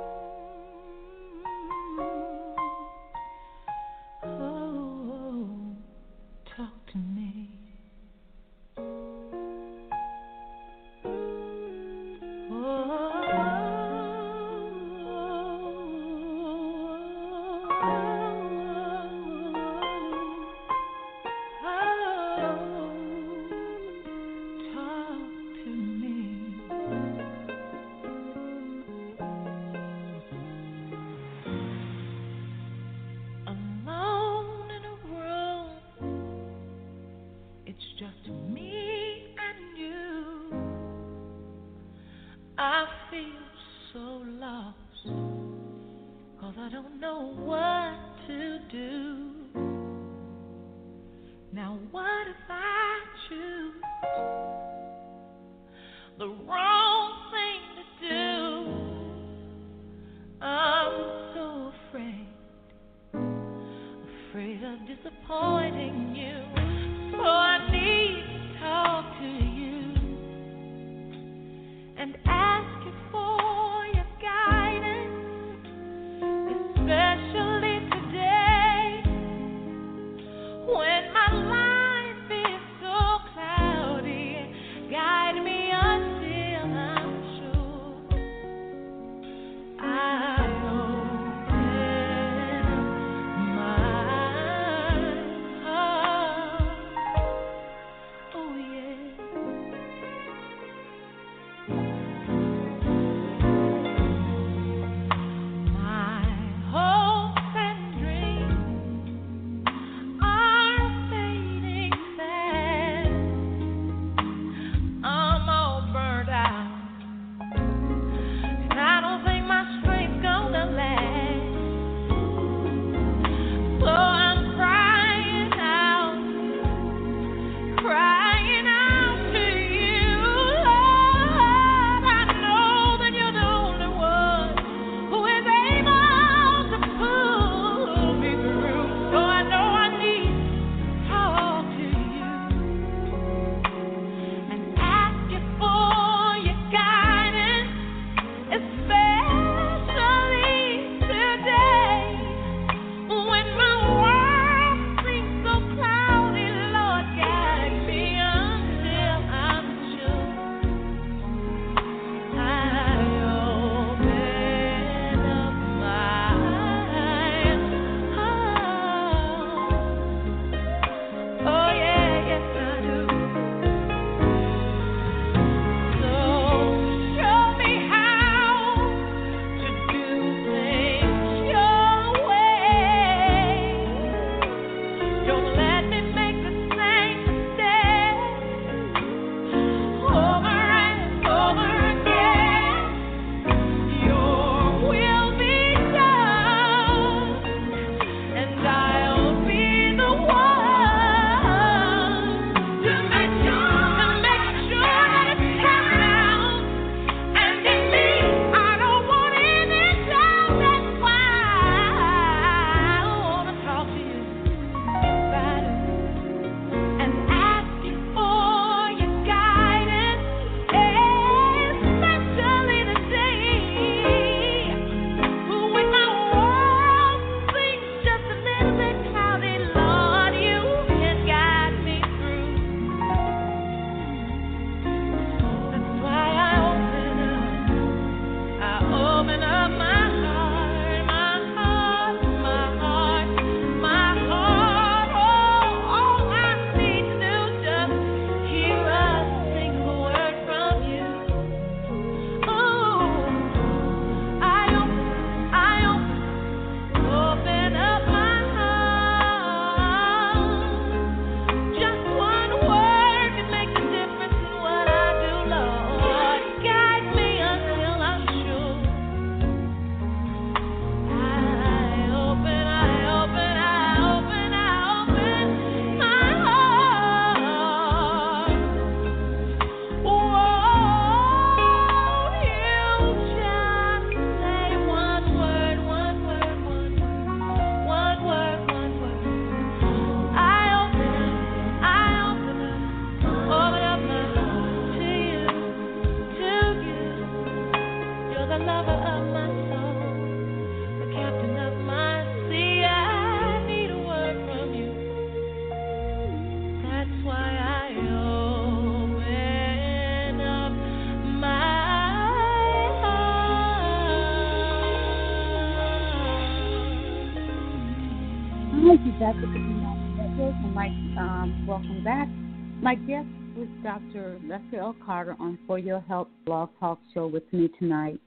[324.57, 324.63] Dr.
[324.65, 324.95] Lester L.
[325.05, 328.19] Carter on For Your Health Blog Talk Show with me tonight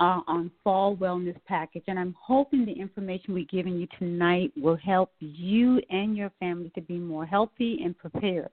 [0.00, 1.84] uh, on Fall Wellness Package.
[1.86, 6.70] And I'm hoping the information we're giving you tonight will help you and your family
[6.74, 8.50] to be more healthy and prepared.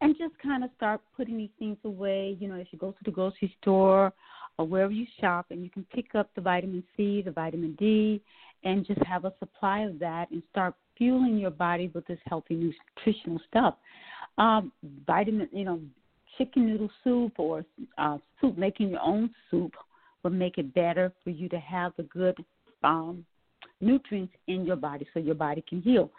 [0.00, 2.36] And just kind of start putting these things away.
[2.38, 4.12] You know, as you go to the grocery store
[4.56, 8.22] or wherever you shop, and you can pick up the vitamin C, the vitamin D,
[8.62, 12.54] and just have a supply of that and start fueling your body with this healthy
[12.54, 13.74] nutritional stuff.
[14.38, 14.70] Um,
[15.06, 15.80] vitamin, you know,
[16.40, 17.64] chicken noodle soup or
[17.98, 19.74] uh, soup, making your own soup
[20.22, 22.36] will make it better for you to have the good
[22.82, 23.24] um,
[23.80, 26.10] nutrients in your body so your body can heal.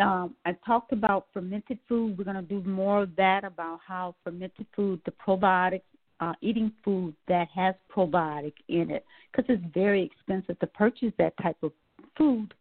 [0.00, 2.18] Um, I talked about fermented food.
[2.18, 5.82] We're going to do more of that about how fermented food, the probiotics,
[6.18, 11.34] uh, eating food that has probiotic in it, because it's very expensive to purchase that
[11.40, 11.70] type of
[12.16, 12.54] food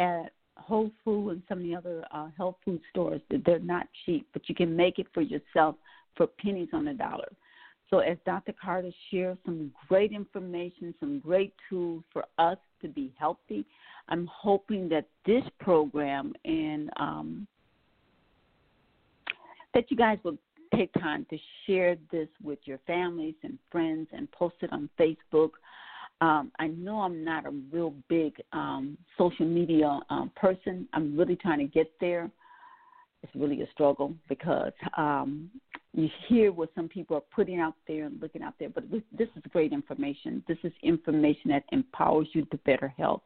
[0.00, 3.20] at Whole Food and some of the other uh, health food stores.
[3.44, 5.76] They're not cheap, but you can make it for yourself
[6.16, 7.30] for pennies on the dollar.
[7.90, 8.54] So, as Dr.
[8.60, 13.64] Carter shares some great information, some great tools for us to be healthy,
[14.08, 17.46] I'm hoping that this program and um,
[19.74, 20.38] that you guys will
[20.74, 25.50] take time to share this with your families and friends and post it on Facebook.
[26.20, 30.88] Um, I know I'm not a real big um, social media um, person.
[30.92, 32.30] I'm really trying to get there.
[33.22, 35.50] It's really a struggle because um,
[35.94, 39.02] you hear what some people are putting out there and looking out there, but this,
[39.18, 40.42] is great information.
[40.48, 43.22] This is information that empowers you to better health.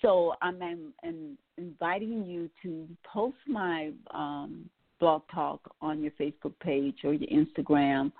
[0.00, 4.70] So I'm, I'm, I'm inviting you to post my um,
[5.00, 8.12] blog talk on your Facebook page or your Instagram.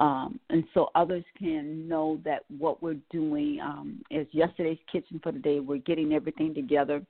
[0.00, 5.32] Um, and so others can know that what we're doing um, is yesterday's kitchen for
[5.32, 5.60] the day.
[5.60, 7.04] We're getting everything together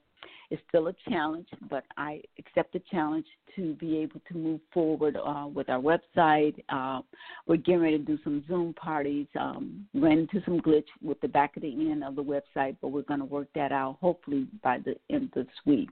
[0.50, 5.16] it's still a challenge, but I accept the challenge to be able to move forward
[5.16, 6.54] uh, with our website.
[6.70, 7.02] Uh,
[7.46, 9.26] we're getting ready to do some Zoom parties.
[9.38, 12.88] Um, ran into some glitch with the back of the end of the website, but
[12.88, 15.90] we're going to work that out hopefully by the end of this week.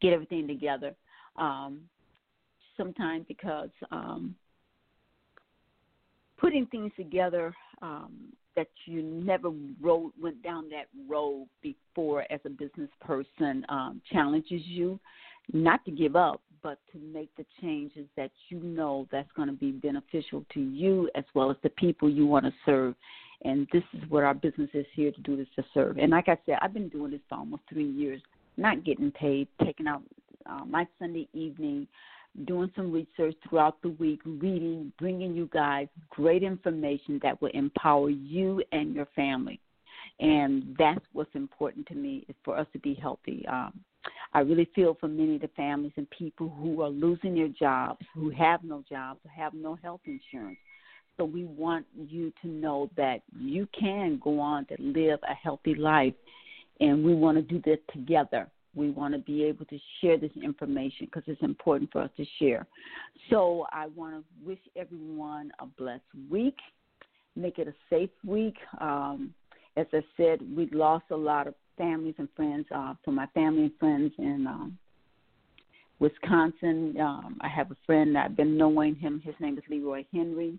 [0.00, 0.94] Get everything together.
[1.36, 1.82] Um,
[3.26, 4.34] because um,
[6.36, 8.12] putting things together um,
[8.56, 9.50] that you never
[9.80, 14.98] rode, went down that road before as a business person um, challenges you
[15.52, 19.54] not to give up, but to make the changes that you know that's going to
[19.54, 22.94] be beneficial to you as well as the people you want to serve.
[23.44, 25.98] And this is what our business is here to do is to serve.
[25.98, 28.20] And like I said, I've been doing this for almost three years,
[28.56, 30.02] not getting paid, taking out
[30.46, 31.86] uh, my Sunday evening
[32.44, 38.10] doing some research throughout the week, reading, bringing you guys great information that will empower
[38.10, 39.60] you and your family.
[40.20, 43.44] And that's what's important to me is for us to be healthy.
[43.48, 43.80] Um,
[44.32, 48.04] I really feel for many of the families and people who are losing their jobs,
[48.14, 50.58] who have no jobs, who have no health insurance.
[51.16, 55.74] So we want you to know that you can go on to live a healthy
[55.74, 56.12] life,
[56.80, 60.30] and we want to do this together we want to be able to share this
[60.40, 62.66] information because it's important for us to share.
[63.30, 66.58] So I want to wish everyone a blessed week.
[67.34, 68.56] Make it a safe week.
[68.80, 69.34] Um,
[69.76, 72.66] as I said, we lost a lot of families and friends.
[72.74, 74.78] Uh, my family and friends in um,
[75.98, 76.94] Wisconsin.
[77.00, 79.22] Um, I have a friend I've been knowing him.
[79.24, 80.58] His name is Leroy Henry.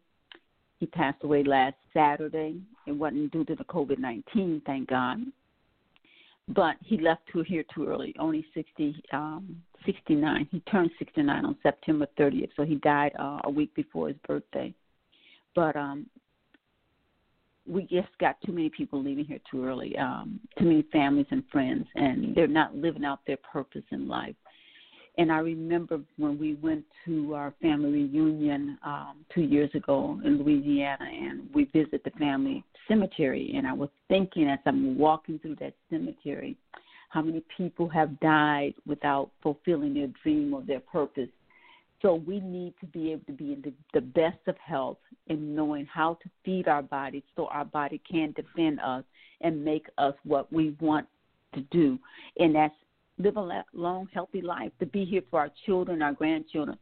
[0.80, 2.60] He passed away last Saturday.
[2.85, 5.19] It wasn't due to the COVID 19, thank God
[6.48, 10.48] but he left to here too early, only 60, um, 69.
[10.52, 14.74] He turned 69 on September 30th, so he died uh, a week before his birthday.
[15.56, 16.06] But um,
[17.65, 21.44] we just got too many people leaving here too early, um, too many families and
[21.52, 24.36] friends, and they're not living out their purpose in life.
[25.18, 30.38] And I remember when we went to our family reunion um, two years ago in
[30.38, 33.53] Louisiana, and we visited the family cemetery.
[33.56, 36.56] And I was thinking as I'm walking through that cemetery,
[37.10, 41.30] how many people have died without fulfilling their dream or their purpose.
[42.03, 45.56] So we need to be able to be in the, the best of health in
[45.56, 49.03] knowing how to feed our body so our body can defend us
[49.41, 51.07] and make us what we want
[51.56, 51.98] to do.
[52.38, 52.76] And that's
[53.19, 56.77] live a long, healthy life, to be here for our children, our grandchildren.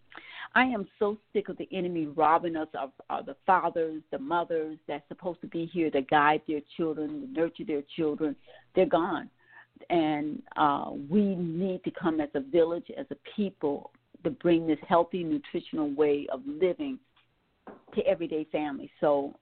[0.53, 4.77] I am so sick of the enemy robbing us of, of the fathers, the mothers
[4.87, 8.35] that's supposed to be here to guide their children, to nurture their children.
[8.75, 9.29] They're gone.
[9.89, 13.91] And uh, we need to come as a village, as a people,
[14.23, 16.99] to bring this healthy, nutritional way of living
[17.93, 18.89] to everyday families.
[19.01, 19.37] So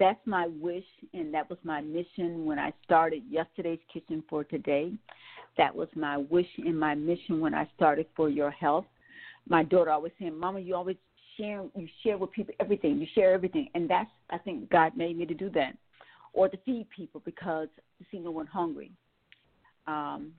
[0.00, 4.92] that's my wish, and that was my mission when I started yesterday's kitchen for today
[5.58, 8.84] That was my wish and my mission when I started for your health.
[9.48, 10.96] My daughter always saying, "Mama, you always
[11.36, 11.64] share.
[11.74, 12.98] You share with people everything.
[12.98, 15.76] You share everything." And that's I think God made me to do that,
[16.32, 17.68] or to feed people because
[17.98, 18.90] to see no one hungry.
[19.86, 20.32] Um,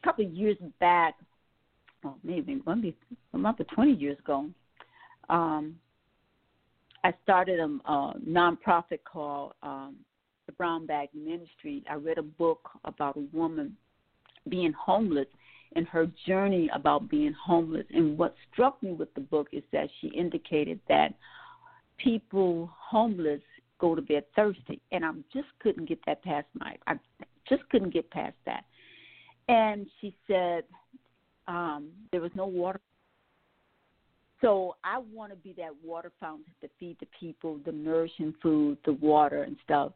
[0.00, 1.14] a couple of years back,
[2.02, 2.96] well, maybe maybe
[3.32, 4.48] about 20 years ago,
[5.28, 5.76] um,
[7.04, 9.96] I started a, a nonprofit called um,
[10.46, 11.84] the Brown Bag Ministry.
[11.90, 13.76] I read a book about a woman
[14.48, 15.26] being homeless
[15.74, 17.86] and her journey about being homeless.
[17.90, 21.14] And what struck me with the book is that she indicated that
[21.98, 23.40] people homeless
[23.78, 26.76] go to bed thirsty, and I just couldn't get that past my.
[26.86, 26.94] I
[27.48, 28.64] just couldn't get past that.
[29.48, 30.64] And she said
[31.48, 32.80] um, there was no water
[34.42, 38.76] so I want to be that water fountain to feed the people, the nourishing food,
[38.84, 39.92] the water and stuff.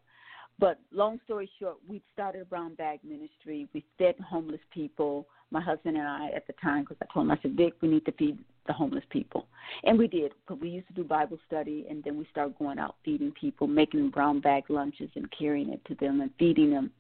[0.59, 3.69] But long story short, we started a brown bag ministry.
[3.75, 5.27] We fed homeless people.
[5.51, 7.89] My husband and I at the time, because I told him, I said, Vic, we
[7.89, 9.47] need to feed the homeless people,
[9.85, 10.33] and we did.
[10.45, 13.67] Because we used to do Bible study, and then we started going out feeding people,
[13.67, 16.91] making brown bag lunches and carrying it to them and feeding them.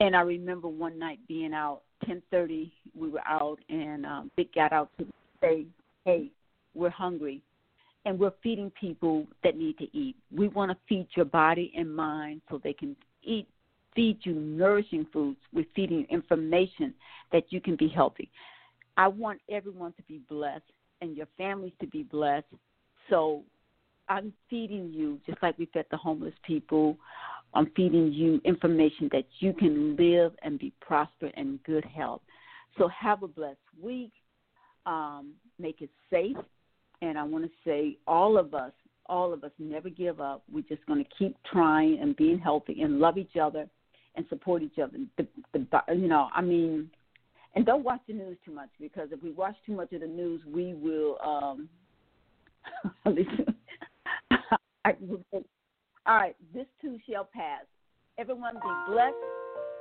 [0.00, 4.72] And I remember one night being out, 10:30, we were out, and um, Vic got
[4.72, 5.06] out to
[5.40, 5.66] say,
[6.04, 6.30] "Hey,
[6.74, 7.40] we're hungry
[8.04, 10.16] and we're feeding people that need to eat.
[10.34, 13.48] We want to feed your body and mind so they can eat,
[13.94, 15.38] feed you nourishing foods.
[15.52, 16.94] We're feeding information
[17.32, 18.30] that you can be healthy.
[18.96, 20.64] I want everyone to be blessed
[21.00, 22.46] and your families to be blessed.
[23.10, 23.42] So
[24.08, 26.96] I'm feeding you just like we fed the homeless people.
[27.54, 32.20] I'm feeding you information that you can live and be prosperous and good health.
[32.76, 34.12] So have a blessed week.
[34.86, 36.36] Um, make it safe
[37.02, 38.72] and I want to say, all of us,
[39.06, 40.42] all of us, never give up.
[40.50, 43.68] We're just going to keep trying and being healthy and love each other
[44.16, 44.98] and support each other.
[45.18, 46.90] The, the, you know, I mean,
[47.54, 50.06] and don't watch the news too much because if we watch too much of the
[50.06, 51.18] news, we will.
[51.24, 51.68] um
[56.06, 57.64] All right, this too shall pass.
[58.18, 59.14] Everyone be blessed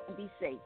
[0.08, 0.58] and be safe.